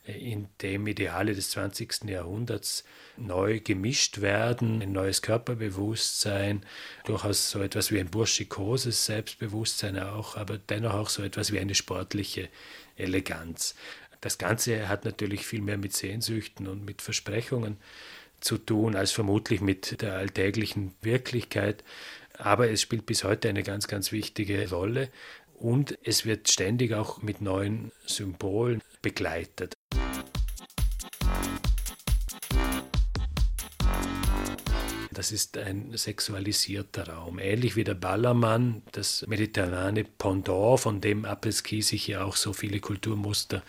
in 0.06 0.48
dem 0.62 0.88
Ideale 0.88 1.36
des 1.36 1.52
20. 1.52 2.06
Jahrhunderts 2.06 2.84
neu 3.18 3.60
gemischt 3.60 4.22
werden, 4.22 4.82
ein 4.82 4.92
neues 4.92 5.22
Körperbewusstsein, 5.22 6.66
durchaus 7.06 7.50
so 7.50 7.62
etwas 7.62 7.92
wie 7.92 8.00
ein 8.00 8.10
burschikoses 8.10 9.06
Selbstbewusstsein 9.06 10.00
auch, 10.00 10.38
aber 10.38 10.58
dennoch 10.58 10.94
auch 10.94 11.10
so 11.10 11.24
etwas 11.24 11.52
wie 11.52 11.60
eine 11.60 11.76
sportliche 11.76 12.50
Eleganz. 12.96 13.76
Das 14.22 14.38
Ganze 14.38 14.90
hat 14.90 15.06
natürlich 15.06 15.46
viel 15.46 15.62
mehr 15.62 15.78
mit 15.78 15.94
Sehnsüchten 15.94 16.68
und 16.68 16.86
mit 16.86 17.02
Versprechungen 17.02 17.78
zu 18.40 18.58
tun, 18.58 18.96
als 18.96 19.12
vermutlich 19.12 19.62
mit 19.62 20.02
der 20.02 20.16
alltäglichen 20.16 20.94
Wirklichkeit. 21.02 21.84
Aber 22.38 22.70
es 22.70 22.82
spielt 22.82 23.06
bis 23.06 23.24
heute 23.24 23.50
eine 23.50 23.64
ganz, 23.64 23.88
ganz 23.88 24.12
wichtige 24.12 24.70
Rolle 24.70 25.10
und 25.54 25.98
es 26.04 26.26
wird 26.26 26.50
ständig 26.50 26.94
auch 26.94 27.22
mit 27.22 27.42
neuen 27.42 27.92
Symbolen 28.06 28.82
begleitet. 29.02 29.74
Das 35.16 35.32
ist 35.32 35.58
ein 35.58 35.96
sexualisierter 35.96 37.08
Raum. 37.08 37.40
Ähnlich 37.40 37.78
wie 37.78 37.86
der 37.86 37.94
Ballermann, 37.94 38.82
das 38.92 39.26
mediterrane 39.26 40.04
Pendant, 40.04 40.82
von 40.82 41.00
dem 41.00 41.24
Apres-Ski 41.24 41.82
sich 41.82 42.08
ja 42.08 42.26
auch 42.26 42.36
so 42.36 42.52
viele 42.52 42.82
Kulturmuster 42.82 43.64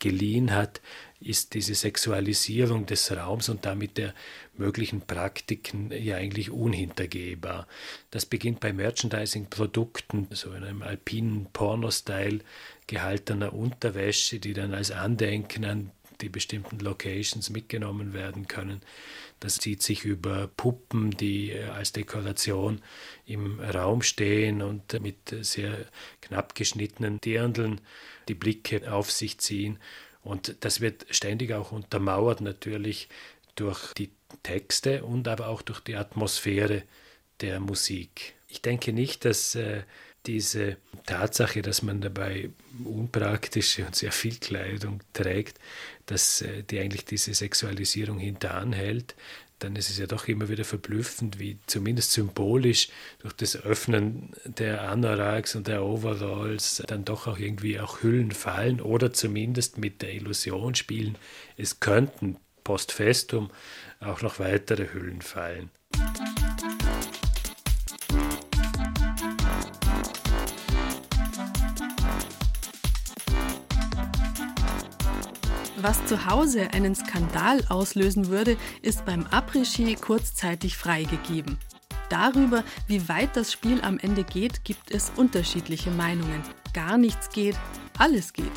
geliehen 0.00 0.52
hat, 0.52 0.80
ist 1.20 1.54
diese 1.54 1.76
Sexualisierung 1.76 2.86
des 2.86 3.12
Raums 3.12 3.48
und 3.50 3.66
damit 3.66 3.98
der 3.98 4.14
möglichen 4.56 5.02
Praktiken 5.02 5.92
ja 5.92 6.16
eigentlich 6.16 6.50
unhintergehbar. 6.50 7.68
Das 8.10 8.26
beginnt 8.26 8.58
bei 8.58 8.72
Merchandising-Produkten, 8.72 10.26
so 10.32 10.52
in 10.52 10.64
einem 10.64 10.82
alpinen 10.82 11.46
Porno-Style 11.52 12.40
gehaltener 12.88 13.52
Unterwäsche, 13.52 14.40
die 14.40 14.54
dann 14.54 14.74
als 14.74 14.90
Andenken 14.90 15.64
an 15.64 15.92
die 16.20 16.28
bestimmten 16.28 16.80
Locations 16.80 17.48
mitgenommen 17.50 18.12
werden 18.12 18.48
können. 18.48 18.80
Das 19.40 19.56
zieht 19.56 19.82
sich 19.82 20.04
über 20.04 20.48
Puppen, 20.48 21.10
die 21.10 21.50
äh, 21.50 21.64
als 21.64 21.92
Dekoration 21.92 22.82
im 23.24 23.58
Raum 23.60 24.02
stehen 24.02 24.62
und 24.62 25.00
mit 25.00 25.34
sehr 25.40 25.86
knapp 26.20 26.54
geschnittenen 26.54 27.20
Dirndeln 27.20 27.80
die 28.28 28.34
Blicke 28.34 28.92
auf 28.92 29.10
sich 29.10 29.38
ziehen. 29.38 29.78
Und 30.22 30.56
das 30.60 30.82
wird 30.82 31.06
ständig 31.10 31.52
auch 31.54 31.72
untermauert 31.72 32.42
natürlich 32.42 33.08
durch 33.54 33.94
die 33.94 34.10
Texte 34.42 35.04
und 35.04 35.26
aber 35.26 35.48
auch 35.48 35.62
durch 35.62 35.80
die 35.80 35.96
Atmosphäre 35.96 36.82
der 37.40 37.60
Musik. 37.60 38.34
Ich 38.48 38.60
denke 38.62 38.92
nicht, 38.92 39.24
dass 39.24 39.54
äh, 39.54 39.82
diese 40.26 40.76
Tatsache, 41.10 41.60
dass 41.60 41.82
man 41.82 42.00
dabei 42.00 42.50
unpraktische 42.84 43.84
und 43.84 43.96
sehr 43.96 44.12
viel 44.12 44.36
Kleidung 44.36 45.00
trägt, 45.12 45.58
dass 46.06 46.42
äh, 46.42 46.62
die 46.62 46.78
eigentlich 46.78 47.04
diese 47.04 47.34
Sexualisierung 47.34 48.18
hinteranhält, 48.18 49.16
dann 49.58 49.76
ist 49.76 49.90
es 49.90 49.98
ja 49.98 50.06
doch 50.06 50.28
immer 50.28 50.48
wieder 50.48 50.64
verblüffend, 50.64 51.38
wie 51.38 51.58
zumindest 51.66 52.12
symbolisch 52.12 52.88
durch 53.18 53.34
das 53.34 53.56
Öffnen 53.56 54.30
der 54.44 54.88
Anoraks 54.88 55.54
und 55.54 55.66
der 55.66 55.84
Overalls 55.84 56.82
dann 56.86 57.04
doch 57.04 57.26
auch 57.26 57.38
irgendwie 57.38 57.78
auch 57.78 58.02
Hüllen 58.02 58.30
fallen 58.30 58.80
oder 58.80 59.12
zumindest 59.12 59.78
mit 59.78 60.02
der 60.02 60.14
Illusion 60.14 60.76
spielen, 60.76 61.16
es 61.56 61.80
könnten 61.80 62.36
post 62.64 62.92
festum 62.92 63.50
auch 63.98 64.22
noch 64.22 64.38
weitere 64.38 64.92
Hüllen 64.94 65.22
fallen. 65.22 65.70
Was 75.82 76.04
zu 76.04 76.26
Hause 76.26 76.72
einen 76.74 76.94
Skandal 76.94 77.64
auslösen 77.70 78.28
würde, 78.28 78.58
ist 78.82 79.06
beim 79.06 79.24
Après-Ski 79.24 79.94
kurzzeitig 79.94 80.76
freigegeben. 80.76 81.56
Darüber, 82.10 82.64
wie 82.86 83.08
weit 83.08 83.34
das 83.34 83.50
Spiel 83.50 83.80
am 83.80 83.98
Ende 83.98 84.22
geht, 84.22 84.62
gibt 84.64 84.90
es 84.90 85.10
unterschiedliche 85.16 85.90
Meinungen. 85.90 86.42
Gar 86.74 86.98
nichts 86.98 87.30
geht, 87.30 87.56
alles 87.96 88.34
geht. 88.34 88.52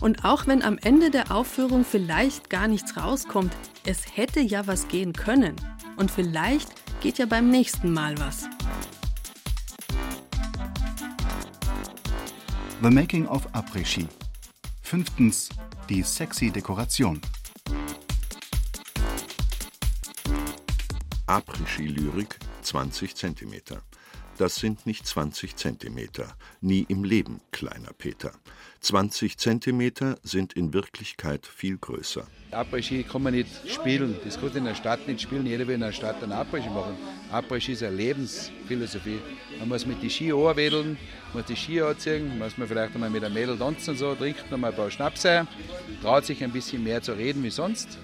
Und 0.00 0.26
auch 0.26 0.46
wenn 0.46 0.62
am 0.62 0.76
Ende 0.76 1.10
der 1.10 1.30
Aufführung 1.30 1.86
vielleicht 1.86 2.50
gar 2.50 2.68
nichts 2.68 2.98
rauskommt, 2.98 3.56
es 3.86 4.14
hätte 4.14 4.40
ja 4.40 4.66
was 4.66 4.88
gehen 4.88 5.14
können. 5.14 5.56
Und 5.96 6.10
vielleicht 6.10 6.68
geht 7.00 7.16
ja 7.16 7.24
beim 7.24 7.48
nächsten 7.48 7.94
Mal 7.94 8.18
was. 8.18 8.46
The 12.82 12.90
Making 12.90 13.26
of 13.26 13.48
Après-Ski. 13.54 14.06
Fünftens, 14.82 15.48
die 15.92 16.02
sexy 16.02 16.50
Dekoration. 16.50 17.20
Après-Ski-Lyrik 21.26 22.38
20 22.62 23.14
cm. 23.14 23.82
Das 24.38 24.56
sind 24.56 24.86
nicht 24.86 25.06
20 25.06 25.56
cm. 25.56 26.08
Nie 26.60 26.86
im 26.88 27.04
Leben, 27.04 27.40
kleiner 27.50 27.92
Peter. 27.96 28.32
20 28.80 29.36
cm 29.36 30.16
sind 30.22 30.54
in 30.54 30.72
Wirklichkeit 30.72 31.46
viel 31.46 31.76
größer. 31.76 32.26
Après-Ski 32.50 33.04
kann 33.04 33.22
man 33.22 33.34
nicht 33.34 33.48
spielen. 33.70 34.16
Das 34.24 34.40
kann 34.40 34.56
in 34.56 34.64
der 34.64 34.74
Stadt 34.74 35.06
nicht 35.06 35.20
spielen. 35.20 35.46
Jeder 35.46 35.66
will 35.66 35.74
in 35.74 35.82
der 35.82 35.92
Stadt 35.92 36.22
einen 36.22 36.32
Après-Ski 36.32 36.70
machen. 36.70 36.96
Après-Ski 37.30 37.72
ist 37.72 37.82
eine 37.82 37.94
Lebensphilosophie. 37.96 39.20
Man 39.58 39.68
muss 39.68 39.86
mit 39.86 40.02
den 40.02 40.10
Ski 40.10 40.32
anwedeln, 40.32 40.96
muss 41.32 41.44
die 41.44 41.56
Ski 41.56 41.80
anziehen, 41.82 42.38
muss 42.38 42.58
man 42.58 42.66
vielleicht 42.66 42.94
einmal 42.94 43.10
mit 43.10 43.22
einem 43.22 43.34
Mädel 43.34 43.56
tanzen 43.56 43.96
so, 43.96 44.14
trinkt 44.14 44.50
noch 44.50 44.58
mal 44.58 44.70
ein 44.70 44.76
paar 44.76 44.90
Schnapse, 44.90 45.46
traut 46.02 46.24
sich 46.24 46.42
ein 46.42 46.52
bisschen 46.52 46.82
mehr 46.82 47.02
zu 47.02 47.12
reden 47.12 47.42
wie 47.42 47.50
sonst. 47.50 47.98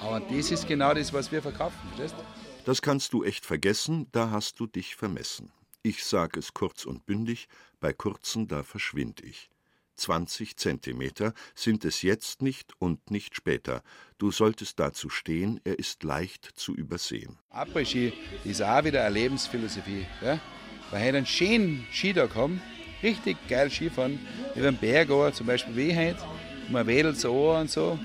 Aber 0.00 0.20
das 0.20 0.50
ist 0.50 0.66
genau 0.66 0.94
das, 0.94 1.12
was 1.12 1.30
wir 1.30 1.42
verkaufen. 1.42 1.76
Verstehst? 1.94 2.16
Das 2.64 2.82
kannst 2.82 3.12
du 3.14 3.24
echt 3.24 3.46
vergessen, 3.46 4.06
da 4.12 4.30
hast 4.30 4.60
du 4.60 4.66
dich 4.66 4.94
vermessen. 4.94 5.50
Ich 5.82 6.04
sag 6.04 6.36
es 6.36 6.52
kurz 6.52 6.84
und 6.84 7.06
bündig, 7.06 7.48
bei 7.80 7.92
kurzen 7.92 8.48
da 8.48 8.62
verschwind 8.62 9.22
ich. 9.22 9.48
20 9.96 10.56
Zentimeter 10.56 11.32
sind 11.54 11.84
es 11.84 12.02
jetzt 12.02 12.42
nicht 12.42 12.72
und 12.78 13.10
nicht 13.10 13.34
später. 13.34 13.82
Du 14.18 14.30
solltest 14.30 14.78
dazu 14.78 15.08
stehen, 15.08 15.60
er 15.64 15.78
ist 15.78 16.02
leicht 16.04 16.44
zu 16.54 16.74
übersehen. 16.74 17.38
Après-Ski 17.50 18.12
ist 18.44 18.62
auch 18.62 18.84
wieder 18.84 19.04
eine 19.04 19.14
Lebensphilosophie. 19.14 20.06
Ja? 20.22 20.38
Weil 20.90 21.12
wir 21.12 21.18
einen 21.18 21.26
schönen 21.26 21.86
Skitag 21.92 22.34
haben, 22.34 22.60
richtig 23.02 23.36
geil 23.48 23.70
Skifahren, 23.70 24.18
über 24.54 24.70
den 24.70 24.76
Berg 24.78 25.10
an, 25.10 25.32
zum 25.32 25.46
Beispiel 25.46 25.76
wie 25.76 25.96
heute, 25.96 26.22
man 26.68 26.86
wedelt 26.86 27.18
so 27.18 27.52
an 27.52 27.62
und 27.62 27.70
so 27.70 27.98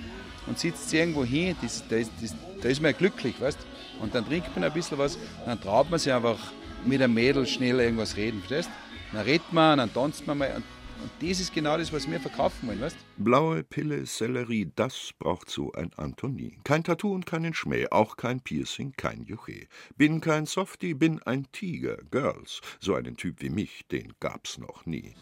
und 0.47 0.59
sitzt 0.59 0.93
irgendwo 0.93 1.25
hin, 1.25 1.55
das, 1.61 1.83
das, 1.87 2.09
das, 2.21 2.35
da 2.61 2.69
ist 2.69 2.81
man 2.81 2.93
glücklich, 2.93 3.39
weißt 3.39 3.59
Und 4.05 4.13
dann 4.13 4.23
trinkt 4.23 4.55
man 4.55 4.63
ein 4.63 4.71
bisschen 4.71 4.99
was, 4.99 5.17
dann 5.47 5.59
traut 5.59 5.89
man 5.89 5.99
sich 5.99 6.13
einfach 6.13 6.37
mit 6.85 7.01
einem 7.01 7.15
Mädel 7.15 7.47
schnell 7.47 7.79
irgendwas 7.79 8.15
reden, 8.15 8.39
verstehst 8.39 8.69
Dann 9.11 9.23
redet 9.23 9.51
man, 9.51 9.79
dann 9.79 9.91
tanzt 9.91 10.27
man 10.27 10.37
mal 10.37 10.51
und 10.55 10.63
und 11.01 11.11
das 11.19 11.39
ist 11.39 11.53
genau 11.53 11.77
das, 11.77 11.91
was 11.91 12.09
wir 12.09 12.19
verkaufen 12.19 12.67
wollen, 12.67 12.81
weißt 12.81 12.95
Blaue 13.17 13.63
Pille, 13.63 14.05
Sellerie, 14.05 14.71
das 14.75 15.11
braucht 15.19 15.49
so 15.49 15.71
ein 15.73 15.91
Antonie. 15.97 16.57
Kein 16.63 16.83
Tattoo 16.83 17.13
und 17.13 17.25
keinen 17.25 17.53
Schmäh, 17.53 17.87
auch 17.91 18.15
kein 18.15 18.39
Piercing, 18.39 18.93
kein 18.95 19.23
Juche. 19.23 19.67
Bin 19.97 20.21
kein 20.21 20.45
Softie, 20.45 20.93
bin 20.93 21.21
ein 21.23 21.45
Tiger, 21.51 21.97
Girls. 22.09 22.61
So 22.79 22.95
einen 22.95 23.17
Typ 23.17 23.41
wie 23.41 23.49
mich, 23.49 23.85
den 23.91 24.13
gab's 24.19 24.57
noch 24.57 24.85
nie. 24.85 25.13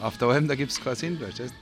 Auf 0.00 0.16
der 0.16 0.28
Alm, 0.28 0.48
da 0.48 0.54
gibt's 0.54 0.82
keinen 0.82 0.96
Sinn, 0.96 1.18
verstehst 1.18 1.54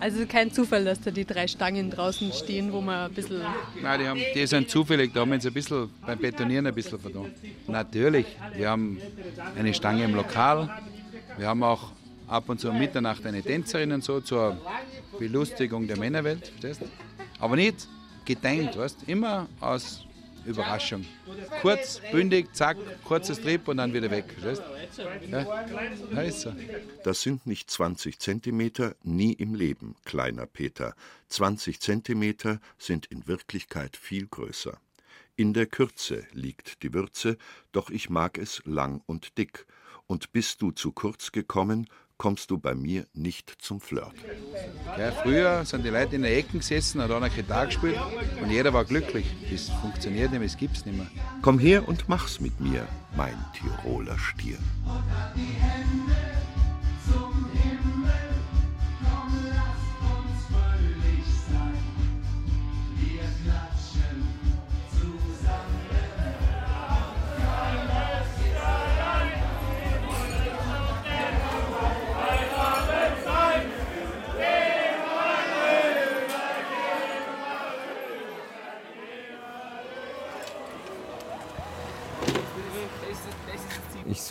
Also 0.00 0.26
kein 0.26 0.52
Zufall, 0.52 0.84
dass 0.84 1.00
da 1.00 1.10
die 1.10 1.24
drei 1.24 1.46
Stangen 1.46 1.90
draußen 1.90 2.32
stehen, 2.32 2.72
wo 2.72 2.80
man 2.80 3.06
ein 3.06 3.12
bisschen... 3.12 3.40
Nein, 3.80 4.00
die, 4.00 4.08
haben, 4.08 4.20
die 4.34 4.46
sind 4.46 4.68
zufällig, 4.68 5.12
da 5.12 5.20
haben 5.20 5.30
wir 5.30 5.36
uns 5.36 5.46
ein 5.46 5.52
bisschen 5.52 5.88
beim 6.04 6.18
Betonieren 6.18 6.66
ein 6.66 6.74
bisschen 6.74 6.98
verdammt. 6.98 7.34
Natürlich, 7.68 8.26
wir 8.54 8.70
haben 8.70 9.00
eine 9.56 9.72
Stange 9.72 10.04
im 10.04 10.14
Lokal, 10.14 10.68
wir 11.38 11.46
haben 11.46 11.62
auch 11.62 11.92
ab 12.26 12.48
und 12.48 12.60
zu 12.60 12.70
um 12.70 12.78
Mitternacht 12.78 13.24
eine 13.26 13.42
Tänzerin 13.42 13.92
und 13.92 14.02
so 14.02 14.20
zur 14.20 14.56
Belustigung 15.18 15.86
der 15.86 15.98
Männerwelt, 15.98 16.48
verstehst? 16.48 16.82
Aber 17.38 17.56
nicht 17.56 17.86
gedeiht, 18.24 18.76
weißt? 18.76 19.04
Immer 19.06 19.46
aus 19.60 20.04
Überraschung. 20.46 21.04
Kurz, 21.60 22.00
bündig, 22.10 22.54
zack, 22.54 22.76
kurzes 23.04 23.40
Trip 23.40 23.66
und 23.68 23.78
dann 23.78 23.92
wieder 23.92 24.10
weg? 24.10 24.24
Ja. 25.30 25.46
Das 27.04 27.22
sind 27.22 27.46
nicht 27.46 27.70
20 27.70 28.18
Zentimeter, 28.18 28.94
nie 29.02 29.32
im 29.32 29.54
Leben, 29.54 29.96
kleiner 30.04 30.46
Peter. 30.46 30.94
20 31.28 31.80
Zentimeter 31.80 32.60
sind 32.78 33.06
in 33.06 33.26
Wirklichkeit 33.26 33.96
viel 33.96 34.26
größer. 34.26 34.78
In 35.34 35.54
der 35.54 35.66
Kürze 35.66 36.26
liegt 36.32 36.82
die 36.82 36.92
Würze, 36.92 37.38
doch 37.72 37.88
ich 37.88 38.10
mag 38.10 38.36
es 38.36 38.62
lang 38.64 39.02
und 39.06 39.38
dick. 39.38 39.66
Und 40.06 40.32
bist 40.32 40.60
du 40.60 40.72
zu 40.72 40.92
kurz 40.92 41.32
gekommen, 41.32 41.88
kommst 42.22 42.52
du 42.52 42.56
bei 42.56 42.76
mir 42.76 43.04
nicht 43.14 43.52
zum 43.58 43.80
Flirt. 43.80 44.14
Ja, 44.96 45.10
früher 45.10 45.64
sind 45.64 45.84
die 45.84 45.88
Leute 45.88 46.14
in 46.14 46.22
der 46.22 46.36
Ecke 46.38 46.58
gesessen, 46.58 47.02
hat 47.02 47.10
einer 47.10 47.28
Gitarre 47.28 47.66
gespielt 47.66 47.98
und 48.40 48.48
jeder 48.48 48.72
war 48.72 48.84
glücklich. 48.84 49.26
Das 49.50 49.70
funktioniert 49.80 50.30
nicht 50.30 50.38
mehr, 50.38 50.48
das 50.48 50.56
gibt's 50.56 50.86
nicht 50.86 50.96
mehr. 50.96 51.08
Komm 51.42 51.58
her 51.58 51.88
und 51.88 52.08
mach's 52.08 52.38
mit 52.38 52.60
mir, 52.60 52.86
mein 53.16 53.34
Tiroler 53.54 54.16
Stier. 54.20 54.58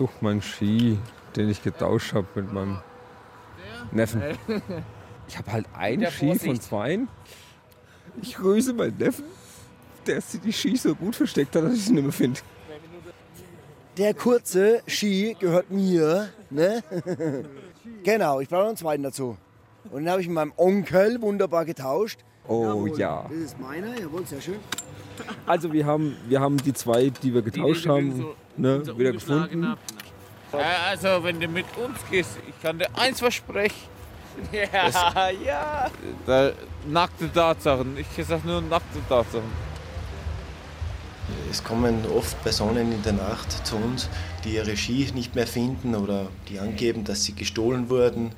Suche 0.02 0.14
meinen 0.22 0.42
Ski, 0.42 0.98
den 1.36 1.50
ich 1.50 1.62
getauscht 1.62 2.14
habe 2.14 2.26
mit 2.34 2.52
meinem 2.52 2.80
Neffen. 3.92 4.22
Ich 5.28 5.38
habe 5.38 5.52
halt 5.52 5.66
einen 5.74 6.02
Der 6.02 6.12
Ski 6.12 6.38
von 6.40 6.60
zweien. 6.60 7.08
Ich 8.22 8.36
grüße 8.36 8.74
meinen 8.74 8.98
Neffen, 8.98 9.26
der 10.08 10.20
sich 10.22 10.42
die 10.42 10.52
Ski 10.52 10.76
so 10.76 10.96
gut 10.96 11.16
versteckt 11.16 11.56
hat, 11.56 11.64
dass 11.64 11.76
ich 11.76 11.88
ihn 11.88 11.96
nicht 11.96 12.04
mehr 12.04 12.12
finde. 12.12 12.40
Der 13.98 14.14
kurze 14.16 14.82
Ski 14.88 15.38
gehört 15.40 15.70
mir. 15.70 16.30
Ne? 16.50 16.84
genau, 18.04 18.40
ich 18.40 18.50
brauche 18.50 18.62
noch 18.62 18.68
einen 18.70 18.78
zweiten 18.78 19.04
dazu. 19.04 19.38
Und 19.92 20.04
den 20.04 20.10
habe 20.10 20.22
ich 20.22 20.28
mit 20.28 20.36
meinem 20.36 20.54
Onkel 20.58 21.22
wunderbar 21.22 21.64
getauscht. 21.66 22.20
Oh 22.48 22.88
ja. 22.88 23.26
Das 23.30 23.38
ist 23.38 23.60
meiner, 23.60 24.00
jawohl, 24.00 24.26
sehr 24.26 24.42
schön. 24.42 24.60
Also 25.46 25.72
wir 25.72 25.86
haben, 25.86 26.18
wir 26.28 26.40
haben 26.42 26.58
die 26.58 26.74
zwei, 26.74 27.12
die 27.12 27.34
wir 27.34 27.44
getauscht 27.44 27.88
haben, 27.88 28.26
ne, 28.58 28.98
wieder 28.98 29.12
gefunden. 29.12 29.76
Ja, 30.54 30.88
also, 30.90 31.24
wenn 31.24 31.40
du 31.40 31.48
mit 31.48 31.66
uns 31.78 32.00
gehst, 32.10 32.38
ich 32.48 32.62
kann 32.62 32.78
dir 32.80 32.88
eins 32.96 33.20
versprechen. 33.20 33.92
Ja, 34.52 35.30
ja. 35.30 35.92
Da, 36.26 36.52
nackte 36.88 37.32
Tatsachen. 37.32 37.98
Ich 37.98 38.26
sag 38.26 38.46
nur 38.46 38.62
nackte 38.62 39.00
Tatsachen. 39.10 39.52
Es 41.50 41.64
kommen 41.64 42.06
oft 42.16 42.42
Personen 42.42 42.92
in 42.94 43.04
der 43.04 43.14
Nacht 43.14 43.68
zu 43.68 43.76
uns, 43.76 44.10
die 44.44 44.56
ihre 44.56 44.76
Ski 44.78 45.10
nicht 45.14 45.36
mehr 45.36 45.48
finden 45.48 45.96
oder 45.96 46.28
die 46.48 46.60
angeben, 46.60 47.04
dass 47.04 47.26
sie 47.26 47.34
gestohlen 47.34 47.90
wurden. 47.90 48.32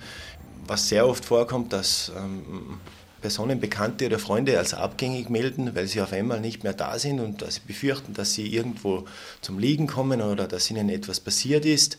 Was 0.65 0.89
sehr 0.89 1.07
oft 1.07 1.25
vorkommt, 1.25 1.73
dass 1.73 2.11
ähm, 2.17 2.79
Personen, 3.23 3.61
Bekannte 3.61 4.07
oder 4.07 4.19
Freunde 4.19 4.57
als 4.59 4.73
abgängig 4.73 5.29
melden, 5.29 5.73
weil 5.75 5.87
sie 5.87 6.01
auf 6.01 6.11
einmal 6.11 6.41
nicht 6.41 6.65
mehr 6.65 6.73
da 6.73 6.99
sind 6.99 7.21
und 7.21 7.41
dass 7.41 7.55
sie 7.55 7.61
befürchten, 7.65 8.13
dass 8.13 8.33
sie 8.33 8.53
irgendwo 8.53 9.05
zum 9.39 9.59
Liegen 9.59 9.87
kommen 9.87 10.21
oder 10.21 10.45
dass 10.45 10.69
ihnen 10.69 10.89
etwas 10.89 11.21
passiert 11.21 11.65
ist. 11.65 11.97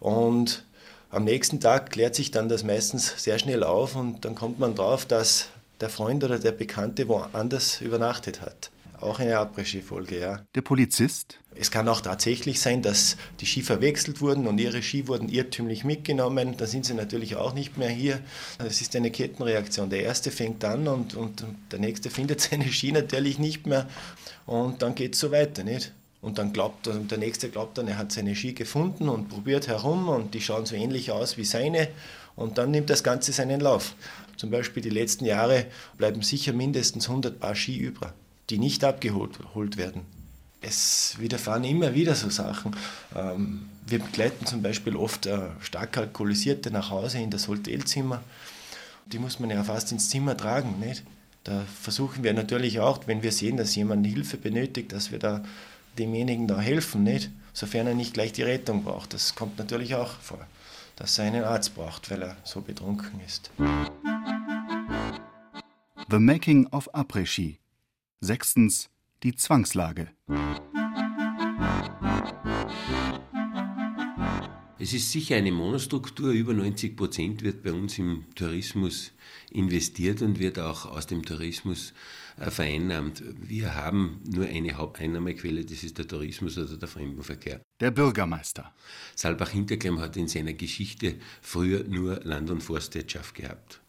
Und 0.00 0.64
am 1.10 1.24
nächsten 1.24 1.60
Tag 1.60 1.90
klärt 1.90 2.14
sich 2.14 2.30
dann 2.30 2.48
das 2.48 2.64
meistens 2.64 3.12
sehr 3.22 3.38
schnell 3.38 3.62
auf 3.62 3.94
und 3.94 4.24
dann 4.24 4.34
kommt 4.34 4.58
man 4.58 4.74
drauf, 4.74 5.04
dass 5.04 5.48
der 5.82 5.90
Freund 5.90 6.24
oder 6.24 6.38
der 6.38 6.52
Bekannte 6.52 7.08
woanders 7.08 7.82
übernachtet 7.82 8.40
hat. 8.40 8.70
Auch 9.00 9.18
eine 9.18 9.38
Après-Ski-Folge, 9.38 10.18
ja. 10.20 10.46
Der 10.54 10.62
Polizist? 10.62 11.38
Es 11.56 11.70
kann 11.70 11.88
auch 11.88 12.00
tatsächlich 12.00 12.60
sein, 12.60 12.82
dass 12.82 13.16
die 13.40 13.46
Ski 13.46 13.62
verwechselt 13.62 14.20
wurden 14.20 14.46
und 14.46 14.58
ihre 14.58 14.82
Ski 14.82 15.06
wurden 15.08 15.28
irrtümlich 15.28 15.84
mitgenommen. 15.84 16.56
Dann 16.56 16.68
sind 16.68 16.86
sie 16.86 16.94
natürlich 16.94 17.36
auch 17.36 17.54
nicht 17.54 17.76
mehr 17.76 17.88
hier. 17.90 18.20
Es 18.58 18.80
ist 18.80 18.96
eine 18.96 19.10
Kettenreaktion. 19.10 19.90
Der 19.90 20.02
erste 20.02 20.30
fängt 20.30 20.64
an 20.64 20.88
und, 20.88 21.14
und 21.14 21.44
der 21.70 21.78
nächste 21.78 22.10
findet 22.10 22.40
seine 22.50 22.70
Ski 22.72 22.92
natürlich 22.92 23.38
nicht 23.38 23.66
mehr. 23.66 23.88
Und 24.46 24.82
dann 24.82 24.94
geht 24.94 25.14
es 25.14 25.20
so 25.20 25.30
weiter, 25.30 25.64
nicht? 25.64 25.92
Und 26.20 26.38
dann 26.38 26.52
glaubt 26.52 26.86
er- 26.86 26.94
der 26.94 27.18
nächste 27.18 27.50
glaubt 27.50 27.76
dann, 27.76 27.86
er 27.88 27.98
hat 27.98 28.10
seine 28.10 28.34
Ski 28.34 28.54
gefunden 28.54 29.08
und 29.08 29.28
probiert 29.28 29.68
herum 29.68 30.08
und 30.08 30.32
die 30.34 30.40
schauen 30.40 30.64
so 30.66 30.74
ähnlich 30.74 31.10
aus 31.10 31.36
wie 31.36 31.44
seine. 31.44 31.88
Und 32.36 32.58
dann 32.58 32.70
nimmt 32.70 32.90
das 32.90 33.04
Ganze 33.04 33.32
seinen 33.32 33.60
Lauf. 33.60 33.94
Zum 34.36 34.50
Beispiel 34.50 34.82
die 34.82 34.90
letzten 34.90 35.24
Jahre 35.24 35.66
bleiben 35.98 36.22
sicher 36.22 36.52
mindestens 36.52 37.08
100 37.08 37.38
Paar 37.38 37.54
Ski 37.54 37.76
über, 37.76 38.12
die 38.50 38.58
nicht 38.58 38.84
abgeholt 38.84 39.38
geholt 39.38 39.76
werden. 39.76 40.02
Es 40.60 41.16
widerfahren 41.18 41.64
immer 41.64 41.94
wieder 41.94 42.14
so 42.14 42.30
Sachen. 42.30 42.74
Ähm, 43.14 43.68
Wir 43.86 43.98
begleiten 43.98 44.46
zum 44.46 44.62
Beispiel 44.62 44.96
oft 44.96 45.26
äh, 45.26 45.38
stark 45.60 45.98
Alkoholisierte 45.98 46.70
nach 46.70 46.88
Hause 46.90 47.18
in 47.18 47.30
das 47.30 47.48
Hotelzimmer. 47.48 48.22
Die 49.06 49.18
muss 49.18 49.38
man 49.38 49.50
ja 49.50 49.62
fast 49.62 49.92
ins 49.92 50.08
Zimmer 50.08 50.36
tragen. 50.36 50.80
Nicht? 50.80 51.02
Da 51.44 51.62
versuchen 51.82 52.24
wir 52.24 52.32
natürlich 52.32 52.80
auch, 52.80 53.06
wenn 53.06 53.22
wir 53.22 53.32
sehen, 53.32 53.58
dass 53.58 53.74
jemand 53.74 54.06
Hilfe 54.06 54.38
benötigt, 54.38 54.92
dass 54.92 55.12
wir 55.12 55.18
da 55.18 55.44
demjenigen 55.98 56.48
da 56.48 56.58
helfen, 56.58 57.02
nicht? 57.02 57.30
sofern 57.54 57.86
er 57.86 57.94
nicht 57.94 58.12
gleich 58.14 58.32
die 58.32 58.42
Rettung 58.42 58.84
braucht. 58.84 59.14
Das 59.14 59.34
kommt 59.34 59.58
natürlich 59.58 59.94
auch 59.94 60.10
vor, 60.20 60.46
dass 60.96 61.18
er 61.18 61.26
einen 61.26 61.44
Arzt 61.44 61.74
braucht, 61.74 62.10
weil 62.10 62.22
er 62.22 62.36
so 62.44 62.60
betrunken 62.60 63.20
ist. 63.24 63.50
The 66.10 66.18
Making 66.18 66.66
of 66.68 66.92
Après-Ski. 66.92 67.58
Sechstens. 68.24 68.88
Die 69.22 69.34
Zwangslage. 69.34 70.08
Es 74.78 74.94
ist 74.94 75.12
sicher 75.12 75.36
eine 75.36 75.52
Monostruktur. 75.52 76.30
Über 76.30 76.54
90 76.54 76.96
Prozent 76.96 77.42
wird 77.42 77.62
bei 77.62 77.72
uns 77.74 77.98
im 77.98 78.24
Tourismus 78.34 79.12
investiert 79.50 80.22
und 80.22 80.38
wird 80.38 80.58
auch 80.58 80.86
aus 80.86 81.06
dem 81.06 81.22
Tourismus 81.22 81.92
äh, 82.38 82.50
vereinnahmt. 82.50 83.22
Wir 83.42 83.74
haben 83.74 84.22
nur 84.24 84.46
eine 84.46 84.72
Haupteinnahmequelle, 84.72 85.66
das 85.66 85.84
ist 85.84 85.98
der 85.98 86.08
Tourismus 86.08 86.56
oder 86.56 86.78
der 86.78 86.88
Fremdenverkehr. 86.88 87.60
Der 87.80 87.90
Bürgermeister. 87.90 88.72
Saalbach-Hinterklemm 89.16 90.00
hat 90.00 90.16
in 90.16 90.28
seiner 90.28 90.54
Geschichte 90.54 91.16
früher 91.42 91.84
nur 91.84 92.20
Land- 92.24 92.50
und 92.50 92.62
Forstwirtschaft 92.62 93.34
gehabt. 93.34 93.82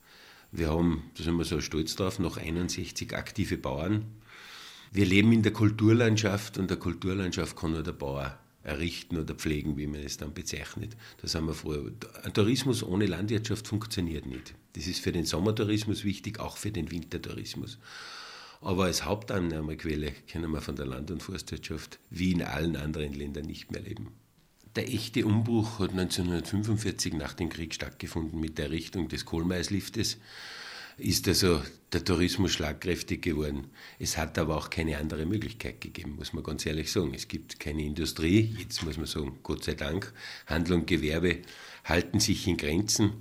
Wir 0.51 0.69
haben, 0.69 1.09
da 1.17 1.23
sind 1.23 1.37
wir 1.37 1.45
so 1.45 1.61
stolz 1.61 1.95
drauf, 1.95 2.19
noch 2.19 2.37
61 2.37 3.15
aktive 3.15 3.57
Bauern. 3.57 4.05
Wir 4.91 5.05
leben 5.05 5.31
in 5.31 5.43
der 5.43 5.53
Kulturlandschaft 5.53 6.57
und 6.57 6.69
der 6.69 6.77
Kulturlandschaft 6.77 7.55
kann 7.55 7.71
nur 7.71 7.83
der 7.83 7.91
Bauer 7.91 8.39
errichten 8.63 9.17
oder 9.17 9.35
pflegen, 9.35 9.77
wie 9.77 9.87
man 9.87 10.01
es 10.01 10.17
dann 10.17 10.33
bezeichnet. 10.33 10.95
Das 11.21 11.35
haben 11.35 11.47
wir 11.47 11.53
vorher. 11.53 11.83
Ein 12.23 12.33
Tourismus 12.33 12.83
ohne 12.83 13.05
Landwirtschaft 13.05 13.67
funktioniert 13.67 14.25
nicht. 14.25 14.55
Das 14.73 14.87
ist 14.87 14.99
für 14.99 15.11
den 15.11 15.25
Sommertourismus 15.25 16.03
wichtig, 16.03 16.39
auch 16.39 16.57
für 16.57 16.71
den 16.71 16.91
Wintertourismus. 16.91 17.77
Aber 18.61 18.85
als 18.85 19.05
Hauptannahmequelle 19.05 20.11
können 20.31 20.51
wir 20.51 20.61
von 20.61 20.75
der 20.75 20.87
Land- 20.87 21.11
und 21.11 21.21
Forstwirtschaft 21.21 21.99
wie 22.09 22.31
in 22.31 22.41
allen 22.41 22.75
anderen 22.75 23.13
Ländern 23.13 23.45
nicht 23.45 23.71
mehr 23.71 23.81
leben. 23.81 24.07
Der 24.75 24.91
echte 24.91 25.25
Umbruch 25.25 25.79
hat 25.79 25.91
1945 25.91 27.13
nach 27.13 27.33
dem 27.33 27.49
Krieg 27.49 27.73
stattgefunden 27.73 28.39
mit 28.39 28.57
der 28.57 28.65
Errichtung 28.65 29.07
des 29.07 29.23
Kohlmeisliftes. 29.23 30.17
Ist 30.97 31.27
also 31.27 31.61
der 31.91 32.03
Tourismus 32.03 32.51
schlagkräftig 32.53 33.21
geworden. 33.21 33.67
Es 33.99 34.17
hat 34.17 34.37
aber 34.37 34.57
auch 34.57 34.69
keine 34.69 34.97
andere 34.97 35.25
Möglichkeit 35.25 35.81
gegeben, 35.81 36.15
muss 36.15 36.33
man 36.33 36.43
ganz 36.43 36.65
ehrlich 36.65 36.91
sagen. 36.91 37.13
Es 37.13 37.27
gibt 37.27 37.59
keine 37.59 37.83
Industrie, 37.83 38.55
jetzt 38.59 38.83
muss 38.83 38.97
man 38.97 39.05
sagen, 39.05 39.39
Gott 39.43 39.63
sei 39.63 39.73
Dank. 39.73 40.13
Handel 40.45 40.73
und 40.73 40.87
Gewerbe 40.87 41.39
halten 41.83 42.19
sich 42.19 42.47
in 42.47 42.57
Grenzen. 42.57 43.11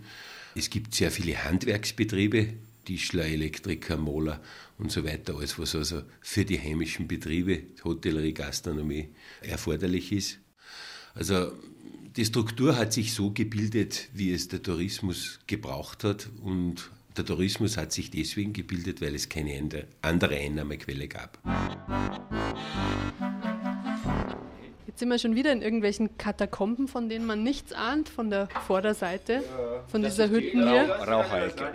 Es 0.55 0.71
gibt 0.71 0.95
sehr 0.95 1.11
viele 1.11 1.45
Handwerksbetriebe, 1.45 2.55
Tischler, 2.85 3.27
Elektriker, 3.27 3.97
Maler 3.97 4.41
und 4.79 4.93
so 4.93 5.05
weiter, 5.05 5.37
alles 5.37 5.59
was 5.59 5.75
also 5.75 6.03
für 6.21 6.45
die 6.45 6.61
heimischen 6.61 7.09
Betriebe, 7.09 7.63
Hotellerie, 7.83 8.35
Gastronomie 8.35 9.09
erforderlich 9.41 10.13
ist. 10.13 10.39
Also 11.15 11.53
die 12.17 12.25
Struktur 12.25 12.77
hat 12.77 12.93
sich 12.93 13.15
so 13.15 13.31
gebildet, 13.31 14.09
wie 14.13 14.33
es 14.33 14.49
der 14.49 14.63
Tourismus 14.63 15.41
gebraucht 15.47 16.05
hat 16.05 16.29
und 16.43 16.91
der 17.17 17.25
Tourismus 17.25 17.77
hat 17.77 17.93
sich 17.93 18.11
deswegen 18.11 18.53
gebildet, 18.53 19.01
weil 19.01 19.15
es 19.15 19.29
keine 19.29 19.51
ande- 19.53 19.85
andere 20.03 20.37
Einnahmequelle 20.37 21.07
gab. 21.09 21.39
Jetzt 24.87 24.99
sind 25.01 25.09
wir 25.09 25.19
schon 25.19 25.35
wieder 25.35 25.53
in 25.53 25.63
irgendwelchen 25.63 26.17
Katakomben, 26.19 26.87
von 26.89 27.09
denen 27.09 27.27
man 27.27 27.43
nichts 27.43 27.73
ahnt, 27.73 28.09
von 28.09 28.31
der 28.31 28.49
Vorderseite, 28.67 29.43
von 29.89 30.03
dieser 30.03 30.29
Hütten 30.29 30.69
hier. 30.69 30.89
Raucherecke. 30.89 31.73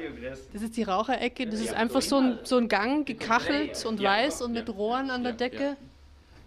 Das 0.53 0.61
ist 0.61 0.77
die 0.77 0.83
Raucherecke, 0.83 1.47
das 1.47 1.59
ist 1.59 1.73
einfach 1.73 2.01
so 2.01 2.17
ein, 2.17 2.39
so 2.43 2.57
ein 2.57 2.67
Gang, 2.69 3.05
gekachelt 3.05 3.85
und 3.85 4.01
weiß 4.01 4.41
und 4.41 4.53
mit 4.53 4.69
Rohren 4.69 5.09
an 5.09 5.23
der 5.23 5.33
Decke. 5.33 5.75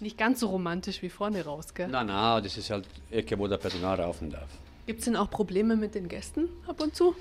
Nicht 0.00 0.18
ganz 0.18 0.40
so 0.40 0.48
romantisch 0.48 1.00
wie 1.02 1.08
vorne 1.10 1.44
raus, 1.44 1.74
gell? 1.74 1.86
Nein, 1.88 2.06
nein, 2.06 2.42
das 2.42 2.56
ist 2.56 2.70
halt 2.70 2.86
Ecke, 3.10 3.38
wo 3.38 3.46
der 3.46 3.58
Personal 3.58 4.00
raufen 4.00 4.30
darf. 4.30 4.48
Gibt 4.84 4.98
es 4.98 5.04
denn 5.04 5.14
auch 5.14 5.30
Probleme 5.30 5.76
mit 5.76 5.94
den 5.94 6.08
Gästen 6.08 6.48
ab 6.66 6.80
und 6.82 6.96
zu? 6.96 7.14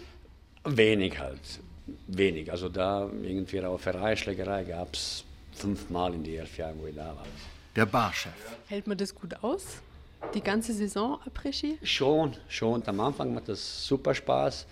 Wenig 0.64 1.20
halt. 1.20 1.40
Wenig. 2.08 2.52
Also 2.52 2.70
da 2.70 3.10
irgendwie 3.22 3.58
Rauferei, 3.58 4.16
Schlägerei 4.16 4.64
gab 4.64 4.94
es 4.94 5.24
fünfmal 5.54 6.14
in 6.14 6.24
die 6.24 6.36
elf 6.36 6.58
Jahren, 6.58 6.76
wo 6.80 6.88
ich 6.88 6.96
da 6.96 7.08
war. 7.08 7.26
Der 7.76 7.86
Barchef. 7.86 8.32
Hält 8.68 8.88
man 8.88 8.98
das 8.98 9.14
gut 9.14 9.36
aus? 9.44 9.82
Die 10.34 10.42
ganze 10.42 10.74
Saison 10.74 11.20
Après-Ski? 11.26 11.80
Schon, 11.84 12.34
schon. 12.48 12.88
Am 12.88 13.00
Anfang 13.00 13.34
macht 13.34 13.50
das 13.50 13.88
super 13.88 14.14
Spaß. 14.14 14.66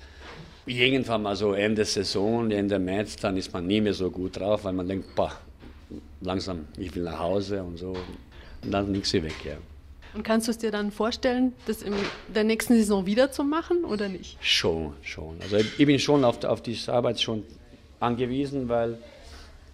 Irgendwann 0.66 1.24
mal 1.24 1.36
so 1.36 1.54
Ende 1.54 1.84
Saison, 1.86 2.52
Ende 2.52 2.78
März, 2.78 3.16
dann 3.16 3.36
ist 3.38 3.52
man 3.52 3.66
nie 3.66 3.82
mehr 3.82 3.94
so 3.94 4.12
gut 4.12 4.40
drauf, 4.40 4.64
weil 4.66 4.74
man 4.74 4.88
denkt, 4.88 5.16
boah, 5.16 5.32
langsam, 6.22 6.68
ich 6.78 6.94
will 6.94 7.04
nach 7.04 7.20
Hause 7.20 7.64
und 7.64 7.78
so. 7.78 7.96
Und 8.62 8.72
dann 8.72 8.92
nichts 8.92 9.14
weg, 9.14 9.34
ja. 9.44 9.58
Und 10.14 10.24
kannst 10.24 10.48
du 10.48 10.52
es 10.52 10.58
dir 10.58 10.72
dann 10.72 10.92
vorstellen, 10.92 11.54
das 11.68 11.82
in 11.82 11.94
der 12.34 12.44
nächsten 12.44 12.74
Saison 12.76 13.06
wieder 13.06 13.32
zu 13.32 13.44
machen 13.44 13.86
oder 13.86 14.10
nicht? 14.10 14.38
Schon, 14.42 14.94
schon. 15.02 15.38
Also 15.42 15.58
ich 15.58 15.86
bin 15.86 16.00
schon 16.00 16.24
auf, 16.24 16.44
auf 16.44 16.64
diese 16.64 16.92
Arbeit 16.94 17.22
schon 17.22 17.44
angewiesen, 18.00 18.68
weil 18.70 18.98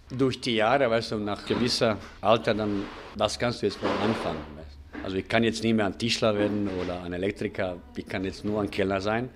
durch 0.10 0.42
die 0.42 0.56
Jahre, 0.56 0.90
weißt 0.90 1.12
du, 1.12 1.18
nach 1.18 1.46
gewisser 1.46 1.98
Alter, 2.22 2.54
dann, 2.54 2.84
was 3.16 3.40
kannst 3.40 3.62
du 3.62 3.66
jetzt 3.66 3.82
mal 3.82 3.92
anfangen? 4.04 4.40
Weißt? 4.58 5.04
Also 5.04 5.18
ich 5.18 5.28
kann 5.28 5.44
jetzt 5.44 5.64
nicht 5.64 5.74
mehr 5.74 5.86
ein 5.86 5.98
Tischler 5.98 6.38
werden 6.38 6.70
oder 6.82 7.02
ein 7.04 7.14
Elektriker, 7.14 7.78
ich 7.96 8.08
kann 8.08 8.24
jetzt 8.24 8.44
nur 8.44 8.62
ein 8.62 8.70
Kellner 8.70 9.02
sein. 9.02 9.30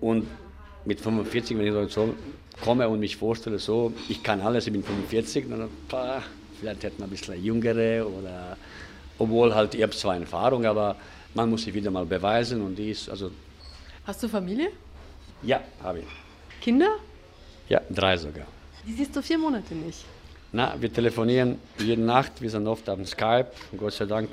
Und 0.00 0.26
mit 0.84 1.00
45, 1.00 1.56
wenn 1.56 1.66
ich 1.66 1.92
so 1.92 2.14
komme 2.60 2.88
und 2.88 3.00
mich 3.00 3.16
vorstelle, 3.16 3.58
so, 3.58 3.92
ich 4.08 4.22
kann 4.22 4.40
alles, 4.40 4.66
ich 4.66 4.72
bin 4.72 4.82
45, 4.82 5.46
dann, 5.48 5.68
pah, 5.88 6.22
vielleicht 6.58 6.82
hätte 6.84 7.00
man 7.00 7.08
ein 7.08 7.10
bisschen 7.10 7.42
jüngere 7.42 8.06
oder, 8.06 8.56
obwohl 9.18 9.54
halt, 9.54 9.74
ich 9.74 9.82
habe 9.82 9.92
zwar 9.92 10.16
Erfahrung, 10.16 10.64
aber 10.66 10.96
man 11.34 11.50
muss 11.50 11.62
sich 11.62 11.74
wieder 11.74 11.90
mal 11.90 12.04
beweisen 12.06 12.60
und 12.62 12.76
dies, 12.76 13.08
also 13.08 13.30
Hast 14.06 14.22
du 14.22 14.28
Familie? 14.28 14.70
ja, 15.42 15.60
habe 15.82 16.00
ich. 16.00 16.06
Kinder? 16.60 16.96
Ja, 17.68 17.80
drei 17.90 18.16
sogar. 18.16 18.46
Die 18.86 18.92
siehst 18.92 19.14
du 19.14 19.22
vier 19.22 19.38
Monate 19.38 19.74
nicht. 19.74 20.04
Na, 20.52 20.74
wir 20.78 20.92
telefonieren 20.92 21.58
jede 21.78 22.02
Nacht, 22.02 22.40
wir 22.42 22.50
sind 22.50 22.66
oft 22.66 22.88
auf 22.90 22.98
Skype, 23.06 23.50
Gott 23.76 23.94
sei 23.94 24.04
Dank 24.04 24.28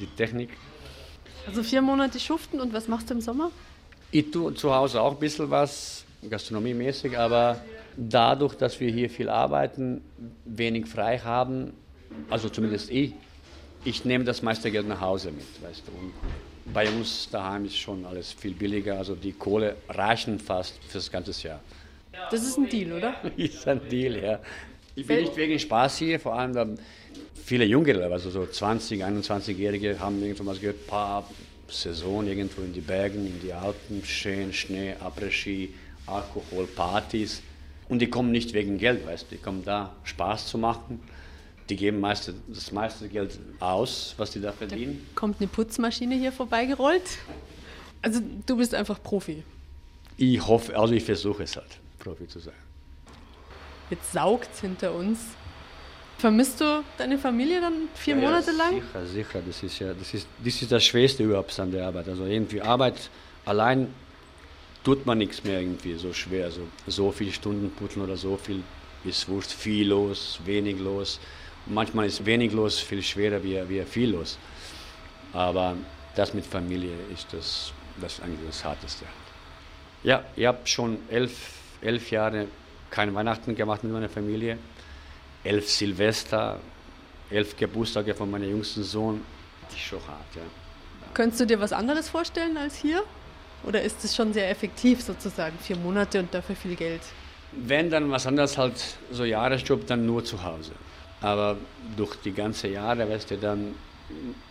die 0.00 0.06
Technik. 0.06 0.50
Also 1.46 1.62
vier 1.62 1.82
Monate 1.82 2.18
schuften 2.18 2.60
und 2.60 2.72
was 2.72 2.88
machst 2.88 3.10
du 3.10 3.14
im 3.14 3.20
Sommer? 3.20 3.50
Ich 4.10 4.30
tue 4.30 4.54
zu 4.54 4.74
Hause 4.74 5.00
auch 5.00 5.12
ein 5.12 5.18
bisschen 5.18 5.50
was, 5.50 6.04
gastronomiemäßig, 6.28 7.18
aber 7.18 7.60
dadurch, 7.96 8.54
dass 8.54 8.78
wir 8.80 8.90
hier 8.90 9.10
viel 9.10 9.28
arbeiten, 9.28 10.02
wenig 10.44 10.86
frei 10.86 11.18
haben, 11.18 11.72
also 12.28 12.48
zumindest 12.48 12.90
ich, 12.90 13.12
ich 13.84 14.04
nehme 14.04 14.24
das 14.24 14.42
meiste 14.42 14.70
Geld 14.70 14.86
nach 14.86 15.00
Hause 15.00 15.30
mit, 15.30 15.46
weißt 15.62 15.82
du. 15.86 15.92
Und 15.92 16.12
bei 16.72 16.88
uns 16.88 17.28
daheim 17.30 17.64
ist 17.64 17.76
schon 17.76 18.04
alles 18.04 18.32
viel 18.32 18.52
billiger, 18.52 18.98
also 18.98 19.14
die 19.14 19.32
Kohle 19.32 19.76
reichen 19.88 20.38
fast 20.38 20.78
fürs 20.88 21.10
ganze 21.10 21.30
Jahr. 21.46 21.60
Das 22.30 22.42
ist 22.42 22.58
ein 22.58 22.68
Deal, 22.68 22.92
oder? 22.92 23.14
ist 23.36 23.66
ein 23.66 23.80
Deal, 23.88 24.22
ja. 24.22 24.40
Ich 24.94 25.06
bin 25.06 25.20
nicht 25.20 25.36
wegen 25.36 25.58
Spaß 25.58 25.98
hier, 25.98 26.20
vor 26.20 26.34
allem 26.34 26.52
da 26.52 26.66
viele 27.44 27.64
Jüngere, 27.64 28.12
also 28.12 28.30
so 28.30 28.46
20, 28.46 29.02
21-Jährige 29.04 29.98
haben 29.98 30.22
irgendwann 30.22 30.46
mal 30.46 30.58
gehört, 30.58 30.86
paar 30.86 31.28
Saison 31.68 32.26
irgendwo 32.26 32.62
in 32.62 32.72
die 32.72 32.80
Bergen, 32.80 33.26
in 33.26 33.40
die 33.40 33.52
Alpen, 33.52 34.04
schön 34.04 34.52
Schnee, 34.52 34.94
Après-Ski, 35.00 35.72
Alkohol, 36.06 36.66
Partys. 36.66 37.42
Und 37.88 38.00
die 38.00 38.08
kommen 38.08 38.30
nicht 38.30 38.52
wegen 38.52 38.78
Geld, 38.78 39.06
weißt 39.06 39.30
du, 39.30 39.36
die 39.36 39.42
kommen 39.42 39.64
da 39.64 39.94
Spaß 40.04 40.48
zu 40.48 40.58
machen. 40.58 41.00
Die 41.70 41.76
geben 41.76 42.00
meiste, 42.00 42.34
das 42.48 42.72
meiste 42.72 43.08
Geld 43.08 43.38
aus, 43.60 44.14
was 44.16 44.32
die 44.32 44.40
da 44.40 44.50
verdienen. 44.50 45.06
Kommt 45.14 45.36
eine 45.40 45.46
Putzmaschine 45.46 46.16
hier 46.16 46.32
vorbeigerollt? 46.32 47.18
Also 48.02 48.20
du 48.44 48.56
bist 48.56 48.74
einfach 48.74 49.00
Profi. 49.00 49.44
Ich 50.16 50.44
hoffe, 50.44 50.76
also 50.76 50.92
ich 50.92 51.04
versuche 51.04 51.44
es 51.44 51.54
halt, 51.54 51.78
Profi 52.00 52.26
zu 52.26 52.40
sein. 52.40 52.54
Jetzt 53.88 54.12
saugt's 54.12 54.60
hinter 54.60 54.92
uns. 54.92 55.20
Vermisst 56.18 56.60
du 56.60 56.82
deine 56.98 57.18
Familie 57.18 57.60
dann 57.60 57.88
vier 57.94 58.16
Ja, 58.16 58.22
ja, 58.22 58.28
Monate 58.28 58.50
lang? 58.50 58.74
Sicher, 58.74 59.06
sicher. 59.06 59.42
Das 59.46 59.62
ist 59.62 59.78
ja 59.78 59.94
das 59.94 60.12
ist, 60.12 60.26
das, 60.44 60.62
ist 60.62 60.72
das 60.72 60.84
Schwerste 60.84 61.22
überhaupt 61.22 61.58
an 61.60 61.70
der 61.70 61.86
Arbeit. 61.86 62.08
Also 62.08 62.24
irgendwie 62.24 62.60
Arbeit 62.60 63.10
allein 63.44 63.94
tut 64.82 65.06
man 65.06 65.18
nichts 65.18 65.44
mehr 65.44 65.60
irgendwie 65.60 65.94
so 65.94 66.12
schwer. 66.12 66.50
So, 66.50 66.62
so 66.88 67.12
viele 67.12 67.32
Stunden 67.32 67.70
putzeln 67.70 68.04
oder 68.04 68.16
so 68.16 68.36
viel 68.36 68.64
ist 69.04 69.28
wurscht. 69.28 69.52
Viel 69.52 69.88
los, 69.88 70.40
wenig 70.44 70.80
los. 70.80 71.20
Manchmal 71.66 72.06
ist 72.06 72.24
wenig 72.24 72.52
los 72.52 72.80
viel 72.80 73.02
schwerer 73.02 73.42
wie, 73.42 73.68
wie 73.68 73.82
viel 73.84 74.10
los. 74.10 74.38
Aber 75.32 75.76
das 76.16 76.34
mit 76.34 76.44
Familie 76.46 76.94
ist 77.12 77.32
das, 77.32 77.72
das 78.00 78.20
eigentlich 78.20 78.46
das 78.46 78.64
Harteste. 78.64 79.04
Ja, 80.02 80.24
ich 80.34 80.46
habe 80.46 80.58
schon 80.64 80.98
elf, 81.08 81.52
elf 81.82 82.10
Jahre 82.10 82.46
kein 82.90 83.14
Weihnachten 83.14 83.54
gemacht 83.54 83.84
mit 83.84 83.92
meiner 83.92 84.08
Familie. 84.08 84.58
Elf 85.44 85.68
Silvester, 85.70 86.58
elf 87.30 87.56
Geburtstage 87.56 88.14
von 88.14 88.30
meinem 88.30 88.50
jüngsten 88.50 88.82
Sohn. 88.82 89.20
Das 89.62 89.74
ist 89.74 89.84
schon 89.84 90.00
hart, 90.00 90.34
ja. 90.34 90.42
Könntest 91.14 91.40
du 91.40 91.46
dir 91.46 91.60
was 91.60 91.72
anderes 91.72 92.08
vorstellen 92.08 92.56
als 92.56 92.76
hier? 92.76 93.02
Oder 93.64 93.82
ist 93.82 94.02
es 94.04 94.16
schon 94.16 94.32
sehr 94.32 94.50
effektiv 94.50 95.02
sozusagen? 95.02 95.58
Vier 95.58 95.76
Monate 95.76 96.18
und 96.18 96.32
dafür 96.32 96.56
viel 96.56 96.76
Geld. 96.76 97.02
Wenn 97.52 97.90
dann 97.90 98.10
was 98.10 98.26
anderes 98.26 98.56
halt 98.56 98.74
so 99.10 99.24
Jahresjob, 99.24 99.86
dann 99.86 100.06
nur 100.06 100.24
zu 100.24 100.42
Hause. 100.42 100.72
Aber 101.20 101.56
durch 101.96 102.16
die 102.16 102.32
ganze 102.32 102.68
Jahre, 102.68 103.08
weißt 103.08 103.30
du, 103.30 103.36
dann 103.36 103.74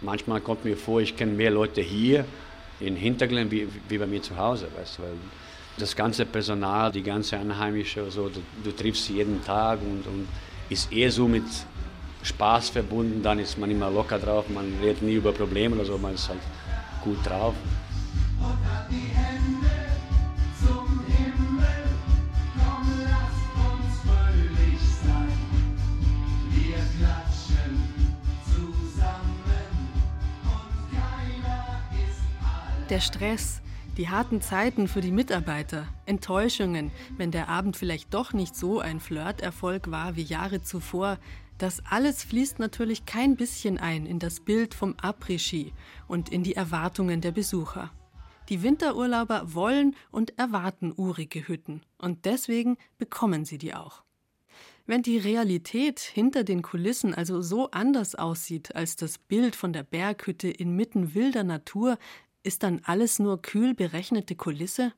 manchmal 0.02 0.42
kommt 0.42 0.66
mir 0.66 0.78
vor, 0.78 1.02
ich 1.02 1.16
kenne 1.16 1.34
mehr 1.34 1.52
Leute 1.52 1.82
hier 1.82 2.26
in 2.80 2.96
Hinterglen 2.96 3.50
wie, 3.52 3.68
wie 3.88 3.98
bei 3.98 4.08
mir 4.08 4.22
zu 4.22 4.38
Hause, 4.38 4.68
weißt 4.78 5.00
du, 5.00 5.04
weil 5.04 5.14
das 5.78 5.96
ganze 5.96 6.26
Personal, 6.26 6.92
die 6.92 7.04
ganze 7.04 7.38
Einheimische, 7.38 8.10
so, 8.12 8.30
du, 8.30 8.42
du 8.64 8.72
triffst 8.72 9.06
sie 9.06 9.16
jeden 9.16 9.44
Tag 9.44 9.80
und, 9.82 10.06
und 10.08 10.28
ist 10.70 10.92
eher 10.92 11.12
so 11.12 11.28
mit 11.28 11.44
Spaß 12.22 12.70
verbunden, 12.70 13.24
dann 13.24 13.40
ist 13.40 13.58
man 13.58 13.72
immer 13.72 13.90
locker 13.90 14.20
drauf, 14.20 14.46
man 14.50 14.74
redet 14.82 15.02
nie 15.02 15.14
über 15.14 15.32
Probleme 15.32 15.76
oder 15.76 15.86
so, 15.86 15.98
man 15.98 16.14
ist 16.14 16.28
halt 16.30 16.40
gut 17.04 17.26
drauf. 17.26 17.56
Der 32.90 33.02
Stress, 33.02 33.62
die 33.98 34.10
harten 34.10 34.42
Zeiten 34.42 34.88
für 34.88 35.02
die 35.02 35.12
Mitarbeiter, 35.12 35.88
Enttäuschungen, 36.08 36.90
wenn 37.18 37.30
der 37.30 37.48
Abend 37.48 37.78
vielleicht 37.78 38.16
doch 38.16 38.34
nicht 38.34 38.56
so 38.56 38.80
ein 38.80 39.00
Flirterfolg 39.00 39.92
war 39.92 40.16
wie 40.16 40.24
Jahre 40.24 40.64
zuvor, 40.64 41.20
das 41.60 41.84
alles 41.86 42.24
fließt 42.24 42.58
natürlich 42.58 43.06
kein 43.06 43.36
bisschen 43.36 43.78
ein 43.78 44.08
in 44.08 44.18
das 44.18 44.40
Bild 44.40 44.74
vom 44.74 44.96
Après-Ski 44.96 45.72
und 46.08 46.30
in 46.30 46.42
die 46.42 46.56
Erwartungen 46.56 47.22
der 47.22 47.32
Besucher. 47.32 47.92
Die 48.50 48.64
Winterurlauber 48.64 49.54
wollen 49.54 49.96
und 50.10 50.40
erwarten 50.40 50.92
urige 50.98 51.48
Hütten 51.48 51.84
und 52.00 52.26
deswegen 52.26 52.76
bekommen 52.98 53.46
sie 53.46 53.60
die 53.60 53.76
auch. 53.76 54.02
Wenn 54.88 55.04
die 55.04 55.20
Realität 55.20 56.00
hinter 56.00 56.44
den 56.44 56.64
Kulissen 56.64 57.14
also 57.14 57.44
so 57.44 57.70
anders 57.70 58.16
aussieht 58.16 58.76
als 58.76 58.96
das 58.96 59.20
Bild 59.20 59.56
von 59.56 59.72
der 59.72 59.84
Berghütte 59.84 60.50
inmitten 60.50 61.14
wilder 61.14 61.44
Natur, 61.44 62.00
ist 62.44 62.64
dann 62.64 62.82
alles 62.86 63.20
nur 63.20 63.42
kühl 63.42 63.74
berechnete 63.74 64.36
Kulisse? 64.36 64.94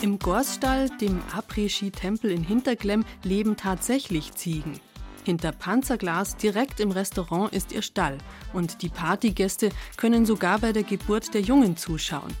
Im 0.00 0.18
Gorsstall, 0.18 0.88
dem 1.00 1.22
Après-Ski-Tempel 1.32 2.30
in 2.30 2.42
Hinterglemm, 2.42 3.04
leben 3.22 3.56
tatsächlich 3.56 4.32
Ziegen. 4.34 4.80
Hinter 5.24 5.52
Panzerglas 5.52 6.36
direkt 6.36 6.80
im 6.80 6.90
Restaurant 6.90 7.52
ist 7.52 7.70
ihr 7.70 7.82
Stall 7.82 8.18
und 8.52 8.82
die 8.82 8.88
Partygäste 8.88 9.70
können 9.96 10.26
sogar 10.26 10.58
bei 10.58 10.72
der 10.72 10.82
Geburt 10.82 11.32
der 11.34 11.42
Jungen 11.42 11.76
zuschauen. 11.76 12.34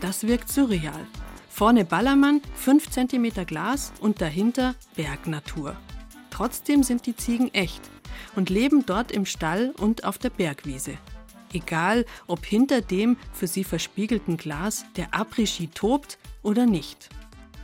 Das 0.00 0.26
wirkt 0.26 0.48
surreal. 0.48 1.06
Vorne 1.48 1.84
Ballermann, 1.84 2.40
5 2.56 2.90
cm 2.90 3.46
Glas 3.46 3.92
und 4.00 4.20
dahinter 4.20 4.74
Bergnatur. 4.96 5.76
Trotzdem 6.34 6.82
sind 6.82 7.06
die 7.06 7.14
Ziegen 7.14 7.54
echt 7.54 7.80
und 8.34 8.50
leben 8.50 8.84
dort 8.84 9.12
im 9.12 9.24
Stall 9.24 9.72
und 9.78 10.02
auf 10.02 10.18
der 10.18 10.30
Bergwiese. 10.30 10.98
Egal, 11.52 12.04
ob 12.26 12.44
hinter 12.44 12.80
dem 12.80 13.16
für 13.32 13.46
sie 13.46 13.62
verspiegelten 13.62 14.36
Glas 14.36 14.84
der 14.96 15.10
Après-Ski 15.14 15.68
tobt 15.68 16.18
oder 16.42 16.66
nicht. 16.66 17.08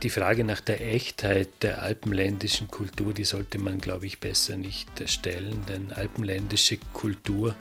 Die 0.03 0.09
Frage 0.09 0.45
nach 0.45 0.61
der 0.61 0.79
Echtheit 0.79 1.49
der 1.63 1.81
alpenländischen 1.81 2.69
Kultur, 2.69 3.13
die 3.13 3.25
sollte 3.25 3.59
man, 3.59 3.79
glaube 3.79 4.05
ich, 4.05 4.21
besser 4.21 4.55
nicht 4.55 4.89
stellen, 5.09 5.65
denn 5.67 5.91
alpenländische 5.91 6.77
Kultur 6.93 7.57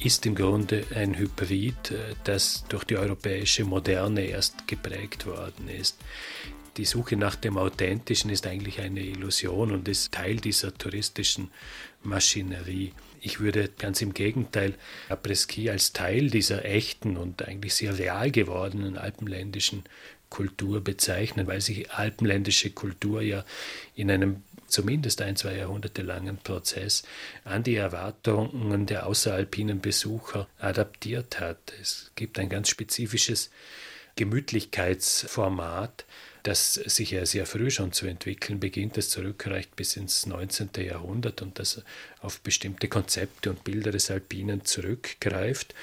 ist 0.00 0.24
im 0.24 0.34
Grunde 0.34 0.84
ein 0.94 1.18
Hybrid, 1.18 1.90
äh, 1.90 2.14
das 2.24 2.64
durch 2.68 2.84
die 2.84 2.96
europäische 2.96 3.64
Moderne 3.64 4.22
erst 4.22 4.66
geprägt 4.66 5.26
worden 5.26 5.68
ist. 5.68 5.98
Die 6.76 6.84
Suche 6.84 7.16
nach 7.16 7.36
dem 7.36 7.56
Authentischen 7.56 8.30
ist 8.30 8.46
eigentlich 8.46 8.80
eine 8.80 9.00
Illusion 9.00 9.72
und 9.72 9.88
ist 9.88 10.12
Teil 10.12 10.36
dieser 10.36 10.74
touristischen 10.74 11.50
Maschinerie. 12.02 12.92
Ich 13.20 13.40
würde 13.40 13.70
ganz 13.78 14.02
im 14.02 14.12
Gegenteil 14.12 14.74
Après-Ski 15.08 15.70
als 15.70 15.92
Teil 15.92 16.28
dieser 16.30 16.64
echten 16.64 17.16
und 17.16 17.46
eigentlich 17.46 17.74
sehr 17.74 17.98
real 17.98 18.30
gewordenen 18.30 18.98
alpenländischen 18.98 19.84
Kultur 20.28 20.80
bezeichnen, 20.82 21.46
weil 21.46 21.60
sich 21.60 21.90
alpenländische 21.92 22.70
Kultur 22.70 23.22
ja 23.22 23.44
in 23.94 24.10
einem 24.10 24.42
zumindest 24.66 25.22
ein, 25.22 25.36
zwei 25.36 25.56
Jahrhunderte 25.56 26.02
langen 26.02 26.38
Prozess 26.38 27.04
an 27.44 27.62
die 27.62 27.76
Erwartungen 27.76 28.86
der 28.86 29.06
außeralpinen 29.06 29.80
Besucher 29.80 30.48
adaptiert 30.58 31.40
hat. 31.40 31.72
Es 31.80 32.10
gibt 32.16 32.38
ein 32.38 32.48
ganz 32.48 32.68
spezifisches 32.68 33.50
Gemütlichkeitsformat, 34.16 36.04
das 36.46 36.74
sich 36.74 37.10
ja 37.10 37.26
sehr 37.26 37.44
früh 37.44 37.70
schon 37.70 37.92
zu 37.92 38.06
entwickeln 38.06 38.60
beginnt, 38.60 38.96
das 38.96 39.08
zurückreicht 39.08 39.74
bis 39.74 39.96
ins 39.96 40.26
19. 40.26 40.70
Jahrhundert 40.78 41.42
und 41.42 41.58
das 41.58 41.82
auf 42.20 42.40
bestimmte 42.40 42.86
Konzepte 42.88 43.50
und 43.50 43.64
Bilder 43.64 43.90
des 43.90 44.12
Alpinen 44.12 44.64
zurückgreift 44.64 45.74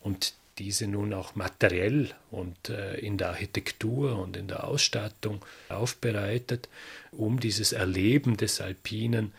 und 0.00 0.34
diese 0.58 0.86
nun 0.86 1.12
auch 1.12 1.34
materiell 1.34 2.10
und 2.30 2.68
äh, 2.68 2.98
in 2.98 3.18
der 3.18 3.30
Architektur 3.30 4.16
und 4.18 4.36
in 4.36 4.46
der 4.46 4.64
Ausstattung 4.64 5.44
aufbereitet, 5.68 6.68
um 7.10 7.40
dieses 7.40 7.72
Erleben 7.72 8.36
des 8.36 8.60
Alpinen 8.60 9.32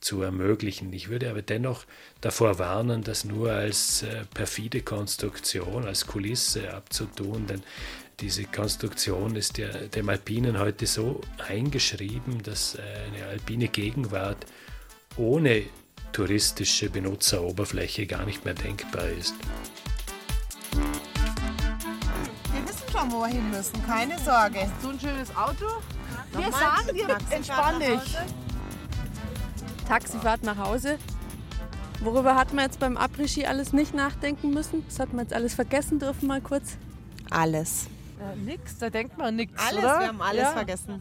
zu 0.00 0.22
ermöglichen. 0.22 0.92
Ich 0.92 1.08
würde 1.08 1.28
aber 1.28 1.42
dennoch 1.42 1.84
davor 2.20 2.58
warnen, 2.58 3.02
das 3.02 3.24
nur 3.24 3.52
als 3.52 4.02
äh, 4.02 4.24
perfide 4.32 4.82
Konstruktion, 4.82 5.86
als 5.86 6.06
Kulisse 6.06 6.72
abzutun, 6.72 7.46
denn 7.46 7.62
diese 8.20 8.44
Konstruktion 8.44 9.34
ist 9.36 9.56
ja 9.58 9.68
dem 9.68 10.08
Alpinen 10.08 10.58
heute 10.58 10.86
so 10.86 11.20
eingeschrieben, 11.48 12.42
dass 12.42 12.76
eine 12.76 13.26
alpine 13.26 13.68
Gegenwart 13.68 14.44
ohne 15.16 15.62
touristische 16.12 16.90
Benutzeroberfläche 16.90 18.06
gar 18.06 18.26
nicht 18.26 18.44
mehr 18.44 18.54
denkbar 18.54 19.08
ist. 19.08 19.34
Wir 22.52 22.68
wissen 22.68 22.90
schon, 22.92 23.10
wo 23.10 23.20
wir 23.20 23.28
hin 23.28 23.50
müssen, 23.50 23.84
keine 23.86 24.18
Sorge. 24.18 24.70
So 24.82 24.90
ein 24.90 25.00
schönes 25.00 25.34
Auto. 25.34 25.66
Wir 26.32 26.40
Nochmal? 26.40 26.60
sagen 26.60 26.96
dir, 26.96 27.06
Taxifahrt 27.06 27.32
entspann 27.32 27.78
nach 27.78 27.86
dich. 28.04 28.18
Hause? 28.18 28.26
Taxifahrt 29.88 30.42
nach 30.42 30.58
Hause. 30.58 30.98
Worüber 32.00 32.34
hat 32.34 32.52
man 32.52 32.64
jetzt 32.64 32.80
beim 32.80 32.96
Après-Ski 32.96 33.46
alles 33.46 33.72
nicht 33.72 33.94
nachdenken 33.94 34.50
müssen? 34.50 34.84
Das 34.86 34.98
hat 34.98 35.12
man 35.12 35.24
jetzt 35.24 35.32
alles 35.32 35.54
vergessen 35.54 35.98
dürfen, 35.98 36.28
mal 36.28 36.40
kurz. 36.40 36.76
Alles. 37.30 37.88
Ja, 38.20 38.34
nix, 38.44 38.76
da 38.78 38.90
denkt 38.90 39.16
man 39.18 39.36
nix, 39.36 39.52
Alles, 39.68 39.78
oder? 39.84 39.98
wir 40.00 40.08
haben 40.08 40.22
alles 40.22 40.42
Ja. 40.42 40.50
vergessen. 40.52 41.00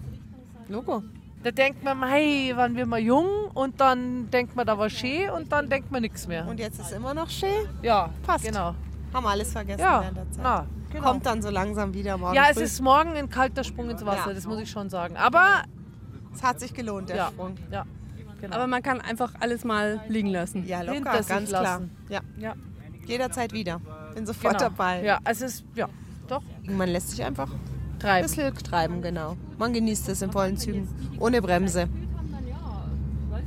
Logo. 0.67 1.03
Da 1.43 1.51
denkt 1.51 1.83
man, 1.83 2.03
hey, 2.07 2.53
waren 2.55 2.75
wir 2.75 2.85
mal 2.85 2.99
jung 2.99 3.25
und 3.53 3.79
dann 3.79 4.29
denkt 4.29 4.55
man, 4.55 4.65
da 4.67 4.77
war 4.77 4.89
schön 4.89 5.29
und 5.29 5.51
dann 5.51 5.69
denkt 5.69 5.89
man 5.91 6.01
nichts 6.01 6.27
mehr. 6.27 6.45
Und 6.47 6.59
jetzt 6.59 6.79
ist 6.79 6.91
immer 6.91 7.13
noch 7.13 7.29
schön? 7.29 7.49
Ja, 7.81 8.09
Passt. 8.25 8.43
genau. 8.45 8.75
Haben 9.13 9.25
alles 9.25 9.51
vergessen 9.51 9.79
Ja, 9.81 10.01
während 10.01 10.17
der 10.17 10.31
Zeit. 10.31 10.43
na, 10.43 10.65
genau. 10.91 11.07
Kommt 11.07 11.25
dann 11.25 11.41
so 11.41 11.49
langsam 11.49 11.93
wieder 11.93 12.17
morgen 12.17 12.35
Ja, 12.35 12.47
es 12.49 12.57
früh. 12.57 12.63
ist 12.63 12.81
morgen 12.81 13.11
ein 13.15 13.29
kalter 13.29 13.63
Sprung 13.63 13.89
ins 13.89 14.05
Wasser, 14.05 14.27
Ja. 14.29 14.33
das 14.33 14.45
muss 14.45 14.59
ich 14.59 14.69
schon 14.69 14.89
sagen. 14.89 15.15
Aber 15.17 15.63
es 16.33 16.43
hat 16.43 16.59
sich 16.59 16.73
gelohnt, 16.73 17.09
der 17.09 17.15
ja, 17.15 17.27
Sprung. 17.29 17.55
Ja, 17.71 17.85
genau. 18.41 18.55
Aber 18.57 18.67
man 18.67 18.83
kann 18.83 18.99
einfach 19.01 19.31
alles 19.39 19.63
mal 19.63 20.01
liegen 20.09 20.29
lassen. 20.29 20.67
Ja, 20.67 20.81
locker, 20.81 20.93
Hinter 20.95 21.23
ganz 21.23 21.49
klar. 21.49 21.81
Ja. 22.09 22.19
Ja. 22.37 22.53
Jederzeit 23.07 23.53
wieder. 23.53 23.79
Bin 24.13 24.25
sofort 24.27 24.57
Genau. 24.59 24.69
dabei. 24.69 25.03
Ja, 25.03 25.19
es 25.23 25.41
ist, 25.41 25.63
ja, 25.73 25.87
doch. 26.31 26.41
Man 26.63 26.89
lässt 26.89 27.11
sich 27.11 27.23
einfach 27.23 27.49
treiben. 27.99 28.25
ein 28.25 28.29
bisschen 28.29 28.55
treiben, 28.55 29.01
genau. 29.01 29.37
Man 29.57 29.73
genießt 29.73 30.09
es 30.09 30.21
in 30.21 30.31
vollen 30.31 30.57
Zügen. 30.57 30.87
Ohne 31.19 31.41
Bremse. 31.41 31.87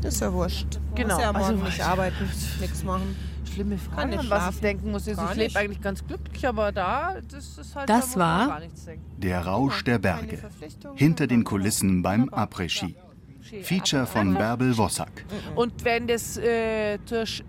Ist 0.02 0.20
ja 0.20 0.32
wurscht. 0.32 0.78
Genau. 0.94 1.14
Muss 1.14 1.22
ja 1.22 1.32
morgen 1.32 1.44
Also, 1.44 1.64
nicht 1.64 1.80
arbeiten, 1.86 2.30
nichts 2.60 2.82
machen. 2.82 3.16
Schlimme 3.52 3.76
Kann 3.76 3.94
Frage, 3.94 4.08
nicht 4.10 4.20
an 4.20 4.30
was 4.30 4.54
ich 4.54 4.60
denken 4.60 4.90
muss. 4.90 5.08
Also 5.08 5.22
ich 5.30 5.34
lebe 5.36 5.58
eigentlich 5.58 5.80
ganz 5.80 6.06
glücklich, 6.06 6.46
aber 6.46 6.72
da, 6.72 7.16
das 7.30 7.58
ist 7.58 7.76
halt... 7.76 7.88
Das 7.88 8.14
da 8.14 8.20
war. 8.20 8.60
Der 9.18 9.46
Rausch 9.46 9.84
der 9.84 9.98
Berge. 9.98 10.38
Hinter 10.94 11.26
den 11.26 11.44
Kulissen 11.44 12.02
beim 12.02 12.28
Après-Ski. 12.30 12.96
Feature 13.62 14.06
von 14.06 14.34
Bärbel 14.34 14.76
Wossack. 14.78 15.24
Und 15.56 15.84
wenn 15.84 16.06
das 16.06 16.36
äh, 16.36 16.94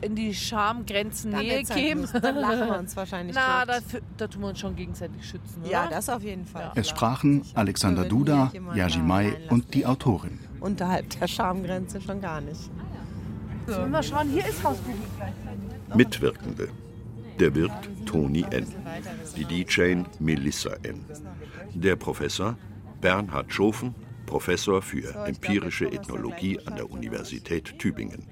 in 0.01 0.15
die 0.15 0.33
Schamgrenzen 0.33 1.31
Dann 1.31 1.41
Nähe 1.41 1.57
wird's 1.57 1.69
halt 1.69 1.79
käme, 1.79 2.01
lustig. 2.01 2.21
Dann 2.21 2.35
lachen 2.35 2.67
wir 2.67 2.79
uns 2.79 2.95
wahrscheinlich 2.95 3.35
Na, 3.35 3.65
da, 3.65 3.79
da 4.17 4.27
tun 4.27 4.41
wir 4.41 4.49
uns 4.49 4.59
schon 4.59 4.75
gegenseitig 4.75 5.23
schützen, 5.23 5.61
oder? 5.61 5.71
Ja, 5.71 5.87
das 5.87 6.09
auf 6.09 6.23
jeden 6.23 6.45
Fall. 6.45 6.71
Es 6.75 6.89
sprachen 6.89 7.43
Alexander 7.53 8.05
Duda, 8.05 8.51
Yajimai 8.73 9.33
und 9.49 9.73
die 9.73 9.85
Autorin. 9.85 10.39
Unterhalb 10.59 11.09
der 11.19 11.27
Schamgrenze 11.27 12.01
schon 12.01 12.21
gar 12.21 12.41
nicht. 12.41 12.71
So. 13.67 13.85
Mal 13.85 14.03
schauen, 14.03 14.29
hier 14.29 14.45
ist 14.45 14.63
Hausbuch. 14.63 14.93
Mitwirkende. 15.95 16.69
Der 17.39 17.55
Wirt 17.55 17.71
Toni 18.05 18.45
N. 18.51 18.67
Die 19.35 19.45
DJ 19.45 20.03
Melissa 20.19 20.71
N. 20.83 21.05
Der 21.73 21.95
Professor 21.95 22.57
Bernhard 23.01 23.51
Schofen, 23.51 23.95
Professor 24.25 24.81
für 24.81 25.13
empirische 25.25 25.91
Ethnologie 25.91 26.59
an 26.65 26.75
der 26.75 26.89
Universität 26.89 27.77
Tübingen. 27.79 28.25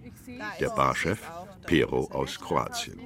Der 0.60 0.70
Barchef 0.70 1.20
Pero 1.66 2.10
aus 2.12 2.40
Kroatien. 2.40 3.00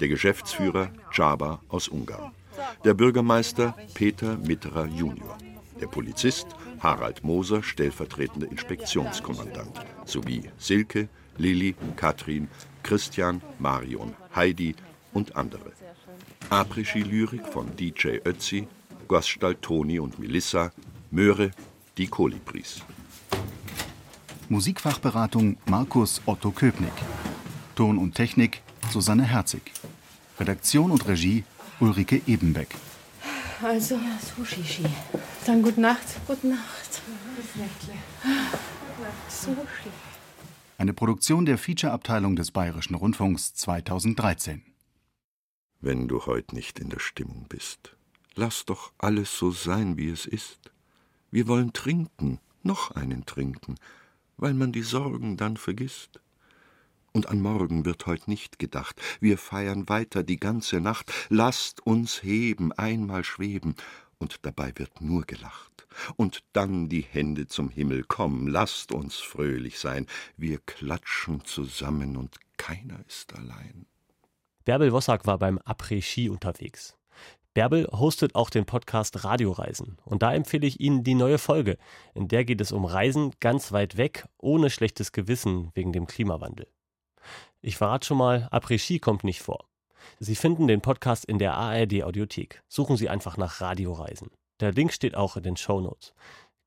Der 0.00 0.08
Geschäftsführer 0.08 0.90
Csaba 1.10 1.60
aus 1.68 1.88
Ungarn. 1.88 2.32
Der 2.84 2.94
Bürgermeister 2.94 3.76
Peter 3.94 4.36
Mitterer 4.36 4.86
Junior. 4.86 5.38
Der 5.80 5.86
Polizist 5.86 6.48
Harald 6.80 7.24
Moser, 7.24 7.62
stellvertretender 7.62 8.50
Inspektionskommandant. 8.50 9.80
Sowie 10.04 10.50
Silke, 10.58 11.08
Lilli, 11.36 11.74
Katrin, 11.96 12.48
Christian, 12.82 13.40
Marion, 13.58 14.14
Heidi 14.34 14.74
und 15.12 15.36
andere. 15.36 15.72
Après-Ski-Lyrik 16.50 17.46
von 17.46 17.76
DJ 17.76 18.18
Ötzi, 18.24 18.66
Gostall 19.06 19.54
Toni 19.56 19.98
und 19.98 20.18
Melissa, 20.18 20.72
Möhre, 21.10 21.50
die 21.98 22.06
Kolibris. 22.06 22.82
Musikfachberatung 24.48 25.56
Markus 25.66 26.22
Otto 26.26 26.52
Köpnick. 26.52 26.92
Ton 27.74 27.98
und 27.98 28.14
Technik 28.14 28.62
Susanne 28.90 29.24
Herzig. 29.24 29.72
Redaktion 30.38 30.92
und 30.92 31.06
Regie 31.08 31.44
Ulrike 31.80 32.22
Ebenbeck. 32.26 32.74
Also, 33.62 33.96
ja, 33.96 34.18
Sushi. 34.20 34.64
Ski. 34.64 34.84
Dann 35.44 35.62
gute 35.62 35.80
Nacht. 35.80 36.06
Gute 36.26 36.46
Nacht. 36.46 37.02
Sushi. 39.28 39.90
Eine 40.78 40.94
Produktion 40.94 41.44
der 41.44 41.58
Feature-Abteilung 41.58 42.36
des 42.36 42.52
Bayerischen 42.52 42.94
Rundfunks 42.94 43.54
2013. 43.54 44.62
Wenn 45.80 46.06
du 46.06 46.24
heute 46.26 46.54
nicht 46.54 46.78
in 46.78 46.88
der 46.88 47.00
Stimmung 47.00 47.46
bist, 47.48 47.96
lass 48.36 48.64
doch 48.64 48.92
alles 48.98 49.36
so 49.36 49.50
sein, 49.50 49.96
wie 49.96 50.10
es 50.10 50.26
ist. 50.26 50.67
Wir 51.30 51.46
wollen 51.46 51.72
trinken, 51.72 52.40
noch 52.62 52.92
einen 52.92 53.26
trinken, 53.26 53.76
weil 54.36 54.54
man 54.54 54.72
die 54.72 54.82
Sorgen 54.82 55.36
dann 55.36 55.56
vergisst. 55.56 56.20
Und 57.12 57.28
an 57.28 57.40
morgen 57.40 57.84
wird 57.84 58.06
heut 58.06 58.28
nicht 58.28 58.58
gedacht. 58.58 59.00
Wir 59.20 59.38
feiern 59.38 59.88
weiter 59.88 60.22
die 60.22 60.38
ganze 60.38 60.80
Nacht. 60.80 61.12
Lasst 61.28 61.84
uns 61.86 62.22
heben, 62.22 62.72
einmal 62.72 63.24
schweben. 63.24 63.74
Und 64.18 64.44
dabei 64.44 64.72
wird 64.76 65.00
nur 65.00 65.22
gelacht. 65.22 65.86
Und 66.16 66.44
dann 66.52 66.88
die 66.88 67.02
Hände 67.02 67.46
zum 67.46 67.70
Himmel. 67.70 68.04
Komm, 68.06 68.46
lasst 68.46 68.92
uns 68.92 69.16
fröhlich 69.16 69.78
sein. 69.78 70.06
Wir 70.36 70.58
klatschen 70.58 71.44
zusammen 71.44 72.16
und 72.16 72.36
keiner 72.56 73.00
ist 73.06 73.34
allein. 73.34 73.86
Bärbel 74.64 74.92
Wossack 74.92 75.26
war 75.26 75.38
beim 75.38 75.58
Après-Ski 75.58 76.28
unterwegs. 76.28 76.97
Bärbel 77.58 77.88
hostet 77.90 78.36
auch 78.36 78.50
den 78.50 78.66
Podcast 78.66 79.24
Radioreisen. 79.24 79.98
Und 80.04 80.22
da 80.22 80.32
empfehle 80.32 80.64
ich 80.64 80.78
Ihnen 80.78 81.02
die 81.02 81.16
neue 81.16 81.38
Folge. 81.38 81.76
In 82.14 82.28
der 82.28 82.44
geht 82.44 82.60
es 82.60 82.70
um 82.70 82.84
Reisen 82.84 83.32
ganz 83.40 83.72
weit 83.72 83.96
weg, 83.96 84.28
ohne 84.38 84.70
schlechtes 84.70 85.10
Gewissen 85.10 85.72
wegen 85.74 85.92
dem 85.92 86.06
Klimawandel. 86.06 86.68
Ich 87.60 87.76
verrate 87.76 88.06
schon 88.06 88.18
mal, 88.18 88.46
Après-Ski 88.52 89.00
kommt 89.00 89.24
nicht 89.24 89.42
vor. 89.42 89.64
Sie 90.20 90.36
finden 90.36 90.68
den 90.68 90.82
Podcast 90.82 91.24
in 91.24 91.40
der 91.40 91.54
ARD 91.54 92.04
Audiothek. 92.04 92.62
Suchen 92.68 92.96
Sie 92.96 93.08
einfach 93.08 93.36
nach 93.36 93.60
Radioreisen. 93.60 94.30
Der 94.60 94.70
Link 94.70 94.92
steht 94.92 95.16
auch 95.16 95.36
in 95.36 95.42
den 95.42 95.56
Shownotes. 95.56 96.14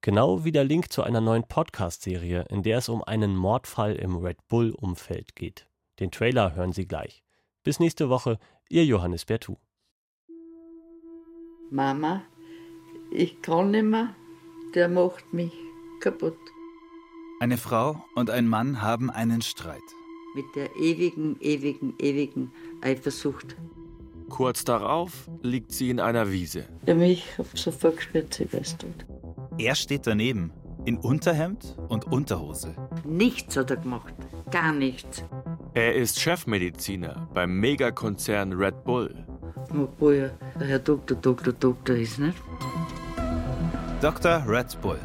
Genau 0.01 0.43
wie 0.43 0.51
der 0.51 0.65
Link 0.65 0.91
zu 0.91 1.03
einer 1.03 1.21
neuen 1.21 1.47
Podcast-Serie, 1.47 2.47
in 2.49 2.63
der 2.63 2.79
es 2.79 2.89
um 2.89 3.01
einen 3.01 3.37
Mordfall 3.37 3.95
im 3.95 4.17
Red 4.17 4.45
Bull-Umfeld 4.49 5.37
geht. 5.37 5.69
Den 6.01 6.11
Trailer 6.11 6.53
hören 6.53 6.73
Sie 6.73 6.85
gleich. 6.85 7.23
Bis 7.63 7.79
nächste 7.79 8.09
Woche, 8.09 8.39
Ihr 8.67 8.83
Johannes 8.83 9.23
Bertou. 9.23 9.55
Mama, 11.71 12.21
ich 13.11 13.41
kann 13.41 13.71
nicht 13.71 13.85
mehr, 13.85 14.13
der 14.75 14.89
macht 14.89 15.33
mich 15.33 15.53
kaputt. 16.01 16.37
Eine 17.39 17.57
Frau 17.57 18.03
und 18.13 18.29
ein 18.29 18.45
Mann 18.45 18.81
haben 18.81 19.09
einen 19.09 19.41
Streit. 19.41 19.81
Mit 20.35 20.45
der 20.53 20.75
ewigen, 20.75 21.37
ewigen, 21.39 21.93
ewigen 21.97 22.51
Eifersucht. 22.81 23.55
Kurz 24.27 24.65
darauf 24.65 25.29
liegt 25.43 25.71
sie 25.71 25.89
in 25.89 26.01
einer 26.01 26.29
Wiese. 26.29 26.67
Der 26.85 26.95
mich 26.95 27.25
sofort 27.53 27.97
gespürt, 27.97 28.33
sie 28.33 28.51
weiß 28.51 28.77
tot. 28.77 29.05
Er 29.57 29.75
steht 29.75 30.05
daneben, 30.05 30.51
in 30.83 30.97
Unterhemd 30.97 31.77
und 31.87 32.05
Unterhose. 32.05 32.75
Nichts 33.05 33.55
hat 33.55 33.71
er 33.71 33.77
gemacht. 33.77 34.13
Gar 34.51 34.73
nichts. 34.73 35.23
Er 35.73 35.95
ist 35.95 36.19
Chefmediziner 36.19 37.29
beim 37.33 37.61
Megakonzern 37.61 38.51
Red 38.51 38.83
Bull. 38.83 39.25
Obwohl 39.73 40.13
er 40.13 40.31
der 40.59 40.67
Herr 40.67 40.79
Doktor, 40.79 41.15
Doktor, 41.15 41.53
Doktor 41.53 41.95
ist, 41.95 42.19
nicht? 42.19 42.37
Dr. 44.01 44.43
Red 44.47 44.79
Bull. 44.81 44.99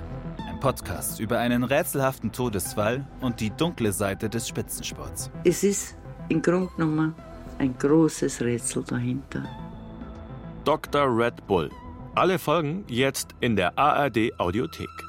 Ein 0.49 0.59
Podcast 0.61 1.21
über 1.21 1.39
einen 1.39 1.65
rätselhaften 1.65 2.33
Todesfall 2.33 3.07
und 3.21 3.41
die 3.41 3.51
dunkle 3.51 3.93
Seite 3.93 4.29
des 4.29 4.49
Spitzensports. 4.49 5.31
Es 5.45 5.63
ist 5.63 5.97
im 6.29 6.43
Grunde 6.43 6.71
genommen 6.77 7.15
ein 7.59 7.77
großes 7.79 8.41
Rätsel 8.41 8.83
dahinter. 8.85 9.45
Dr. 10.65 11.07
Red 11.17 11.47
Bull. 11.47 11.71
Alle 12.15 12.39
Folgen 12.39 12.85
jetzt 12.89 13.35
in 13.41 13.55
der 13.55 13.79
ARD 13.79 14.33
Audiothek. 14.39 15.06